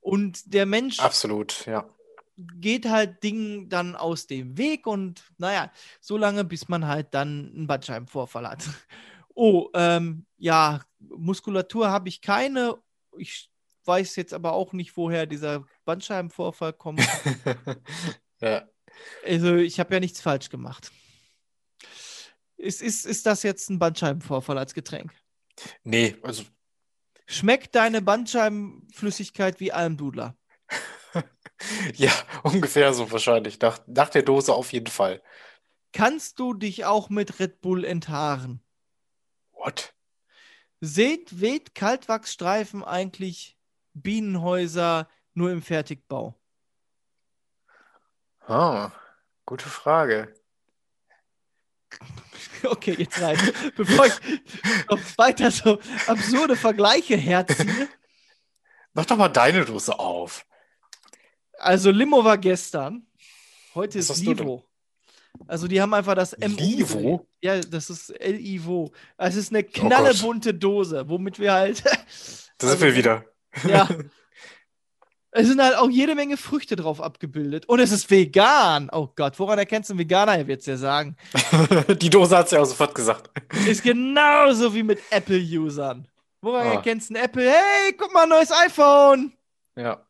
Und 0.00 0.52
der 0.54 0.66
Mensch 0.66 1.00
Absolut, 1.00 1.66
ja. 1.66 1.88
geht 2.36 2.86
halt 2.86 3.22
Dingen 3.22 3.68
dann 3.68 3.96
aus 3.96 4.26
dem 4.26 4.56
Weg 4.56 4.86
und 4.86 5.24
naja, 5.38 5.72
so 6.00 6.16
lange, 6.16 6.44
bis 6.44 6.68
man 6.68 6.86
halt 6.86 7.08
dann 7.12 7.52
einen 7.54 7.66
Bandscheibenvorfall 7.66 8.48
hat. 8.48 8.64
Oh, 9.42 9.70
ähm, 9.74 10.26
ja, 10.36 10.82
Muskulatur 10.98 11.88
habe 11.88 12.10
ich 12.10 12.20
keine. 12.20 12.76
Ich 13.16 13.48
weiß 13.84 14.16
jetzt 14.16 14.34
aber 14.34 14.52
auch 14.52 14.72
nicht, 14.72 14.96
woher 14.96 15.24
dieser 15.24 15.64
Bandscheibenvorfall 15.84 16.72
kommt. 16.72 17.00
Ja. 18.42 18.66
Also, 19.24 19.56
ich 19.56 19.78
habe 19.78 19.94
ja 19.94 20.00
nichts 20.00 20.20
falsch 20.20 20.48
gemacht. 20.48 20.90
Ist, 22.56 22.82
ist, 22.82 23.06
ist 23.06 23.26
das 23.26 23.42
jetzt 23.42 23.70
ein 23.70 23.78
Bandscheibenvorfall 23.78 24.58
als 24.58 24.74
Getränk? 24.74 25.12
Nee, 25.84 26.16
also 26.22 26.44
Schmeckt 27.30 27.76
deine 27.76 28.02
Bandscheibenflüssigkeit 28.02 29.60
wie 29.60 29.70
Almdudler? 29.70 30.36
ja, 31.94 32.10
ungefähr 32.42 32.92
so 32.92 33.12
wahrscheinlich. 33.12 33.60
Nach, 33.60 33.78
nach 33.86 34.08
der 34.08 34.22
Dose 34.22 34.52
auf 34.52 34.72
jeden 34.72 34.88
Fall. 34.88 35.22
Kannst 35.92 36.40
du 36.40 36.54
dich 36.54 36.86
auch 36.86 37.08
mit 37.08 37.38
Red 37.38 37.60
Bull 37.60 37.84
enthaaren? 37.84 38.60
What? 39.52 39.94
Seht, 40.80 41.40
weht 41.40 41.76
Kaltwachsstreifen 41.76 42.82
eigentlich 42.82 43.56
Bienenhäuser 43.94 45.08
nur 45.32 45.52
im 45.52 45.62
Fertigbau? 45.62 46.34
Ah, 48.40 48.90
gute 49.46 49.68
Frage. 49.68 50.34
Okay, 52.62 52.94
jetzt 52.98 53.20
rein. 53.22 53.38
Bevor 53.74 54.06
ich 54.06 54.12
noch 54.90 54.98
weiter 55.16 55.50
so 55.50 55.78
absurde 56.06 56.56
Vergleiche 56.56 57.16
herziehe. 57.16 57.88
Mach 58.92 59.06
doch 59.06 59.16
mal 59.16 59.28
deine 59.28 59.64
Dose 59.64 59.98
auf. 59.98 60.44
Also 61.58 61.90
Limo 61.90 62.24
war 62.24 62.36
gestern. 62.38 63.06
Heute 63.74 63.98
Was 64.00 64.10
ist? 64.10 64.20
Livo. 64.24 64.64
Also 65.46 65.68
die 65.68 65.80
haben 65.80 65.94
einfach 65.94 66.14
das 66.14 66.32
M 66.34 66.56
Livo? 66.56 67.26
Ja, 67.40 67.60
das 67.60 67.88
ist 67.88 68.10
L-Ivo. 68.10 68.92
Es 69.16 69.36
ist 69.36 69.52
eine 69.54 69.64
Oh 69.64 69.70
knallebunte 69.72 70.52
Dose, 70.52 71.08
womit 71.08 71.38
wir 71.38 71.52
halt. 71.52 71.82
Da 72.58 72.68
sind 72.68 72.80
wir 72.80 72.94
wieder. 72.94 73.24
Ja. 73.66 73.88
Es 75.32 75.46
sind 75.46 75.62
halt 75.62 75.76
auch 75.76 75.88
jede 75.88 76.14
Menge 76.16 76.36
Früchte 76.36 76.74
drauf 76.74 77.00
abgebildet. 77.00 77.66
Und 77.68 77.78
es 77.78 77.92
ist 77.92 78.10
vegan. 78.10 78.88
Oh 78.92 79.08
Gott, 79.14 79.38
woran 79.38 79.58
erkennst 79.60 79.88
du 79.88 79.92
einen 79.92 80.00
Veganer? 80.00 80.36
Er 80.36 80.46
wird 80.48 80.60
es 80.60 80.66
ja 80.66 80.76
sagen. 80.76 81.16
Die 82.00 82.10
Dose 82.10 82.36
hat 82.36 82.46
es 82.46 82.52
ja 82.52 82.60
auch 82.60 82.64
sofort 82.64 82.94
gesagt. 82.94 83.30
Ist 83.68 83.82
genauso 83.84 84.74
wie 84.74 84.82
mit 84.82 84.98
Apple-Usern. 85.10 86.08
Woran 86.42 86.66
Ah. 86.66 86.72
erkennst 86.72 87.10
du 87.10 87.14
einen 87.14 87.24
Apple? 87.24 87.48
Hey, 87.48 87.92
guck 87.96 88.12
mal, 88.12 88.26
neues 88.26 88.50
iPhone. 88.50 89.32
Ja. 89.76 90.04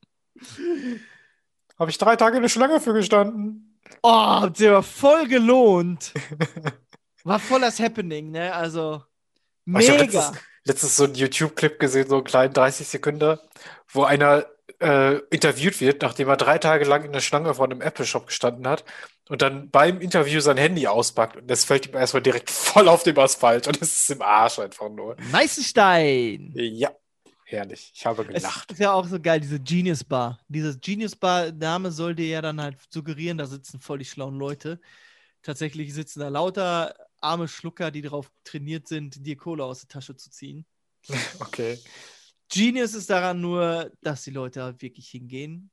Habe 1.78 1.90
ich 1.90 1.98
drei 1.98 2.16
Tage 2.16 2.36
in 2.36 2.42
der 2.42 2.48
Schlange 2.48 2.80
für 2.80 2.92
gestanden. 2.92 3.78
Oh, 4.02 4.46
der 4.58 4.74
war 4.74 4.82
voll 4.82 5.26
gelohnt. 5.28 6.12
War 7.24 7.38
voll 7.38 7.60
das 7.60 7.78
Happening, 7.78 8.30
ne? 8.30 8.54
Also, 8.54 9.02
Oh, 9.04 9.04
mega. 9.66 9.92
letztens, 9.92 10.32
letztens 10.64 10.96
so 10.96 11.04
einen 11.04 11.14
YouTube-Clip 11.14 11.78
gesehen, 11.78 12.08
so 12.08 12.14
einen 12.14 12.24
kleinen 12.24 12.54
30 12.54 12.88
Sekunden, 12.88 13.38
wo 13.88 14.04
einer 14.04 14.46
äh, 14.80 15.18
interviewt 15.30 15.80
wird, 15.80 16.02
nachdem 16.02 16.28
er 16.28 16.36
drei 16.36 16.58
Tage 16.58 16.84
lang 16.84 17.04
in 17.04 17.12
der 17.12 17.20
Schlange 17.20 17.54
vor 17.54 17.66
einem 17.66 17.80
Apple-Shop 17.80 18.26
gestanden 18.26 18.66
hat 18.66 18.84
und 19.28 19.42
dann 19.42 19.70
beim 19.70 20.00
Interview 20.00 20.40
sein 20.40 20.56
Handy 20.56 20.86
auspackt 20.86 21.36
und 21.36 21.48
das 21.50 21.64
fällt 21.64 21.86
ihm 21.86 21.94
erstmal 21.94 22.22
direkt 22.22 22.50
voll 22.50 22.88
auf 22.88 23.02
dem 23.02 23.18
Asphalt 23.18 23.68
und 23.68 23.80
es 23.82 23.96
ist 23.96 24.10
im 24.10 24.22
Arsch 24.22 24.58
einfach 24.58 24.88
nur. 24.88 25.16
Meißenstein. 25.30 26.52
Ja, 26.54 26.90
herrlich. 27.44 27.92
Ich 27.94 28.06
habe 28.06 28.22
Es 28.22 28.28
gelacht. 28.28 28.72
ist 28.72 28.80
ja 28.80 28.92
auch 28.92 29.06
so 29.06 29.20
geil, 29.20 29.40
diese 29.40 29.60
Genius 29.60 30.04
Bar. 30.04 30.40
Dieses 30.48 30.80
Genius 30.80 31.16
Bar-Name 31.16 31.92
soll 31.92 32.14
dir 32.14 32.28
ja 32.28 32.42
dann 32.42 32.60
halt 32.60 32.76
suggerieren, 32.90 33.38
da 33.38 33.46
sitzen 33.46 33.80
voll 33.80 33.98
die 33.98 34.04
schlauen 34.04 34.38
Leute. 34.38 34.80
Tatsächlich 35.42 35.94
sitzen 35.94 36.20
da 36.20 36.28
lauter 36.28 36.94
arme 37.20 37.48
Schlucker, 37.48 37.90
die 37.90 38.02
darauf 38.02 38.30
trainiert 38.44 38.88
sind, 38.88 39.26
dir 39.26 39.36
Kohle 39.36 39.64
aus 39.64 39.80
der 39.80 39.88
Tasche 39.88 40.16
zu 40.16 40.30
ziehen. 40.30 40.64
Okay. 41.40 41.78
Genius 42.52 42.94
ist 42.94 43.08
daran 43.10 43.40
nur, 43.40 43.92
dass 44.02 44.22
die 44.22 44.30
Leute 44.30 44.62
halt 44.62 44.82
wirklich 44.82 45.08
hingehen 45.08 45.70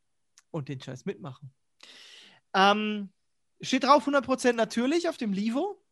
und 0.51 0.69
den 0.69 0.81
Scheiß 0.81 1.05
mitmachen. 1.05 1.51
Ähm, 2.53 3.09
steht 3.61 3.83
drauf 3.83 4.07
100% 4.07 4.53
natürlich 4.53 5.09
auf 5.09 5.17
dem 5.17 5.33
Livo. 5.33 5.83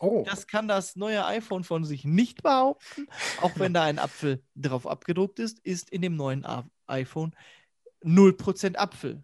Oh, 0.00 0.24
Das 0.26 0.46
kann 0.48 0.66
das 0.66 0.96
neue 0.96 1.24
iPhone 1.26 1.62
von 1.64 1.84
sich 1.84 2.04
nicht 2.04 2.42
behaupten. 2.42 3.06
Auch 3.40 3.52
wenn 3.56 3.72
da 3.72 3.84
ein 3.84 3.98
Apfel 4.00 4.42
drauf 4.56 4.86
abgedruckt 4.86 5.38
ist, 5.38 5.60
ist 5.60 5.90
in 5.90 6.02
dem 6.02 6.16
neuen 6.16 6.44
iPhone 6.86 7.36
0% 8.02 8.76
Apfel. 8.76 9.22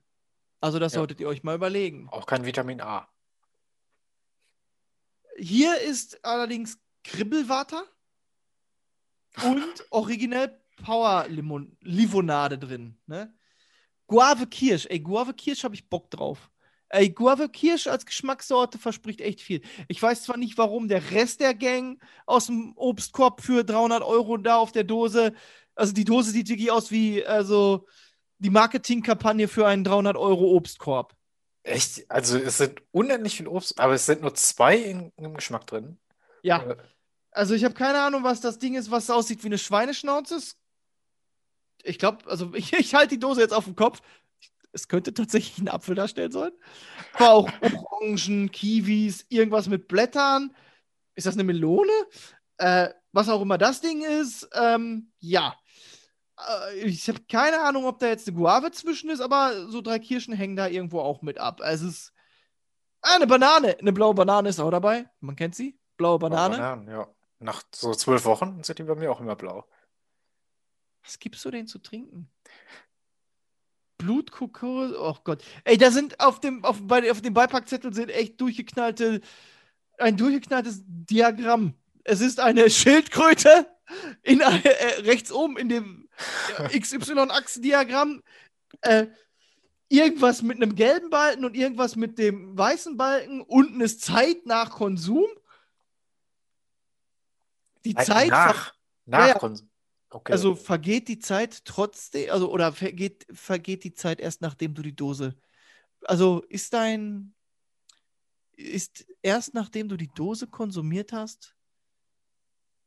Also 0.60 0.78
das 0.78 0.92
Ja. 0.92 1.00
solltet 1.00 1.20
ihr 1.20 1.28
euch 1.28 1.42
mal 1.42 1.56
überlegen. 1.56 2.08
auch 2.10 2.26
kein 2.26 2.44
Vitamin 2.44 2.80
A. 2.80 3.08
Hier 5.36 5.80
ist 5.80 6.24
allerdings 6.24 6.78
Kribbelwater 7.04 7.84
und 9.42 9.84
originell 9.90 10.60
Power 10.82 11.26
Limon 11.28 11.76
Limonade 11.82 12.58
drin. 12.58 12.98
Ne? 13.06 13.32
Guave 14.06 14.46
Kirsch. 14.46 14.86
Ey, 14.88 15.00
Guave 15.00 15.34
Kirsch 15.34 15.64
habe 15.64 15.74
ich 15.74 15.88
Bock 15.88 16.10
drauf. 16.10 16.50
Ey, 16.90 17.10
Guave 17.10 17.48
Kirsch 17.50 17.86
als 17.86 18.06
Geschmackssorte 18.06 18.78
verspricht 18.78 19.20
echt 19.20 19.42
viel. 19.42 19.60
Ich 19.88 20.00
weiß 20.02 20.22
zwar 20.22 20.38
nicht, 20.38 20.56
warum 20.56 20.88
der 20.88 21.10
Rest 21.10 21.40
der 21.40 21.54
Gang 21.54 22.02
aus 22.24 22.46
dem 22.46 22.72
Obstkorb 22.76 23.42
für 23.42 23.62
300 23.64 24.02
Euro 24.02 24.38
da 24.38 24.56
auf 24.56 24.72
der 24.72 24.84
Dose, 24.84 25.34
also 25.74 25.92
die 25.92 26.04
Dose 26.04 26.30
sieht 26.30 26.48
wirklich 26.48 26.70
aus 26.70 26.90
wie 26.90 27.24
also 27.26 27.86
die 28.38 28.50
Marketingkampagne 28.50 29.48
für 29.48 29.66
einen 29.66 29.84
300 29.84 30.16
Euro 30.16 30.54
Obstkorb. 30.56 31.14
Echt? 31.62 32.10
Also 32.10 32.38
es 32.38 32.56
sind 32.58 32.80
unendlich 32.92 33.36
viel 33.36 33.48
Obst, 33.48 33.78
aber 33.78 33.92
es 33.94 34.06
sind 34.06 34.22
nur 34.22 34.34
zwei 34.34 34.76
in, 34.78 35.12
im 35.16 35.34
Geschmack 35.34 35.66
drin. 35.66 35.98
Ja. 36.42 36.62
Äh, 36.62 36.76
Also 37.32 37.54
ich 37.54 37.64
habe 37.64 37.74
keine 37.74 38.00
Ahnung, 38.00 38.24
was 38.24 38.40
das 38.40 38.58
Ding 38.58 38.74
ist, 38.74 38.90
was 38.90 39.10
aussieht 39.10 39.42
wie 39.42 39.48
eine 39.48 39.58
Schweineschnauze. 39.58 40.40
Ich 41.82 41.98
glaube, 41.98 42.28
also 42.28 42.52
ich, 42.54 42.72
ich 42.72 42.94
halte 42.94 43.14
die 43.14 43.18
Dose 43.20 43.40
jetzt 43.40 43.54
auf 43.54 43.64
dem 43.64 43.76
Kopf. 43.76 44.00
Es 44.72 44.88
könnte 44.88 45.14
tatsächlich 45.14 45.58
ein 45.58 45.68
Apfel 45.68 45.94
darstellen 45.94 46.30
sollen. 46.30 46.52
Aber 47.14 47.30
auch 47.30 47.50
Orangen, 47.62 48.50
Kiwis, 48.52 49.26
irgendwas 49.28 49.68
mit 49.68 49.88
Blättern. 49.88 50.54
Ist 51.14 51.26
das 51.26 51.34
eine 51.34 51.44
Melone? 51.44 51.92
Äh, 52.58 52.90
was 53.12 53.28
auch 53.28 53.40
immer 53.40 53.58
das 53.58 53.80
Ding 53.80 54.02
ist. 54.02 54.48
Ähm, 54.54 55.10
ja. 55.20 55.56
Äh, 56.70 56.80
ich 56.80 57.08
habe 57.08 57.20
keine 57.30 57.60
Ahnung, 57.62 57.86
ob 57.86 57.98
da 57.98 58.08
jetzt 58.08 58.28
eine 58.28 58.36
Guave 58.36 58.70
zwischen 58.70 59.10
ist, 59.10 59.20
aber 59.20 59.68
so 59.68 59.80
drei 59.80 59.98
Kirschen 59.98 60.34
hängen 60.34 60.56
da 60.56 60.68
irgendwo 60.68 61.00
auch 61.00 61.22
mit 61.22 61.38
ab. 61.38 61.60
Es 61.64 61.80
ist 61.80 62.12
Ah, 63.02 63.16
eine 63.16 63.26
Banane. 63.26 63.76
Eine 63.78 63.92
blaue 63.92 64.14
Banane 64.14 64.48
ist 64.48 64.60
auch 64.60 64.70
dabei. 64.70 65.08
Man 65.20 65.36
kennt 65.36 65.54
sie. 65.54 65.78
Blaue 65.96 66.18
Banane. 66.18 66.56
Bananen, 66.56 66.88
ja. 66.88 67.08
Nach 67.40 67.62
so 67.72 67.94
zwölf 67.94 68.24
Wochen 68.24 68.62
sind 68.64 68.78
die 68.78 68.82
bei 68.82 68.96
mir 68.96 69.10
auch 69.10 69.20
immer 69.20 69.36
blau. 69.36 69.64
Was 71.08 71.18
gibst 71.18 71.42
du 71.42 71.50
denen 71.50 71.66
zu 71.66 71.78
trinken? 71.78 72.28
Blutkokos, 73.96 74.92
oh 74.94 75.16
Gott. 75.24 75.42
Ey, 75.64 75.78
da 75.78 75.90
sind 75.90 76.20
auf 76.20 76.38
dem, 76.38 76.62
auf, 76.66 76.86
bei, 76.86 77.10
auf 77.10 77.22
dem 77.22 77.32
Beipackzettel 77.32 77.94
sind 77.94 78.10
echt 78.10 78.38
durchgeknallte, 78.38 79.22
ein 79.96 80.18
durchgeknalltes 80.18 80.82
Diagramm. 80.84 81.72
Es 82.04 82.20
ist 82.20 82.40
eine 82.40 82.68
Schildkröte 82.68 83.66
in, 84.22 84.42
äh, 84.42 84.44
rechts 85.00 85.32
oben 85.32 85.56
in 85.56 85.70
dem 85.70 86.10
XY-Achsendiagramm. 86.78 88.22
Äh, 88.82 89.06
irgendwas 89.88 90.42
mit 90.42 90.58
einem 90.58 90.74
gelben 90.74 91.08
Balken 91.08 91.46
und 91.46 91.56
irgendwas 91.56 91.96
mit 91.96 92.18
dem 92.18 92.56
weißen 92.56 92.98
Balken. 92.98 93.40
Unten 93.40 93.80
ist 93.80 94.02
Zeit 94.02 94.44
nach 94.44 94.72
Konsum. 94.72 95.26
Die 97.86 97.94
Zeit. 97.94 98.28
nach, 98.28 98.74
nach 99.06 99.28
ja. 99.28 99.34
Konsum. 99.38 99.70
Okay. 100.10 100.32
Also 100.32 100.54
vergeht 100.54 101.08
die 101.08 101.18
Zeit 101.18 101.64
trotzdem, 101.64 102.30
also 102.30 102.50
oder 102.50 102.72
vergeht, 102.72 103.26
vergeht 103.32 103.84
die 103.84 103.94
Zeit 103.94 104.20
erst 104.20 104.40
nachdem 104.40 104.74
du 104.74 104.82
die 104.82 104.96
Dose. 104.96 105.36
Also 106.04 106.42
ist 106.48 106.72
dein, 106.72 107.34
ist 108.56 109.06
erst 109.22 109.54
nachdem 109.54 109.88
du 109.88 109.96
die 109.96 110.08
Dose 110.08 110.46
konsumiert 110.46 111.12
hast, 111.12 111.54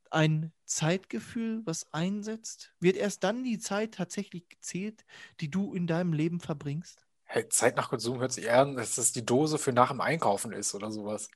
ein 0.10 0.52
Zeitgefühl, 0.66 1.62
was 1.66 1.92
einsetzt? 1.94 2.74
Wird 2.80 2.98
erst 2.98 3.24
dann 3.24 3.44
die 3.44 3.60
Zeit 3.60 3.94
tatsächlich 3.94 4.50
gezählt, 4.50 5.06
die 5.40 5.50
du 5.50 5.74
in 5.74 5.88
deinem 5.88 6.14
Leben 6.14 6.40
verbringst? 6.40 7.08
Hey, 7.24 7.48
Zeit 7.48 7.78
nach 7.78 7.90
Konsum 7.90 8.20
hört 8.20 8.34
sich 8.34 8.46
eher 8.46 8.60
an, 8.60 8.76
dass 8.76 8.96
das 8.96 9.14
die 9.14 9.26
Dose 9.26 9.58
für 9.58 9.72
nach 9.72 9.90
dem 9.90 10.02
Einkaufen 10.02 10.52
ist 10.52 10.76
oder 10.76 10.92
sowas. 10.92 11.30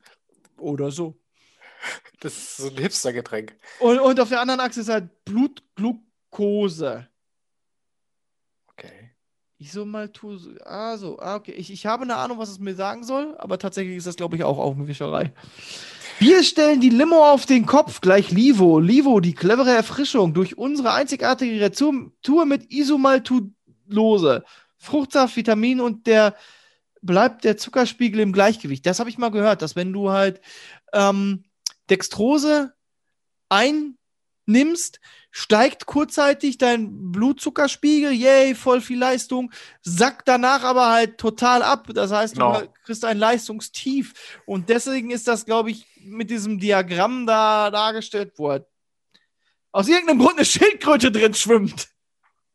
Oder 0.57 0.91
so. 0.91 1.17
Das 2.19 2.33
ist 2.33 2.57
so 2.57 2.69
ein 2.69 2.77
Hipstergetränk. 2.77 3.55
Und, 3.79 3.99
und 3.99 4.19
auf 4.19 4.29
der 4.29 4.41
anderen 4.41 4.59
Achse 4.59 4.81
ist 4.81 4.89
halt 4.89 5.25
Blutglucose. 5.25 7.07
Okay. 8.69 9.11
Isomaltose. 9.59 10.57
Ah, 10.65 10.97
so. 10.97 11.19
Ah, 11.19 11.35
okay. 11.35 11.51
Ich, 11.51 11.71
ich 11.71 11.85
habe 11.85 12.03
eine 12.03 12.15
Ahnung, 12.15 12.39
was 12.39 12.49
es 12.49 12.59
mir 12.59 12.75
sagen 12.75 13.03
soll, 13.03 13.35
aber 13.37 13.59
tatsächlich 13.59 13.97
ist 13.97 14.07
das, 14.07 14.15
glaube 14.15 14.35
ich, 14.35 14.43
auch 14.43 14.57
Augenwischerei. 14.57 15.33
Wir 16.17 16.43
stellen 16.43 16.79
die 16.79 16.89
Limo 16.89 17.29
auf 17.29 17.45
den 17.45 17.65
Kopf, 17.65 17.99
gleich 17.99 18.31
Livo. 18.31 18.79
Livo, 18.79 19.19
die 19.19 19.33
clevere 19.33 19.71
Erfrischung 19.71 20.33
durch 20.33 20.57
unsere 20.57 20.93
einzigartige 20.93 21.59
Rezeptur 21.59 22.45
mit 22.45 22.71
Isomaltulose. 22.71 24.45
Fruchtsaft, 24.77 25.35
Vitamin 25.35 25.81
und 25.81 26.07
der 26.07 26.35
bleibt 27.01 27.43
der 27.43 27.57
Zuckerspiegel 27.57 28.21
im 28.21 28.31
Gleichgewicht. 28.31 28.85
Das 28.85 28.99
habe 28.99 29.09
ich 29.09 29.17
mal 29.17 29.29
gehört, 29.29 29.61
dass 29.61 29.75
wenn 29.75 29.91
du 29.93 30.09
halt 30.09 30.41
ähm, 30.93 31.43
Dextrose 31.89 32.73
einnimmst, 33.49 34.99
steigt 35.31 35.85
kurzzeitig 35.85 36.57
dein 36.57 37.11
Blutzuckerspiegel, 37.11 38.13
yay, 38.13 38.55
voll 38.55 38.79
viel 38.81 38.99
Leistung, 38.99 39.51
sackt 39.81 40.27
danach 40.27 40.63
aber 40.63 40.91
halt 40.91 41.17
total 41.17 41.61
ab. 41.61 41.87
Das 41.93 42.11
heißt, 42.11 42.35
Genau. 42.35 42.61
du 42.61 42.69
kriegst 42.85 43.03
ein 43.03 43.17
Leistungstief. 43.17 44.13
Und 44.45 44.69
deswegen 44.69 45.11
ist 45.11 45.27
das, 45.27 45.45
glaube 45.45 45.71
ich, 45.71 45.85
mit 46.01 46.29
diesem 46.29 46.59
Diagramm 46.59 47.25
da 47.25 47.69
dargestellt, 47.69 48.33
wo 48.37 48.51
halt 48.51 48.65
aus 49.71 49.89
irgendeinem 49.89 50.19
Grund 50.19 50.37
eine 50.37 50.45
Schildkröte 50.45 51.11
drin 51.11 51.33
schwimmt. 51.33 51.89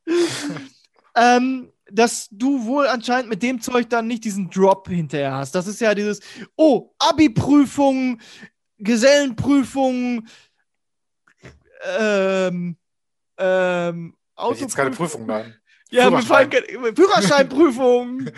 ähm, 1.14 1.70
dass 1.90 2.28
du 2.30 2.64
wohl 2.64 2.86
anscheinend 2.86 3.28
mit 3.28 3.42
dem 3.42 3.60
Zeug 3.60 3.90
dann 3.90 4.06
nicht 4.06 4.24
diesen 4.24 4.48
Drop 4.48 4.88
hinterher 4.88 5.34
hast. 5.34 5.54
Das 5.54 5.66
ist 5.66 5.80
ja 5.80 5.94
dieses, 5.94 6.20
oh, 6.56 6.94
Abi-Prüfung, 6.98 8.20
Gesellenprüfung, 8.80 10.26
ähm, 11.98 12.76
ähm, 13.38 14.16
ich 14.52 14.60
jetzt 14.60 14.76
keine. 14.76 14.90
Prüfung 14.90 15.28
an. 15.30 15.54
Ja, 15.90 16.08
Führerschein. 16.08 16.50
Führerscheinprüfung, 16.94 18.30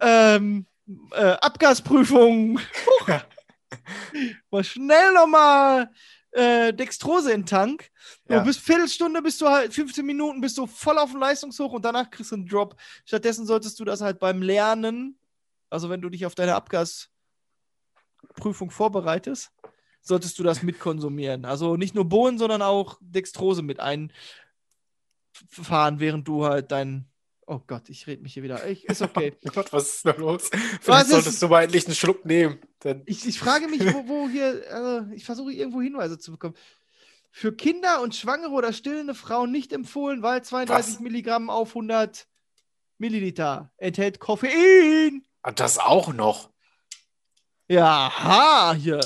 ähm, 0.00 0.66
äh, 1.12 1.36
Abgasprüfung. 1.40 2.60
Mal 4.50 4.64
schnell 4.64 5.12
nochmal 5.14 5.90
äh, 6.32 6.72
Dextrose 6.72 7.32
in 7.32 7.42
den 7.42 7.46
Tank. 7.46 7.90
Ja. 8.28 8.40
Du 8.40 8.44
bist 8.44 8.60
Viertelstunde, 8.60 9.22
bist 9.22 9.40
du 9.40 9.48
halt 9.48 9.72
15 9.72 10.04
Minuten, 10.04 10.40
bist 10.40 10.58
du 10.58 10.66
voll 10.66 10.98
auf 10.98 11.10
dem 11.10 11.20
Leistungshoch 11.20 11.72
und 11.72 11.84
danach 11.84 12.10
kriegst 12.10 12.30
du 12.30 12.36
einen 12.36 12.46
Drop. 12.46 12.76
Stattdessen 13.04 13.46
solltest 13.46 13.80
du 13.80 13.84
das 13.84 14.00
halt 14.00 14.18
beim 14.18 14.42
Lernen, 14.42 15.18
also 15.70 15.88
wenn 15.88 16.00
du 16.00 16.10
dich 16.10 16.26
auf 16.26 16.34
deine 16.34 16.54
Abgasprüfung 18.30 18.70
vorbereitest, 18.70 19.52
solltest 20.00 20.38
du 20.38 20.42
das 20.42 20.62
mitkonsumieren. 20.62 21.44
Also 21.44 21.76
nicht 21.76 21.94
nur 21.94 22.04
Bohnen, 22.06 22.38
sondern 22.38 22.62
auch 22.62 22.98
Dextrose 23.00 23.62
mit 23.62 23.80
einfahren, 23.80 24.12
während 25.98 26.28
du 26.28 26.44
halt 26.44 26.70
dein. 26.72 27.06
Oh 27.48 27.60
Gott, 27.64 27.88
ich 27.90 28.08
rede 28.08 28.22
mich 28.22 28.34
hier 28.34 28.42
wieder. 28.42 28.66
Ich, 28.66 28.84
ist 28.86 29.02
okay. 29.02 29.34
Gott, 29.54 29.72
was 29.72 29.96
ist 29.96 30.06
da 30.06 30.10
los? 30.12 30.50
Was 30.50 30.60
Vielleicht 30.80 31.06
solltest 31.08 31.42
du 31.42 31.48
mal 31.48 31.62
endlich 31.62 31.86
einen 31.86 31.94
Schluck 31.94 32.24
nehmen. 32.24 32.58
Denn 32.82 33.02
Ich, 33.06 33.24
ich 33.24 33.38
frage 33.38 33.68
mich, 33.68 33.80
wo, 33.94 34.08
wo 34.08 34.28
hier, 34.32 34.64
äh, 34.68 35.14
ich 35.14 35.24
versuche 35.24 35.52
irgendwo 35.52 35.80
Hinweise 35.80 36.18
zu 36.18 36.32
bekommen. 36.32 36.54
Für 37.30 37.54
Kinder 37.54 38.02
und 38.02 38.16
Schwangere 38.16 38.50
oder 38.50 38.72
stillende 38.72 39.14
Frauen 39.14 39.52
nicht 39.52 39.72
empfohlen, 39.72 40.22
weil 40.22 40.42
32 40.42 40.94
Was? 40.94 41.00
Milligramm 41.00 41.50
auf 41.50 41.68
100 41.68 42.26
Milliliter 42.98 43.72
enthält 43.76 44.18
Koffein. 44.18 45.22
Ah, 45.42 45.52
das 45.52 45.78
auch 45.78 46.12
noch. 46.12 46.50
Ja, 47.68 48.12
ha, 48.16 48.74
hier. 48.74 49.00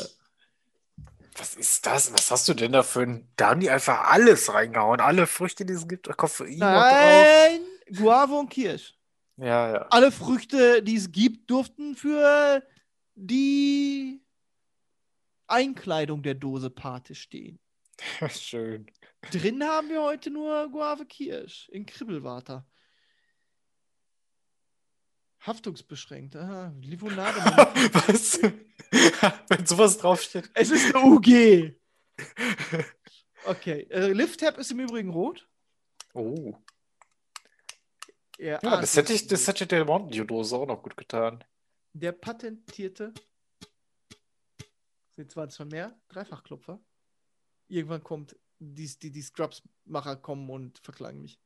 Was 1.37 1.55
ist 1.55 1.87
das? 1.87 2.13
Was 2.13 2.31
hast 2.31 2.49
du 2.49 2.55
denn 2.55 2.73
da 2.73 2.83
für 2.83 3.01
ein. 3.01 3.29
Da 3.37 3.51
haben 3.51 3.61
die 3.61 3.71
einfach 3.71 4.11
alles 4.11 4.53
reingehauen. 4.53 5.01
Alle 5.01 5.27
Früchte, 5.27 5.65
die 5.65 5.73
es 5.73 5.89
gibt. 5.89 6.15
Koffein. 6.17 6.59
Nein, 6.59 7.61
Guave 7.97 8.35
und 8.35 8.51
Kirsch. 8.51 8.95
Ja, 9.37 9.73
ja. 9.73 9.87
Alle 9.91 10.13
Früchte, 10.13 10.83
die 10.83 10.97
es 10.97 11.11
gibt, 11.11 11.51
durften 11.51 11.97
für 11.97 12.63
die 13.15 14.21
Einkleidung 15.47 16.23
der 16.23 16.35
Dose 16.35 16.69
Pate 16.69 17.15
stehen. 17.15 17.59
Schön. 18.29 18.87
Drin 19.31 19.65
haben 19.65 19.89
wir 19.89 20.03
heute 20.03 20.31
nur 20.31 20.69
Guave 20.71 21.07
Kirsch 21.07 21.69
in 21.71 21.87
Kribbelwater. 21.87 22.67
Haftungsbeschränkt. 25.41 26.37
Aha, 26.37 26.75
Limonade. 26.81 27.39
Was? 28.07 28.41
Wenn 29.49 29.67
sowas 29.67 29.99
draufsteht. 29.99 30.51
es 30.55 30.71
ist 30.71 30.95
eine 30.95 31.05
UG. 31.05 31.75
Okay. 33.47 33.87
Äh, 33.91 34.13
Lift-Tab 34.13 34.59
ist 34.59 34.71
im 34.71 34.81
Übrigen 34.81 35.11
rot. 35.11 35.49
Oh. 36.13 36.55
Ja, 38.39 38.59
Ja, 38.63 38.73
ah, 38.73 38.81
das 38.81 38.97
hätte 38.97 39.13
ich, 39.13 39.27
das 39.27 39.47
hätte 39.47 39.67
der 39.67 39.85
Mountain 39.85 40.13
Dew 40.13 40.25
Dose 40.25 40.57
auch 40.57 40.67
noch 40.67 40.83
gut 40.83 40.97
getan. 40.97 41.45
Der 41.93 42.13
patentierte. 42.13 43.13
Sind 45.11 45.31
zwar 45.31 45.51
schon 45.51 45.69
mehr, 45.69 45.99
Dreifachklopfer. 46.09 46.81
Irgendwann 47.69 48.03
kommt 48.03 48.37
die, 48.59 48.87
die, 48.99 49.11
die 49.11 49.23
Scrubs-Macher 49.23 50.17
kommen 50.17 50.49
und 50.51 50.79
verklagen 50.79 51.21
mich. 51.21 51.41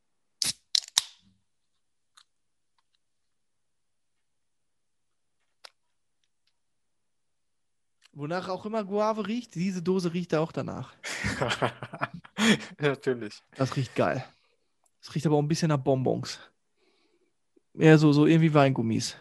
Wonach 8.17 8.49
auch 8.49 8.65
immer 8.65 8.85
Guave 8.85 9.27
riecht, 9.27 9.55
diese 9.57 9.83
Dose 9.83 10.12
riecht 10.15 10.35
auch 10.35 10.53
danach. 10.53 10.95
Natürlich. 12.79 13.43
Das 13.57 13.77
riecht 13.77 13.95
geil. 13.95 14.25
Es 15.03 15.15
riecht 15.15 15.27
aber 15.27 15.37
auch 15.37 15.43
ein 15.43 15.49
bisschen 15.49 15.69
nach 15.69 15.79
Bonbons. 15.79 16.39
Ja, 17.75 17.99
so, 17.99 18.12
so 18.12 18.27
irgendwie 18.27 18.55
Weingummis. 18.55 19.17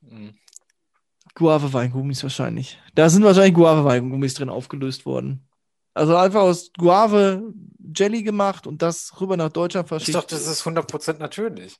Mhm. 0.00 0.34
Guave-Weingummis 1.34 2.22
wahrscheinlich. 2.22 2.80
Da 2.94 3.08
sind 3.10 3.22
wahrscheinlich 3.22 3.54
Guave-Weingummis 3.54 4.34
drin 4.34 4.48
aufgelöst 4.48 5.06
worden. 5.06 5.46
Also 5.94 6.16
einfach 6.16 6.40
aus 6.40 6.72
Guave 6.76 7.52
Jelly 7.94 8.22
gemacht 8.22 8.66
und 8.66 8.82
das 8.82 9.20
rüber 9.20 9.36
nach 9.36 9.50
Deutschland 9.50 9.86
Ich 9.86 9.88
verschickt. 9.88 10.16
dachte, 10.16 10.34
das 10.34 10.46
ist 10.46 10.62
100% 10.66 11.18
natürlich. 11.18 11.78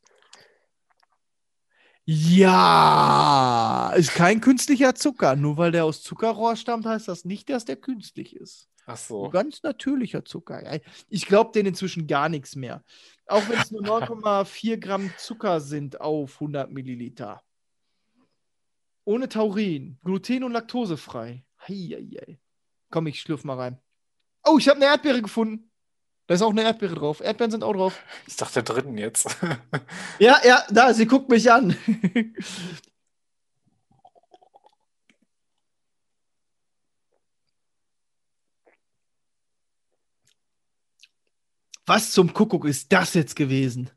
Ja, 2.10 3.92
ist 3.94 4.14
kein 4.14 4.40
künstlicher 4.40 4.94
Zucker. 4.94 5.36
Nur 5.36 5.58
weil 5.58 5.72
der 5.72 5.84
aus 5.84 6.02
Zuckerrohr 6.02 6.56
stammt, 6.56 6.86
heißt 6.86 7.06
das 7.06 7.26
nicht, 7.26 7.50
dass 7.50 7.66
der 7.66 7.76
künstlich 7.76 8.34
ist. 8.34 8.70
Ach 8.86 8.96
so. 8.96 9.28
Ganz 9.28 9.62
natürlicher 9.62 10.24
Zucker. 10.24 10.80
Ich 11.10 11.26
glaube 11.26 11.52
denen 11.52 11.68
inzwischen 11.68 12.06
gar 12.06 12.30
nichts 12.30 12.56
mehr. 12.56 12.82
Auch 13.26 13.46
wenn 13.50 13.58
es 13.58 13.70
nur 13.70 13.82
9,4 13.84 14.78
Gramm 14.78 15.10
Zucker 15.18 15.60
sind 15.60 16.00
auf 16.00 16.36
100 16.36 16.72
Milliliter. 16.72 17.42
Ohne 19.04 19.28
Taurin, 19.28 19.98
gluten- 20.02 20.44
und 20.44 20.52
laktosefrei. 20.52 21.44
Heieiei. 21.68 22.40
Komm, 22.88 23.06
ich 23.08 23.20
schlürf 23.20 23.44
mal 23.44 23.58
rein. 23.58 23.78
Oh, 24.46 24.56
ich 24.56 24.66
habe 24.70 24.76
eine 24.76 24.86
Erdbeere 24.86 25.20
gefunden. 25.20 25.67
Da 26.28 26.34
ist 26.34 26.42
auch 26.42 26.50
eine 26.50 26.62
Erdbeere 26.62 26.94
drauf. 26.94 27.20
Erdbeeren 27.20 27.50
sind 27.50 27.64
auch 27.64 27.72
drauf. 27.72 28.02
Ich 28.26 28.36
dachte 28.36 28.62
dritten 28.62 28.98
jetzt. 28.98 29.36
Ja, 30.18 30.38
ja, 30.44 30.62
da, 30.70 30.92
sie 30.92 31.06
guckt 31.06 31.28
mich 31.30 31.50
an. 31.50 31.74
Was 41.86 42.12
zum 42.12 42.34
Kuckuck 42.34 42.66
ist 42.66 42.92
das 42.92 43.14
jetzt 43.14 43.34
gewesen? 43.34 43.90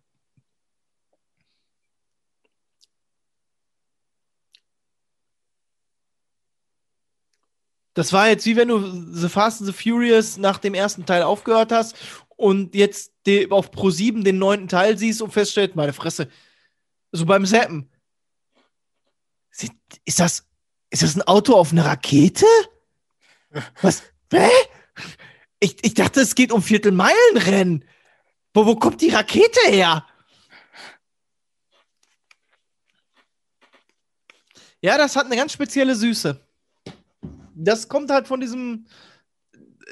Das 7.94 8.14
war 8.14 8.30
jetzt 8.30 8.46
wie 8.46 8.56
wenn 8.56 8.70
du 8.70 9.14
The 9.14 9.28
Fast 9.28 9.62
and 9.62 9.68
the 9.68 9.74
Furious 9.74 10.38
nach 10.38 10.60
dem 10.60 10.74
ersten 10.74 11.06
Teil 11.06 11.24
aufgehört 11.24 11.72
hast 11.72 11.96
und 12.38 12.74
jetzt 12.74 13.12
auf 13.50 13.72
Pro 13.72 13.90
7 13.90 14.24
den 14.24 14.40
neunten 14.40 14.68
Teil 14.68 14.98
siehst 14.98 15.22
und 15.22 15.32
feststellst, 15.32 15.76
meine 15.76 15.94
Fresse, 15.94 16.30
so 17.12 17.26
beim 17.26 17.46
Zappen. 17.46 17.90
Ist 20.06 20.20
das, 20.20 20.48
ist 20.90 21.04
das 21.04 21.16
ein 21.16 21.22
Auto 21.24 21.54
auf 21.56 21.72
einer 21.72 21.86
Rakete? 21.86 22.46
Was? 23.82 24.04
Hä? 24.32 24.50
Ich, 25.60 25.78
ich 25.84 25.94
dachte, 25.94 26.22
es 26.22 26.34
geht 26.34 26.52
um 26.52 26.64
Viertelmeilenrennen. 26.64 27.86
Wo, 28.54 28.66
wo 28.66 28.76
kommt 28.76 29.02
die 29.02 29.10
Rakete 29.10 29.60
her? 29.68 30.06
Ja, 34.82 34.98
das 34.98 35.16
hat 35.16 35.28
eine 35.28 35.36
ganz 35.36 35.54
spezielle 35.54 35.96
Süße. 35.96 36.44
Das 37.64 37.88
kommt 37.88 38.10
halt 38.10 38.28
von 38.28 38.40
diesem 38.40 38.88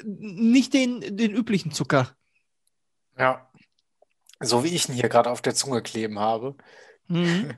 nicht 0.04 0.74
den, 0.74 1.16
den 1.16 1.32
üblichen 1.32 1.72
Zucker. 1.72 2.16
Ja. 3.18 3.50
So 4.40 4.64
wie 4.64 4.68
ich 4.68 4.88
ihn 4.88 4.94
hier 4.94 5.08
gerade 5.08 5.30
auf 5.30 5.42
der 5.42 5.54
Zunge 5.54 5.82
kleben 5.82 6.18
habe. 6.18 6.56
Mhm. 7.08 7.54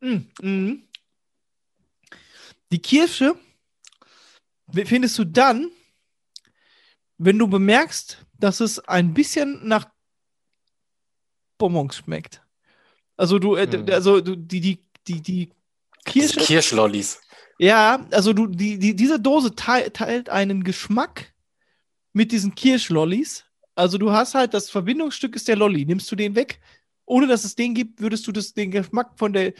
Mm, 0.00 0.18
mhm. 0.40 0.88
Die 2.72 2.82
Kirsche 2.82 3.36
findest 4.84 5.18
du 5.18 5.24
dann, 5.24 5.70
wenn 7.18 7.38
du 7.38 7.46
bemerkst, 7.46 8.26
dass 8.38 8.60
es 8.60 8.78
ein 8.80 9.14
bisschen 9.14 9.66
nach 9.66 9.91
Bonbons 11.62 11.94
schmeckt. 11.96 12.42
Also 13.16 13.38
du, 13.38 13.54
äh, 13.54 13.66
Mhm. 13.66 13.88
also 13.90 14.20
du, 14.20 14.34
die, 14.34 14.60
die, 14.60 14.78
die, 15.06 15.20
die 15.22 15.52
Kirsche. 16.04 16.40
Kirschlollis. 16.40 17.20
Ja, 17.58 18.04
also 18.10 18.32
du, 18.32 18.48
die, 18.48 18.78
die, 18.78 18.96
diese 18.96 19.20
Dose 19.20 19.54
teil, 19.54 19.90
teilt 19.90 20.28
einen 20.28 20.64
Geschmack 20.64 21.32
mit 22.12 22.32
diesen 22.32 22.56
Kirschlollis. 22.56 23.44
Also 23.76 23.96
du 23.96 24.10
hast 24.10 24.34
halt, 24.34 24.54
das 24.54 24.70
Verbindungsstück 24.70 25.36
ist 25.36 25.46
der 25.46 25.54
Lolli. 25.56 25.84
Nimmst 25.86 26.10
du 26.10 26.16
den 26.16 26.34
weg, 26.34 26.58
ohne 27.04 27.28
dass 27.28 27.44
es 27.44 27.54
den 27.54 27.74
gibt, 27.74 28.00
würdest 28.00 28.26
du 28.26 28.32
das, 28.32 28.54
den 28.54 28.72
Geschmack 28.72 29.12
von 29.16 29.32
der 29.32 29.52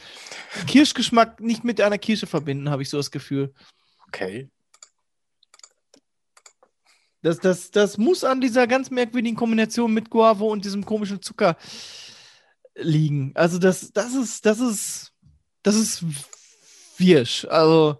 Kirschgeschmack 0.67 1.39
nicht 1.39 1.63
mit 1.63 1.79
einer 1.79 1.97
Kirsche 1.97 2.27
verbinden, 2.27 2.69
habe 2.69 2.81
ich 2.81 2.89
so 2.89 2.97
das 2.97 3.11
Gefühl. 3.11 3.53
Okay. 4.07 4.49
Das, 7.23 7.39
das, 7.39 7.71
das 7.71 7.97
muss 7.97 8.23
an 8.23 8.41
dieser 8.41 8.67
ganz 8.67 8.91
merkwürdigen 8.91 9.37
Kombination 9.37 9.93
mit 9.93 10.09
Guavo 10.09 10.51
und 10.51 10.65
diesem 10.65 10.85
komischen 10.85 11.21
Zucker 11.21 11.57
liegen. 12.75 13.31
Also 13.35 13.59
das, 13.59 13.91
das 13.93 14.13
ist, 14.13 14.45
das 14.45 14.59
ist, 14.59 15.13
das 15.63 15.75
ist 15.75 16.03
wirsch. 16.97 17.45
Also 17.45 17.97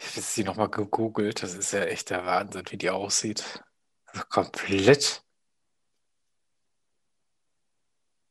Ich 0.00 0.16
habe 0.16 0.26
die 0.36 0.44
nochmal 0.44 0.68
gegoogelt. 0.68 1.42
Das 1.42 1.54
ist 1.54 1.72
ja 1.72 1.84
echt 1.84 2.10
der 2.10 2.26
Wahnsinn, 2.26 2.64
wie 2.70 2.76
die 2.76 2.90
aussieht. 2.90 3.62
Also 4.06 4.24
komplett. 4.28 5.22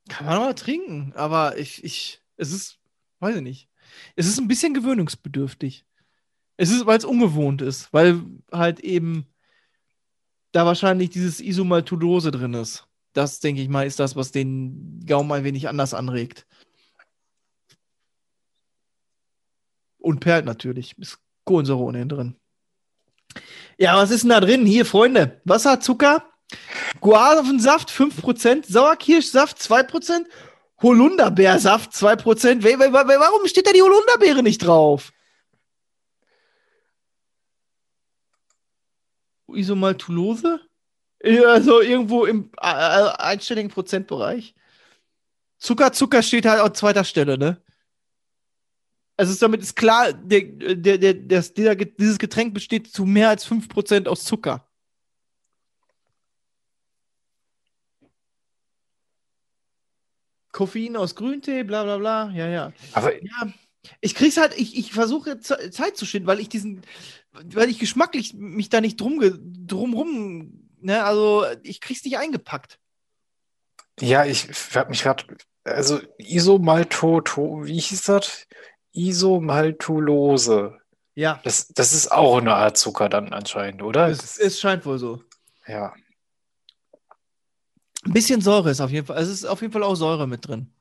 Kann 0.10 0.26
man 0.26 0.39
mal 0.39 0.54
trinken, 0.54 1.14
aber 1.16 1.58
ich, 1.58 1.84
ich, 1.84 2.22
es 2.36 2.52
ist, 2.52 2.80
weiß 3.20 3.38
ich 3.38 3.41
nicht. 3.41 3.70
Es 4.16 4.28
ist 4.28 4.38
ein 4.38 4.48
bisschen 4.48 4.74
gewöhnungsbedürftig. 4.74 5.86
Es 6.58 6.70
ist, 6.72 6.86
weil 6.86 6.97
es 6.97 7.06
ungewohnt 7.06 7.62
ist, 7.62 7.91
weil 7.93 8.22
halt 8.51 8.80
eben 8.80 9.26
da 10.51 10.66
wahrscheinlich 10.66 11.10
dieses 11.10 11.39
Isomaltulose 11.39 12.30
drin 12.32 12.54
ist. 12.54 12.88
Das, 13.14 13.39
denke 13.39 13.62
ich 13.62 13.70
mal, 13.70 13.86
ist 13.88 13.99
das, 13.99 14.16
was 14.16 14.32
den 14.32 15.04
Gaumen 15.06 15.32
ein 15.32 15.43
wenig 15.43 15.68
anders 15.68 15.93
anregt. 15.93 16.45
Und 19.97 20.20
perlt 20.20 20.45
natürlich. 20.45 20.97
Ist 20.97 21.20
Kohlensäure 21.45 21.80
ohnehin 21.82 22.10
drin. 22.10 22.36
Ja, 23.78 23.95
was 23.97 24.12
ist 24.12 24.24
denn 24.24 24.30
da 24.30 24.39
drin? 24.41 24.66
Hier, 24.66 24.86
Freunde. 24.86 25.41
Wasser, 25.45 25.80
Zucker, 25.80 26.30
Guavensaft 27.01 27.89
5%, 27.89 28.66
Sauerkirschsaft 28.68 29.58
2%, 29.60 30.26
Holunderbeersaft 30.82 31.93
2%. 31.93 32.64
Wa- 32.64 32.80
wa- 32.80 33.08
wa- 33.08 33.20
Warum 33.20 33.47
steht 33.47 33.66
da 33.68 33.72
die 33.72 33.82
Holunderbeere 33.82 34.43
nicht 34.43 34.60
drauf? 34.60 35.12
Isomaltulose? 39.56 40.60
Ja, 41.24 41.43
Also 41.54 41.82
irgendwo 41.82 42.26
im 42.26 42.49
einstelligen 42.58 43.72
Prozentbereich. 43.72 44.54
Zucker, 45.58 45.93
Zucker 45.93 46.22
steht 46.22 46.45
halt 46.45 46.60
an 46.62 46.74
zweiter 46.76 47.04
Stelle, 47.06 47.38
ne? 47.38 47.62
Also 49.16 49.32
ist 49.32 49.41
damit 49.41 49.62
ist 49.62 49.76
klar, 49.76 50.12
der, 50.12 50.41
der, 50.41 50.97
der, 50.97 51.14
das, 51.14 51.54
dieser, 51.54 51.76
dieses 51.76 52.18
Getränk 52.18 52.54
besteht 52.54 52.88
zu 52.91 53.06
mehr 53.06 53.30
als 53.30 53.45
5% 53.45 54.08
aus 54.08 54.24
Zucker. 54.26 54.68
Koffein 60.51 60.95
aus 60.95 61.16
Grüntee, 61.16 61.64
bla 61.64 61.84
bla 61.84 61.97
bla, 61.97 62.32
ja, 62.32 62.47
ja. 62.47 62.74
Aber 62.93 63.14
Ja, 63.24 63.51
ich 64.01 64.14
krieg's 64.16 64.38
halt, 64.38 64.54
ich, 64.58 64.78
ich 64.78 64.93
versuche 64.93 65.39
Ze- 65.39 65.72
Zeit 65.72 65.97
zu 65.97 66.06
schinden, 66.06 66.28
weil 66.28 66.39
ich 66.39 66.49
diesen, 66.49 66.82
weil 67.34 67.70
ich 67.70 67.80
geschmacklich 67.80 68.34
mich 68.34 68.70
da 68.70 68.82
nicht 68.82 69.00
drum, 69.00 69.20
drum 69.68 69.94
rum, 69.94 70.70
ne, 70.80 71.04
also 71.04 71.46
ich 71.64 71.82
krieg's 71.82 72.04
nicht 72.06 72.18
eingepackt. 72.18 72.80
ja, 74.00 74.26
ich 74.26 74.48
habe 74.76 74.90
mich 74.90 75.04
gerade. 75.04 75.24
Also 75.66 76.02
Isomaltoto, 76.18 77.66
wie 77.66 77.80
hieß 77.80 78.04
das? 78.04 78.48
Isomaltulose. 78.92 80.78
Ja, 81.16 81.40
Das, 81.44 81.68
das 81.70 81.94
ist 81.94 82.12
auch 82.12 82.38
eine 82.38 82.56
Art 82.56 82.78
Zucker 82.78 83.08
dann 83.08 83.34
anscheinend, 83.34 83.82
oder? 83.84 84.08
es, 84.08 84.38
es 84.38 84.60
scheint 84.60 84.86
wohl 84.86 84.98
so. 84.98 85.24
ja. 85.68 85.94
Ein 88.06 88.12
bisschen 88.12 88.42
Säure 88.42 88.72
ist 88.72 88.82
auf 88.82 88.92
jeden 88.92 89.08
Fall, 89.08 89.22
es 89.22 89.30
ist 89.30 89.46
auf 89.46 89.62
jeden 89.62 89.72
Fall 89.72 89.84
auch 89.84 89.96
Säure 89.96 90.28
mit 90.28 90.46
drin. 90.46 90.74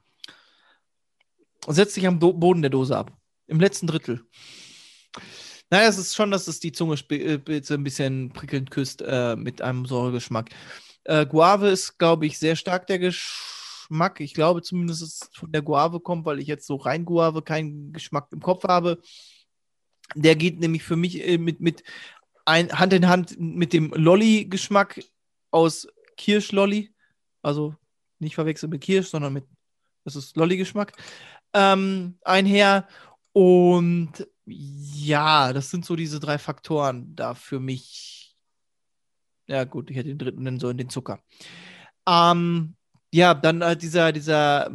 Und 1.66 1.74
setzt 1.74 1.94
sich 1.94 2.04
am 2.08 2.18
Do 2.18 2.32
Boden 2.32 2.62
der 2.62 2.70
Dose 2.70 2.96
ab. 2.96 3.12
Im 3.46 3.60
letzten 3.60 3.86
Drittel. 3.86 4.24
Naja, 5.72 5.88
es 5.88 5.96
ist 5.96 6.14
schon, 6.14 6.30
dass 6.30 6.48
es 6.48 6.60
die 6.60 6.70
Zunge 6.70 6.96
äh, 7.08 7.38
ein 7.70 7.82
bisschen 7.82 8.30
prickelnd 8.30 8.70
küsst 8.70 9.00
äh, 9.00 9.36
mit 9.36 9.62
einem 9.62 9.86
Säuregeschmack. 9.86 10.50
Äh, 11.04 11.24
Guave 11.24 11.70
ist, 11.70 11.96
glaube 11.96 12.26
ich, 12.26 12.38
sehr 12.38 12.56
stark 12.56 12.86
der 12.88 12.98
Geschmack. 12.98 14.20
Ich 14.20 14.34
glaube 14.34 14.60
zumindest, 14.60 15.00
dass 15.00 15.08
es 15.08 15.30
von 15.32 15.50
der 15.50 15.62
Guave 15.62 16.00
kommt, 16.00 16.26
weil 16.26 16.40
ich 16.40 16.46
jetzt 16.46 16.66
so 16.66 16.76
rein 16.76 17.06
Guave 17.06 17.40
keinen 17.40 17.90
Geschmack 17.94 18.28
im 18.32 18.40
Kopf 18.40 18.64
habe. 18.64 19.00
Der 20.14 20.36
geht 20.36 20.60
nämlich 20.60 20.82
für 20.82 20.96
mich 20.96 21.26
äh, 21.26 21.38
mit, 21.38 21.60
mit 21.60 21.82
ein, 22.44 22.70
Hand 22.78 22.92
in 22.92 23.08
Hand 23.08 23.40
mit 23.40 23.72
dem 23.72 23.94
Lolli-Geschmack 23.94 25.02
aus 25.52 25.88
Kirschlolli. 26.18 26.92
Also 27.40 27.74
nicht 28.18 28.34
verwechseln 28.34 28.68
mit 28.68 28.82
Kirsch, 28.82 29.08
sondern 29.08 29.32
mit, 29.32 29.46
das 30.04 30.16
ist 30.16 30.36
Lolli-Geschmack, 30.36 30.92
ähm, 31.54 32.18
einher. 32.24 32.86
Und 33.32 34.28
ja, 34.46 35.52
das 35.52 35.70
sind 35.70 35.84
so 35.84 35.96
diese 35.96 36.20
drei 36.20 36.38
Faktoren 36.38 37.14
da 37.14 37.34
für 37.34 37.60
mich. 37.60 38.36
Ja, 39.46 39.64
gut, 39.64 39.90
ich 39.90 39.96
hätte 39.96 40.08
den 40.08 40.18
dritten 40.18 40.42
nennen 40.42 40.60
sollen, 40.60 40.78
den 40.78 40.88
Zucker. 40.88 41.20
Ähm, 42.08 42.74
ja, 43.12 43.34
dann 43.34 43.62
halt 43.62 43.82
dieser, 43.82 44.12
dieser, 44.12 44.70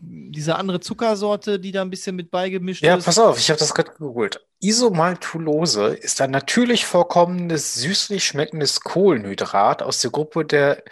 diese 0.00 0.56
andere 0.56 0.80
Zuckersorte, 0.80 1.58
die 1.58 1.72
da 1.72 1.82
ein 1.82 1.90
bisschen 1.90 2.16
mit 2.16 2.30
beigemischt 2.30 2.82
Ja, 2.82 2.96
ist. 2.96 3.04
pass 3.04 3.18
auf, 3.18 3.38
ich 3.38 3.50
habe 3.50 3.58
das 3.58 3.74
gerade 3.74 3.90
gegoogelt. 3.90 4.46
Isomaltulose 4.60 5.86
ist 5.94 6.20
ein 6.20 6.30
natürlich 6.30 6.86
vorkommendes, 6.86 7.74
süßlich 7.74 8.24
schmeckendes 8.24 8.80
Kohlenhydrat 8.80 9.82
aus 9.82 10.00
der 10.00 10.10
Gruppe 10.10 10.44
der 10.44 10.82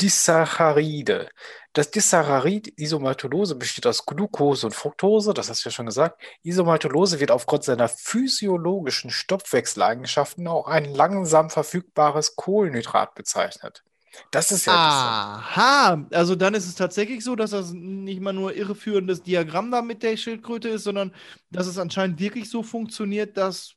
Disaccharide. 0.00 1.30
Das 1.72 1.92
Disaccharid 1.92 2.72
Isomaltulose 2.76 3.54
besteht 3.54 3.86
aus 3.86 4.04
Glucose 4.04 4.66
und 4.66 4.72
Fructose, 4.74 5.32
das 5.32 5.48
hast 5.48 5.64
du 5.64 5.68
ja 5.68 5.72
schon 5.72 5.86
gesagt. 5.86 6.20
Isomaltulose 6.42 7.20
wird 7.20 7.30
aufgrund 7.30 7.62
seiner 7.62 7.88
physiologischen 7.88 9.10
Stoffwechseleigenschaften 9.10 10.48
auch 10.48 10.66
ein 10.66 10.86
langsam 10.86 11.50
verfügbares 11.50 12.34
Kohlenhydrat 12.34 13.14
bezeichnet. 13.14 13.84
Das 14.32 14.50
ist 14.50 14.66
ja. 14.66 14.74
Aha, 14.74 16.06
also 16.10 16.34
dann 16.36 16.54
ist 16.54 16.66
es 16.66 16.74
tatsächlich 16.74 17.22
so, 17.24 17.36
dass 17.36 17.50
das 17.50 17.72
nicht 17.72 18.20
mal 18.20 18.32
nur 18.32 18.54
irreführendes 18.54 19.22
Diagramm 19.22 19.70
da 19.70 19.82
mit 19.82 20.02
der 20.02 20.16
Schildkröte 20.16 20.68
ist, 20.68 20.84
sondern 20.84 21.14
dass 21.50 21.66
es 21.66 21.78
anscheinend 21.78 22.18
wirklich 22.20 22.50
so 22.50 22.62
funktioniert, 22.62 23.36
dass 23.36 23.74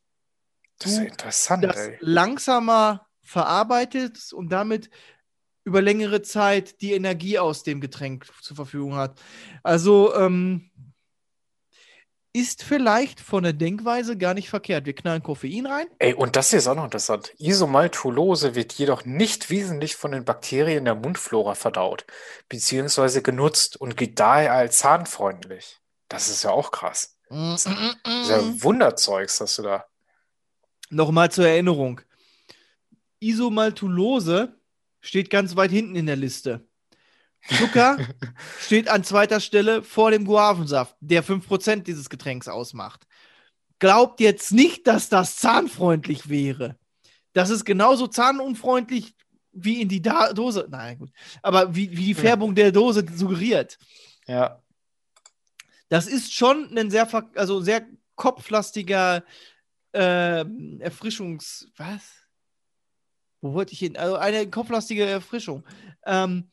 Das 0.80 0.92
ist 0.94 0.98
interessant, 1.00 1.64
das 1.64 1.76
ey. 1.76 1.98
langsamer 2.00 3.08
verarbeitet 3.22 4.34
und 4.34 4.50
damit 4.50 4.90
über 5.64 5.82
längere 5.82 6.22
Zeit 6.22 6.82
die 6.82 6.94
Energie 6.94 7.40
aus 7.40 7.64
dem 7.64 7.82
Getränk 7.82 8.26
zur 8.42 8.56
Verfügung 8.56 8.96
hat. 8.96 9.22
Also, 9.64 10.16
ähm, 10.16 10.72
ist 12.36 12.64
vielleicht 12.64 13.20
von 13.20 13.44
der 13.44 13.54
Denkweise 13.54 14.18
gar 14.18 14.34
nicht 14.34 14.50
verkehrt. 14.50 14.88
Wir 14.88 14.96
knallen 14.96 15.22
Koffein 15.22 15.68
rein. 15.68 15.86
Ey, 16.00 16.16
und 16.16 16.36
das 16.36 16.50
hier 16.50 16.58
ist 16.58 16.68
auch 16.68 16.76
noch 16.76 16.84
interessant. 16.84 17.32
Isomaltulose 17.38 18.56
wird 18.56 18.74
jedoch 18.74 19.06
nicht 19.06 19.52
wesentlich 19.52 19.96
von 19.96 20.12
den 20.12 20.26
Bakterien 20.26 20.86
der 20.86 20.96
Mundflora 20.96 21.54
verdaut, 21.54 22.06
beziehungsweise 22.50 23.22
genutzt 23.22 23.80
und 23.80 23.96
gilt 23.96 24.20
daher 24.20 24.54
als 24.54 24.80
zahnfreundlich. 24.80 25.80
Das 26.10 26.28
ist 26.28 26.44
ja 26.44 26.50
auch 26.50 26.72
krass. 26.72 27.18
Das 27.30 27.66
ist 27.66 28.30
ja 28.30 28.64
Wunderzeugs, 28.64 29.38
dass 29.38 29.56
du 29.56 29.62
da. 29.64 29.86
Nochmal 30.90 31.32
zur 31.32 31.48
Erinnerung. 31.48 32.02
Isomaltulose 33.20 34.56
steht 35.04 35.30
ganz 35.30 35.56
weit 35.56 35.70
hinten 35.70 35.96
in 35.96 36.08
der 36.08 36.16
Liste. 36.16 36.66
Zucker 37.60 37.98
steht 38.60 38.88
an 38.88 39.04
zweiter 39.04 39.40
Stelle 39.40 39.84
vor 39.84 40.10
dem 40.10 40.26
Guavensaft, 40.26 40.96
der 41.02 41.24
5% 41.24 41.84
dieses 41.84 42.10
Getränks 42.10 42.48
ausmacht. 42.48 43.06
Glaubt 43.80 44.22
jetzt 44.22 44.54
nicht, 44.54 44.88
dass 44.88 45.10
das 45.10 45.36
zahnfreundlich 45.36 46.30
wäre. 46.30 46.78
Das 47.34 47.50
ist 47.50 47.66
genauso 47.66 48.08
zahnunfreundlich 48.08 49.14
wie 49.52 49.82
in 49.82 49.90
die 49.90 50.02
da 50.02 50.32
Dose. 50.34 50.68
Nein, 50.70 50.98
gut. 51.00 51.12
Aber 51.42 51.76
wie, 51.76 51.92
wie 51.92 52.06
die 52.06 52.14
Färbung 52.14 52.56
der 52.56 52.72
Dose 52.72 53.06
suggeriert. 53.14 53.78
Ja. 54.26 54.64
Das 55.90 56.08
ist 56.08 56.34
schon 56.34 56.76
ein 56.78 56.90
sehr, 56.90 57.08
also 57.36 57.62
sehr 57.62 57.86
kopflastiger 58.16 59.24
äh, 59.94 60.46
Erfrischungs. 60.80 61.68
Was? 61.76 62.23
Wo 63.44 63.54
wollte 63.54 63.74
ich 63.74 63.80
hin? 63.80 63.98
Also 63.98 64.16
eine 64.16 64.50
kopflastige 64.50 65.06
Erfrischung. 65.06 65.66
Ähm, 66.06 66.50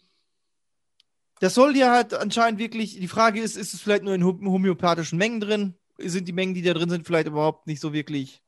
das 1.38 1.54
soll 1.54 1.72
dir 1.72 1.92
halt 1.92 2.12
anscheinend 2.14 2.58
wirklich. 2.58 2.98
Die 2.98 3.06
Frage 3.06 3.40
ist, 3.40 3.56
ist 3.56 3.74
es 3.74 3.80
vielleicht 3.80 4.02
nur 4.02 4.12
in 4.12 4.24
hom- 4.24 4.44
homöopathischen 4.44 5.16
Mengen 5.16 5.40
drin? 5.40 5.74
Sind 5.98 6.26
die 6.26 6.32
Mengen, 6.32 6.52
die 6.52 6.62
da 6.62 6.74
drin 6.74 6.90
sind, 6.90 7.06
vielleicht 7.06 7.28
überhaupt 7.28 7.68
nicht 7.68 7.80
so 7.80 7.92
wirklich. 7.92 8.42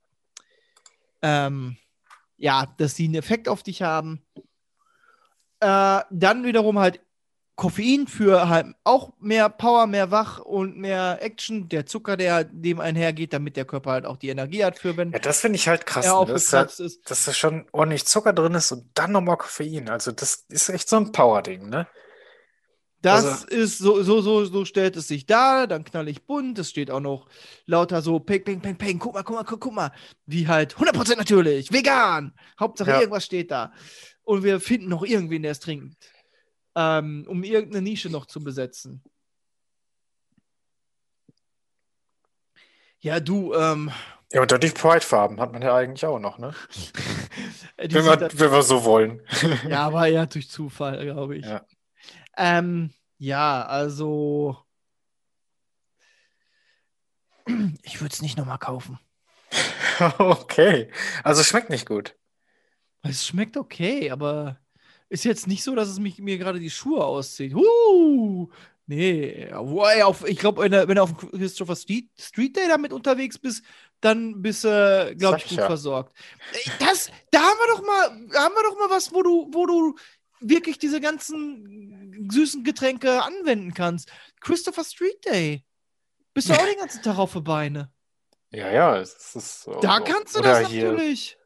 Ähm, 1.22 1.76
ja, 2.36 2.66
dass 2.78 2.94
die 2.94 3.04
einen 3.04 3.14
Effekt 3.14 3.48
auf 3.48 3.62
dich 3.62 3.80
haben. 3.82 4.26
Äh, 5.60 6.00
dann 6.10 6.42
wiederum 6.42 6.80
halt 6.80 7.00
Koffein 7.62 8.08
für 8.08 8.48
halt 8.48 8.66
auch 8.82 9.12
mehr 9.20 9.48
Power, 9.48 9.86
mehr 9.86 10.10
Wach 10.10 10.40
und 10.40 10.76
mehr 10.76 11.18
Action. 11.22 11.68
Der 11.68 11.86
Zucker, 11.86 12.16
der 12.16 12.42
dem 12.42 12.80
einhergeht, 12.80 13.32
damit 13.32 13.56
der 13.56 13.64
Körper 13.64 13.92
halt 13.92 14.04
auch 14.04 14.16
die 14.16 14.30
Energie 14.30 14.64
hat 14.64 14.80
für, 14.80 14.96
wenn 14.96 15.12
Ja, 15.12 15.20
das 15.20 15.40
finde 15.42 15.54
ich 15.56 15.68
halt 15.68 15.86
krass. 15.86 16.04
er 16.06 16.18
ne? 16.18 16.26
Das 16.32 16.42
ist, 16.42 16.52
halt, 16.52 16.80
ist. 16.80 17.08
dass 17.08 17.24
da 17.24 17.32
schon 17.32 17.66
ordentlich 17.70 18.04
Zucker 18.04 18.32
drin 18.32 18.54
ist 18.54 18.72
und 18.72 18.90
dann 18.94 19.12
nochmal 19.12 19.36
Koffein. 19.36 19.88
Also, 19.88 20.10
das 20.10 20.44
ist 20.48 20.70
echt 20.70 20.88
so 20.88 20.96
ein 20.96 21.12
Power-Ding, 21.12 21.68
ne? 21.68 21.86
Das 23.00 23.24
Also- 23.24 23.46
ist 23.46 23.78
so, 23.78 24.02
so, 24.02 24.20
so, 24.22 24.44
so 24.44 24.64
stellt 24.64 24.96
es 24.96 25.06
sich 25.06 25.26
dar, 25.26 25.68
dann 25.68 25.84
knall 25.84 26.08
ich 26.08 26.24
bunt, 26.26 26.58
es 26.58 26.68
steht 26.70 26.90
auch 26.90 26.98
noch 27.00 27.28
lauter 27.66 28.02
so 28.02 28.18
peng, 28.18 28.42
peng, 28.42 28.60
peng, 28.60 28.76
peng, 28.76 28.98
guck 28.98 29.14
mal, 29.14 29.22
guck 29.22 29.36
mal, 29.36 29.44
guck, 29.44 29.60
guck 29.60 29.72
mal, 29.72 29.92
wie 30.26 30.48
halt 30.48 30.76
100% 30.78 31.16
natürlich, 31.16 31.72
vegan, 31.72 32.32
Hauptsache 32.58 32.90
Ja. 32.90 32.98
irgendwas 33.00 33.24
steht 33.24 33.52
da. 33.52 33.72
Und 34.24 34.42
wir 34.42 34.60
finden 34.60 34.88
noch 34.88 35.04
irgendwen, 35.04 35.42
der 35.42 35.52
es 35.52 35.60
trinkt, 35.60 35.96
ähm, 36.74 37.26
um 37.28 37.42
irgendeine 37.44 37.82
Nische 37.82 38.10
noch 38.10 38.26
zu 38.26 38.42
besetzen. 38.42 39.02
Ja, 43.00 43.18
du, 43.20 43.52
ähm, 43.54 43.90
Ja, 44.32 44.42
und 44.42 44.52
dann 44.52 44.60
die 44.60 44.70
Pride-Farben 44.70 45.40
hat 45.40 45.52
man 45.52 45.60
ja 45.62 45.74
eigentlich 45.74 46.06
auch 46.06 46.18
noch, 46.20 46.38
ne? 46.38 46.54
Wenn 47.76 48.04
wir, 48.04 48.20
wenn 48.20 48.52
wir 48.52 48.62
so 48.62 48.84
wollen. 48.84 49.20
Ja, 49.68 49.86
aber 49.86 50.06
ja, 50.06 50.24
durch 50.26 50.48
Zufall, 50.48 51.04
glaube 51.04 51.36
ich. 51.36 51.44
Ja. 51.44 51.66
Ähm, 52.36 52.92
ja, 53.18 53.64
also. 53.64 54.56
Ich 57.82 58.00
würde 58.00 58.12
es 58.12 58.22
nicht 58.22 58.36
nochmal 58.38 58.58
kaufen. 58.58 58.98
Okay. 60.18 60.90
Also 61.22 61.42
schmeckt 61.42 61.70
nicht 61.70 61.86
gut. 61.86 62.16
Es 63.02 63.26
schmeckt 63.26 63.56
okay, 63.56 64.10
aber 64.10 64.58
ist 65.12 65.24
jetzt 65.24 65.46
nicht 65.46 65.62
so, 65.62 65.74
dass 65.74 65.88
es 65.88 65.98
mich, 65.98 66.18
mir 66.18 66.38
gerade 66.38 66.58
die 66.58 66.70
Schuhe 66.70 67.04
auszieht. 67.04 67.54
Uh, 67.54 68.48
nee, 68.86 69.52
auf, 69.52 70.26
ich 70.26 70.38
glaube, 70.38 70.62
wenn, 70.62 70.72
du- 70.72 70.88
wenn 70.88 70.96
du 70.96 71.02
auf 71.02 71.14
dem 71.16 71.30
Christopher 71.30 71.76
Street, 71.76 72.08
Street 72.18 72.56
Day 72.56 72.66
damit 72.66 72.92
unterwegs 72.92 73.38
bist, 73.38 73.62
dann 74.00 74.40
bist 74.40 74.64
du, 74.64 75.14
glaube 75.16 75.38
ich, 75.38 75.48
gut 75.48 75.58
ja. 75.58 75.66
versorgt. 75.66 76.16
Das, 76.80 77.10
da 77.30 77.40
haben 77.40 77.58
wir 77.58 77.74
doch 77.74 77.86
mal, 77.86 78.08
haben 78.40 78.54
wir 78.54 78.62
doch 78.64 78.78
mal 78.78 78.90
was, 78.90 79.12
wo 79.12 79.22
du, 79.22 79.48
wo 79.52 79.66
du 79.66 79.94
wirklich 80.40 80.78
diese 80.78 81.00
ganzen 81.00 82.28
süßen 82.30 82.64
Getränke 82.64 83.22
anwenden 83.22 83.74
kannst. 83.74 84.10
Christopher 84.40 84.84
Street 84.84 85.24
Day. 85.24 85.62
Bist 86.34 86.48
du 86.48 86.54
auch 86.54 86.66
den 86.66 86.78
ganzen 86.78 87.02
Tag 87.02 87.18
auf 87.18 87.32
die 87.34 87.40
Beine. 87.42 87.92
Ja, 88.50 88.70
ja, 88.70 88.96
es 88.98 89.34
ist 89.36 89.62
so. 89.62 89.78
Da 89.80 90.00
kannst 90.00 90.36
du 90.36 90.40
das 90.40 90.68
hier 90.68 90.92
natürlich. 90.92 91.36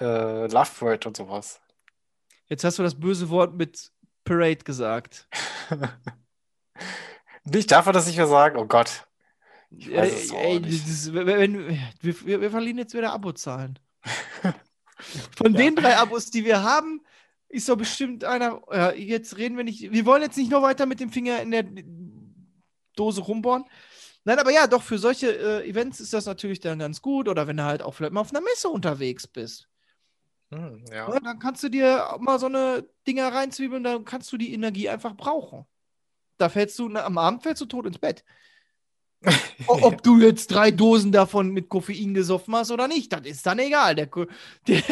äh, 0.00 0.46
Lovebird 0.46 1.06
und 1.06 1.16
sowas. 1.16 1.60
Jetzt 2.48 2.64
hast 2.64 2.78
du 2.78 2.82
das 2.82 2.98
böse 2.98 3.28
Wort 3.28 3.54
mit 3.54 3.90
Parade 4.24 4.64
gesagt. 4.64 5.28
Nicht 7.44 7.70
dafür, 7.70 7.92
dass 7.92 8.08
ich 8.08 8.16
mir 8.16 8.26
sage, 8.26 8.58
oh 8.58 8.66
Gott. 8.66 9.06
Ey, 9.70 10.12
ey, 10.34 10.60
das, 10.60 11.12
wenn, 11.12 11.68
wir, 12.00 12.40
wir, 12.40 12.50
verlieren 12.50 12.78
jetzt 12.78 12.94
wieder 12.94 13.12
Abozahlen. 13.12 13.78
Von 15.36 15.54
den 15.54 15.76
drei 15.76 15.96
Abos, 15.96 16.30
die 16.30 16.44
wir 16.44 16.62
haben, 16.62 17.02
ist 17.48 17.68
doch 17.68 17.76
bestimmt 17.76 18.24
einer. 18.24 18.62
Ja, 18.70 18.92
jetzt 18.92 19.36
reden 19.36 19.56
wir 19.56 19.64
nicht. 19.64 19.92
Wir 19.92 20.06
wollen 20.06 20.22
jetzt 20.22 20.36
nicht 20.36 20.50
noch 20.50 20.62
weiter 20.62 20.86
mit 20.86 21.00
dem 21.00 21.10
Finger 21.10 21.40
in 21.42 21.50
der 21.50 21.64
Dose 22.94 23.20
rumbohren. 23.20 23.64
Nein, 24.24 24.38
aber 24.38 24.50
ja, 24.50 24.66
doch, 24.66 24.82
für 24.82 24.98
solche 24.98 25.36
äh, 25.36 25.68
Events 25.68 26.00
ist 26.00 26.12
das 26.12 26.26
natürlich 26.26 26.60
dann 26.60 26.78
ganz 26.78 27.02
gut. 27.02 27.28
Oder 27.28 27.46
wenn 27.46 27.56
du 27.56 27.64
halt 27.64 27.82
auch 27.82 27.94
vielleicht 27.94 28.12
mal 28.12 28.20
auf 28.20 28.30
einer 28.30 28.40
Messe 28.40 28.68
unterwegs 28.68 29.26
bist. 29.26 29.68
Hm, 30.50 30.84
ja. 30.90 31.12
Ja, 31.12 31.20
dann 31.20 31.38
kannst 31.38 31.62
du 31.62 31.68
dir 31.68 32.16
mal 32.20 32.38
so 32.38 32.46
eine 32.46 32.88
Dinger 33.06 33.32
reinzwiebeln, 33.32 33.82
dann 33.82 34.04
kannst 34.04 34.32
du 34.32 34.36
die 34.36 34.52
Energie 34.52 34.88
einfach 34.88 35.16
brauchen. 35.16 35.66
Da 36.38 36.48
fällst 36.48 36.78
du, 36.78 36.94
am 36.94 37.18
Abend 37.18 37.42
fällst 37.42 37.62
du 37.62 37.66
tot 37.66 37.86
ins 37.86 37.98
Bett. 37.98 38.24
Ob 39.66 40.02
du 40.02 40.20
jetzt 40.20 40.48
drei 40.48 40.70
Dosen 40.70 41.10
davon 41.10 41.50
mit 41.50 41.68
Koffein 41.68 42.14
gesoffen 42.14 42.54
hast 42.54 42.70
oder 42.70 42.86
nicht, 42.86 43.12
das 43.12 43.22
ist 43.22 43.46
dann 43.46 43.58
egal. 43.58 43.94
Der, 43.94 44.08
der, 44.68 44.82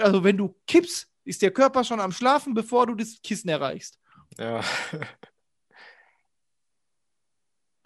also 0.00 0.24
wenn 0.24 0.36
du 0.36 0.56
kippst, 0.66 1.08
ist 1.24 1.42
der 1.42 1.50
Körper 1.50 1.84
schon 1.84 2.00
am 2.00 2.12
Schlafen, 2.12 2.54
bevor 2.54 2.86
du 2.86 2.94
das 2.94 3.20
Kissen 3.22 3.48
erreichst. 3.48 3.98
ja. 4.38 4.62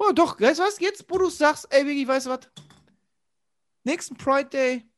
Oh, 0.03 0.13
doch, 0.13 0.41
weißt 0.41 0.59
du 0.59 0.63
was? 0.63 0.81
Jetzt, 0.81 1.05
wo 1.11 1.19
du 1.19 1.29
sagst, 1.29 1.67
ey, 1.69 1.87
Vicky, 1.87 2.09
weißt 2.09 2.25
du 2.25 2.31
was? 2.31 2.41
Nächsten 3.85 4.17
Pride 4.17 4.49
Day, 4.49 4.90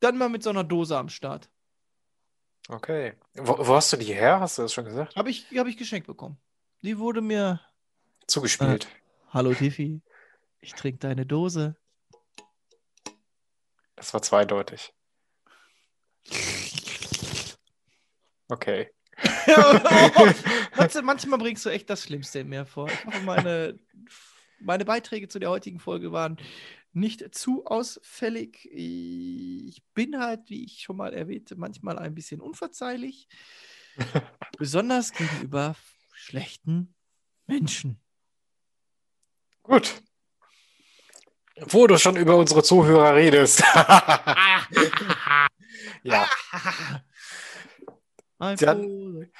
dann 0.00 0.16
mal 0.18 0.28
mit 0.28 0.42
so 0.42 0.50
einer 0.50 0.64
Dose 0.64 0.96
am 0.96 1.08
Start. 1.08 1.48
Okay. 2.68 3.14
Wo, 3.34 3.58
wo 3.66 3.74
hast 3.74 3.92
du 3.92 3.96
die 3.96 4.12
her? 4.14 4.40
Hast 4.40 4.58
du 4.58 4.62
das 4.62 4.72
schon 4.72 4.84
gesagt? 4.84 5.16
Habe 5.16 5.30
ich, 5.30 5.46
hab 5.56 5.66
ich 5.66 5.76
geschenkt 5.76 6.06
bekommen. 6.06 6.38
Die 6.82 6.98
wurde 6.98 7.20
mir 7.20 7.60
Zugespielt. 8.26 8.88
Hallo 9.30 9.54
Tiffy, 9.54 10.00
ich 10.60 10.74
trinke 10.74 10.98
deine 10.98 11.24
Dose. 11.26 11.76
Das 13.96 14.12
war 14.14 14.22
zweideutig. 14.22 14.92
Okay. 18.48 18.90
Manche- 20.76 21.02
Manchmal 21.02 21.38
bringst 21.38 21.64
du 21.66 21.70
echt 21.70 21.90
das 21.90 22.02
Schlimmste 22.04 22.40
in 22.40 22.48
mir 22.48 22.64
vor. 22.66 22.88
Ich 22.88 23.04
hoffe, 23.04 23.20
meine, 23.22 23.78
meine 24.60 24.84
Beiträge 24.84 25.28
zu 25.28 25.38
der 25.38 25.50
heutigen 25.50 25.80
Folge 25.80 26.12
waren 26.12 26.36
nicht 26.98 27.34
zu 27.34 27.64
ausfällig. 27.66 28.68
Ich 28.72 29.82
bin 29.94 30.18
halt, 30.18 30.48
wie 30.50 30.64
ich 30.64 30.82
schon 30.82 30.96
mal 30.96 31.12
erwähnte, 31.14 31.56
manchmal 31.56 31.98
ein 31.98 32.14
bisschen 32.14 32.40
unverzeihlich. 32.40 33.28
Besonders 34.58 35.12
gegenüber 35.12 35.74
schlechten 36.14 36.94
Menschen. 37.46 38.00
Gut. 39.62 40.02
Wo 41.60 41.86
du 41.88 41.98
schon 41.98 42.16
über 42.16 42.36
unsere 42.36 42.62
Zuhörer 42.62 43.14
redest. 43.16 43.60
ja, 46.04 46.28
Dann- 48.38 49.30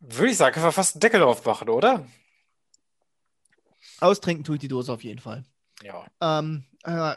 würde 0.00 0.30
ich 0.30 0.36
sagen, 0.36 0.54
können 0.54 0.66
wir 0.66 0.72
fast 0.72 0.94
einen 0.94 1.00
Deckel 1.00 1.20
drauf 1.20 1.44
machen, 1.44 1.68
oder? 1.68 2.06
Austrinken 4.00 4.44
tut 4.44 4.62
die 4.62 4.68
Dose 4.68 4.92
auf 4.92 5.04
jeden 5.04 5.20
Fall. 5.20 5.44
Ja. 5.82 6.06
Ähm, 6.20 6.64
äh, 6.84 7.14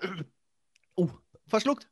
oh, 0.95 1.09
verschluckt. 1.47 1.89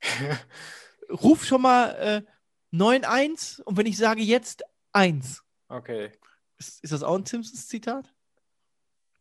Ruf 1.10 1.44
schon 1.44 1.62
mal 1.62 2.24
äh, 2.72 2.76
9-1 2.76 3.62
und 3.62 3.76
wenn 3.76 3.86
ich 3.86 3.96
sage 3.96 4.22
jetzt 4.22 4.62
1, 4.92 5.42
Okay. 5.68 6.12
ist, 6.58 6.82
ist 6.82 6.92
das 6.92 7.02
auch 7.02 7.16
ein 7.16 7.26
Simpsons-Zitat? 7.26 8.12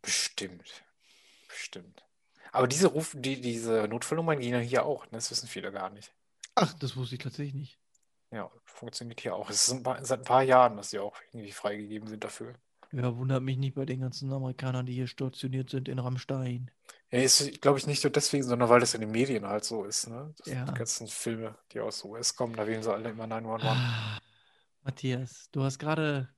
Bestimmt. 0.02 0.84
Bestimmt. 1.48 2.04
Aber 2.52 2.68
diese 2.68 2.88
Ruf, 2.88 3.16
die, 3.18 3.42
diese 3.42 3.88
Notfallnummern 3.88 4.40
gehen 4.40 4.54
ja 4.54 4.60
hier 4.60 4.86
auch, 4.86 5.06
ne? 5.06 5.12
Das 5.14 5.30
wissen 5.30 5.48
viele 5.48 5.72
gar 5.72 5.90
nicht. 5.90 6.14
Ach, 6.56 6.74
das 6.74 6.96
wusste 6.96 7.16
ich 7.16 7.22
tatsächlich 7.22 7.54
nicht. 7.54 7.80
Ja, 8.32 8.52
funktioniert 8.66 9.22
hier 9.22 9.36
auch. 9.36 9.50
Es 9.50 9.68
ist 9.68 9.74
ein 9.74 9.84
paar, 9.84 10.04
seit 10.06 10.20
ein 10.20 10.26
paar 10.26 10.44
Jahren, 10.44 10.78
dass 10.78 10.92
die 10.92 11.00
auch 11.00 11.16
irgendwie 11.32 11.52
freigegeben 11.52 12.08
sind 12.08 12.24
dafür. 12.24 12.54
Ja, 12.92 13.16
wundert 13.16 13.44
mich 13.44 13.58
nicht 13.58 13.76
bei 13.76 13.86
den 13.86 14.02
ganzen 14.02 14.32
Amerikanern, 14.34 14.86
die 14.86 14.94
hier 14.94 15.08
stationiert 15.08 15.70
sind 15.70 15.88
in 15.88 16.00
Rammstein. 16.00 16.72
Ja, 17.12 17.20
ist, 17.20 17.62
glaube 17.62 17.78
ich, 17.78 17.88
nicht 17.88 18.04
nur 18.04 18.12
deswegen, 18.12 18.44
sondern 18.44 18.70
weil 18.70 18.80
das 18.80 18.94
in 18.94 19.02
den 19.02 19.12
Medien 19.12 19.46
halt 19.46 19.64
so 19.64 19.84
ist, 19.84 20.10
ne? 20.10 20.34
Das 20.38 20.48
Ja. 20.48 20.66
Die 20.66 20.74
ganzen 20.74 21.08
Filme, 21.08 21.56
die 21.72 21.80
aus 21.80 22.04
US 22.04 22.36
kommen, 22.36 22.56
da 22.56 22.66
wählen 22.68 22.82
sie 22.82 22.92
alle 22.92 23.10
immer 23.10 23.28
911. 23.28 23.78
Ah, 23.78 24.20
Matthias, 24.84 25.50
du 25.52 25.64
hast 25.64 25.78
gerade 25.78 26.30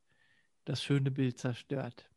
das 0.66 0.84
schöne 0.84 1.12
Bild 1.12 1.39
zerstört. 1.39 2.10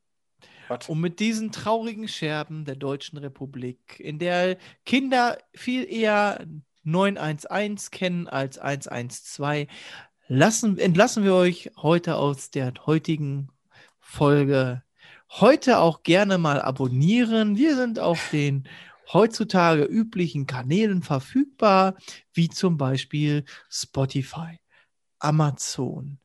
Was? 0.68 0.88
Und 0.88 1.00
mit 1.00 1.20
diesen 1.20 1.52
traurigen 1.52 2.08
Scherben 2.08 2.64
der 2.64 2.76
Deutschen 2.76 3.18
Republik, 3.18 4.00
in 4.00 4.18
der 4.18 4.58
Kinder 4.84 5.38
viel 5.54 5.84
eher 5.90 6.44
911 6.82 7.90
kennen 7.90 8.28
als 8.28 8.58
112, 8.58 9.68
lassen, 10.26 10.78
entlassen 10.78 11.24
wir 11.24 11.34
euch 11.34 11.70
heute 11.76 12.16
aus 12.16 12.50
der 12.50 12.72
heutigen 12.86 13.48
Folge. 14.04 14.82
Heute 15.30 15.78
auch 15.78 16.02
gerne 16.02 16.38
mal 16.38 16.60
abonnieren. 16.60 17.56
Wir 17.56 17.74
sind 17.76 17.98
auf 17.98 18.30
den 18.30 18.68
heutzutage 19.12 19.84
üblichen 19.84 20.46
Kanälen 20.46 21.02
verfügbar, 21.02 21.96
wie 22.32 22.48
zum 22.48 22.76
Beispiel 22.78 23.44
Spotify, 23.68 24.60
Amazon, 25.18 26.18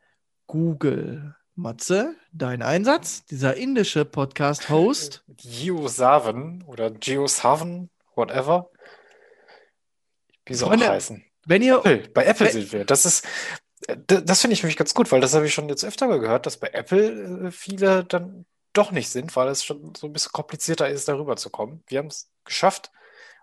Google. 0.48 1.36
Matze, 1.56 2.16
dein 2.32 2.62
Einsatz, 2.62 3.26
dieser 3.26 3.58
indische 3.58 4.06
Podcast-Host. 4.06 5.26
Geo 5.28 5.90
Savan 5.90 6.64
oder 6.66 6.90
Geo 6.90 7.28
Savan, 7.28 7.90
whatever. 8.16 8.70
Wie 10.46 10.54
auch 10.56 10.68
Freunde, 10.70 10.88
heißen. 10.88 11.22
Wenn 11.46 11.62
ihr 11.62 11.80
Apple, 11.80 12.08
bei 12.14 12.24
Apple 12.26 12.46
Wenn- 12.46 12.54
sind 12.54 12.72
wir. 12.72 12.86
Das 12.86 13.06
ist, 13.06 13.28
das 14.08 14.42
finde 14.42 14.54
ich 14.54 14.62
nämlich 14.64 14.78
ganz 14.78 14.94
gut, 14.94 15.12
weil 15.12 15.22
das 15.22 15.34
habe 15.34 15.46
ich 15.46 15.54
schon 15.54 15.70
jetzt 15.70 15.84
öfter 15.86 16.08
mal 16.08 16.20
gehört, 16.20 16.46
dass 16.46 16.58
bei 16.58 16.68
Apple 16.70 17.48
äh, 17.48 17.52
viele 17.52 18.04
dann 18.04 18.46
doch 18.74 18.92
nicht 18.92 19.10
sind, 19.10 19.36
weil 19.36 19.48
es 19.48 19.64
schon 19.64 19.94
so 19.96 20.08
ein 20.08 20.14
bisschen 20.14 20.32
komplizierter 20.32 20.90
ist, 20.90 21.08
darüber 21.08 21.36
zu 21.38 21.50
kommen. 21.50 21.84
Wir 21.88 22.00
haben 22.00 22.08
es 22.08 22.30
geschafft. 22.46 22.92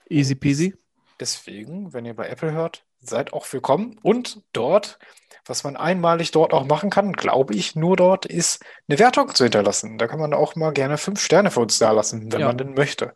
Easy 0.09 0.35
peasy. 0.35 0.75
Deswegen, 1.19 1.93
wenn 1.93 2.05
ihr 2.05 2.15
bei 2.15 2.29
Apple 2.29 2.53
hört, 2.53 2.85
seid 3.01 3.33
auch 3.33 3.51
willkommen. 3.53 3.99
Und 4.03 4.43
dort, 4.53 4.99
was 5.47 5.65
man 5.65 5.77
einmalig 5.77 6.31
dort 6.31 6.53
auch 6.53 6.65
machen 6.67 6.91
kann, 6.91 7.13
glaube 7.15 7.55
ich, 7.55 7.75
nur 7.75 7.97
dort, 7.97 8.27
ist 8.27 8.63
eine 8.89 8.99
Wertung 8.99 9.35
zu 9.35 9.45
hinterlassen. 9.45 9.99
Da 9.99 10.07
kann 10.07 10.21
man 10.21 10.35
auch 10.35 10.55
mal 10.55 10.73
gerne 10.73 10.99
fünf 10.99 11.21
Sterne 11.21 11.51
für 11.51 11.61
uns 11.61 11.79
dalassen, 11.79 12.31
wenn 12.33 12.41
Ja. 12.41 12.47
man 12.49 12.59
denn 12.59 12.75
möchte. 12.75 13.15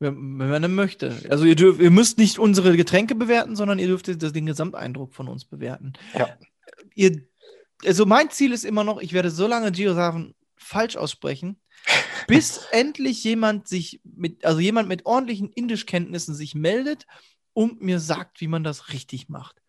Wenn, 0.00 0.38
wenn 0.38 0.48
man 0.48 0.74
möchte. 0.74 1.20
Also 1.28 1.44
ihr, 1.44 1.56
dürft, 1.56 1.80
ihr 1.80 1.90
müsst 1.90 2.18
nicht 2.18 2.38
unsere 2.38 2.76
Getränke 2.76 3.14
bewerten, 3.14 3.56
sondern 3.56 3.78
ihr 3.78 3.88
dürft 3.88 4.06
den 4.06 4.46
Gesamteindruck 4.46 5.12
von 5.12 5.28
uns 5.28 5.44
bewerten. 5.44 5.94
Ja. 6.14 6.36
Ihr, 6.94 7.26
also 7.84 8.06
mein 8.06 8.30
Ziel 8.30 8.52
ist 8.52 8.64
immer 8.64 8.84
noch, 8.84 9.00
ich 9.00 9.12
werde 9.12 9.30
so 9.30 9.46
lange 9.46 9.72
Geosaven 9.72 10.34
falsch 10.56 10.96
aussprechen, 10.96 11.60
bis 12.28 12.66
endlich 12.70 13.24
jemand 13.24 13.66
sich 13.66 14.00
mit, 14.04 14.44
also 14.44 14.60
jemand 14.60 14.88
mit 14.88 15.06
ordentlichen 15.06 15.50
Indischkenntnissen 15.50 16.34
sich 16.34 16.54
meldet 16.54 17.06
und 17.52 17.82
mir 17.82 17.98
sagt, 17.98 18.40
wie 18.40 18.48
man 18.48 18.62
das 18.62 18.92
richtig 18.92 19.28
macht. 19.28 19.62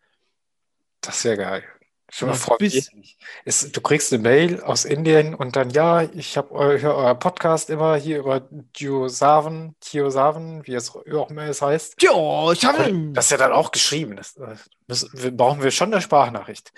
Das 1.00 1.22
geil. 1.36 1.62
Mal 1.62 1.62
Ja, 1.62 1.64
vor, 1.64 1.79
bis- 2.58 2.90
es, 3.44 3.70
du 3.72 3.80
kriegst 3.80 4.12
eine 4.12 4.22
Mail 4.22 4.60
aus 4.62 4.84
Indien 4.84 5.34
und 5.34 5.56
dann, 5.56 5.70
ja, 5.70 6.02
ich 6.02 6.36
habe 6.36 6.52
eu, 6.52 6.78
höre 6.78 6.94
euer 6.96 7.14
Podcast 7.14 7.70
immer 7.70 7.96
hier 7.96 8.18
über 8.18 8.48
Geosaven, 8.72 9.74
Geosaven, 9.80 10.66
wie 10.66 10.74
es 10.74 10.90
auch 10.94 11.30
immer 11.30 11.42
es 11.42 11.62
heißt. 11.62 11.96
Habe 12.02 13.12
Das 13.14 13.26
ist 13.26 13.30
ja 13.30 13.36
dann 13.36 13.52
auch 13.52 13.70
geschrieben. 13.72 14.16
Das, 14.16 14.34
wir, 15.12 15.30
brauchen 15.30 15.62
wir 15.62 15.70
schon 15.70 15.92
eine 15.92 16.02
Sprachnachricht. 16.02 16.72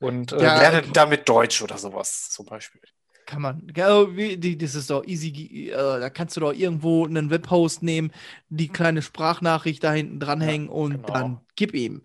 Und 0.00 0.32
äh, 0.32 0.42
Ja. 0.42 0.58
lerne 0.58 0.82
damit 0.92 1.28
Deutsch 1.28 1.60
oder 1.62 1.76
sowas 1.78 2.30
zum 2.30 2.46
Beispiel. 2.46 2.80
Kann 3.26 3.42
man. 3.42 3.66
Ja, 3.76 4.06
Das 4.06 4.74
ist 4.74 4.88
doch 4.88 5.04
easy. 5.04 5.68
Äh, 5.70 5.74
da 5.76 6.08
kannst 6.08 6.36
du 6.36 6.40
doch 6.40 6.52
irgendwo 6.54 7.04
einen 7.04 7.28
Webhost 7.28 7.82
nehmen, 7.82 8.10
die 8.48 8.68
kleine 8.68 9.02
Sprachnachricht 9.02 9.84
da 9.84 9.92
hinten 9.92 10.18
dranhängen 10.18 10.70
und 10.70 10.92
genau. 11.04 11.06
dann 11.12 11.40
gib 11.54 11.74
ihm. 11.74 12.00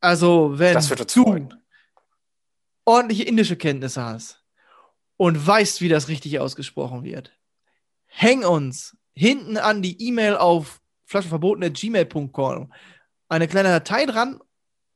Also, 0.00 0.58
wenn 0.58 0.74
Das 0.74 0.90
wird 0.90 1.00
uns 1.02 1.12
du 1.14 1.22
freuen. 1.24 1.54
Ordentliche 2.84 3.24
indische 3.24 3.56
Kenntnisse 3.56 4.02
hast 4.02 4.42
und 5.16 5.46
weißt, 5.46 5.80
wie 5.80 5.88
das 5.88 6.08
richtig 6.08 6.38
ausgesprochen 6.40 7.04
wird, 7.04 7.32
häng 8.06 8.44
uns 8.44 8.96
hinten 9.12 9.56
an 9.56 9.82
die 9.82 10.00
E-Mail 10.02 10.36
auf 10.36 10.80
flaschenverboten.gmail.com 11.06 12.72
eine 13.28 13.48
kleine 13.48 13.68
Datei 13.68 14.06
dran 14.06 14.40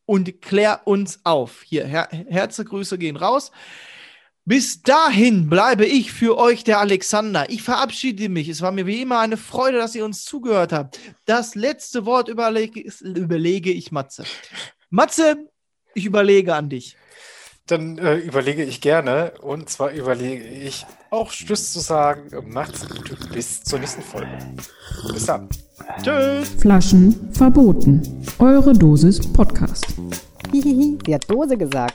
und 0.06 0.42
klär 0.42 0.82
uns 0.86 1.20
auf. 1.24 1.62
Hier, 1.62 1.86
Her 1.86 2.08
Herzgrüße 2.10 2.98
gehen 2.98 3.16
raus. 3.16 3.52
Bis 4.46 4.82
dahin 4.82 5.48
bleibe 5.48 5.86
ich 5.86 6.12
für 6.12 6.36
euch 6.36 6.64
der 6.64 6.78
Alexander. 6.78 7.48
Ich 7.48 7.62
verabschiede 7.62 8.28
mich. 8.28 8.48
Es 8.50 8.60
war 8.60 8.72
mir 8.72 8.86
wie 8.86 9.00
immer 9.00 9.20
eine 9.20 9.38
Freude, 9.38 9.78
dass 9.78 9.94
ihr 9.94 10.04
uns 10.04 10.24
zugehört 10.24 10.72
habt. 10.72 11.00
Das 11.24 11.54
letzte 11.54 12.04
Wort 12.04 12.28
überlege, 12.28 12.80
überlege 13.00 13.72
ich 13.72 13.90
Matze. 13.90 14.24
Matze, 14.90 15.48
ich 15.94 16.04
überlege 16.04 16.54
an 16.54 16.68
dich. 16.68 16.96
Dann 17.66 17.96
äh, 17.96 18.16
überlege 18.16 18.62
ich 18.62 18.82
gerne, 18.82 19.32
und 19.40 19.70
zwar 19.70 19.90
überlege 19.90 20.44
ich 20.44 20.84
auch 21.08 21.32
Tschüss 21.32 21.72
zu 21.72 21.80
sagen. 21.80 22.28
Macht's 22.46 22.86
gut, 22.86 23.16
bis 23.32 23.64
zur 23.64 23.78
nächsten 23.78 24.02
Folge. 24.02 24.28
Bis 25.14 25.24
dann. 25.24 25.48
Tschüss. 26.02 26.50
Flaschen 26.58 27.32
verboten. 27.32 28.22
Eure 28.38 28.74
Dosis 28.74 29.32
Podcast. 29.32 29.86
Hihihi, 30.52 30.98
sie 31.06 31.14
hat 31.14 31.30
Dose 31.30 31.56
gesagt. 31.56 31.94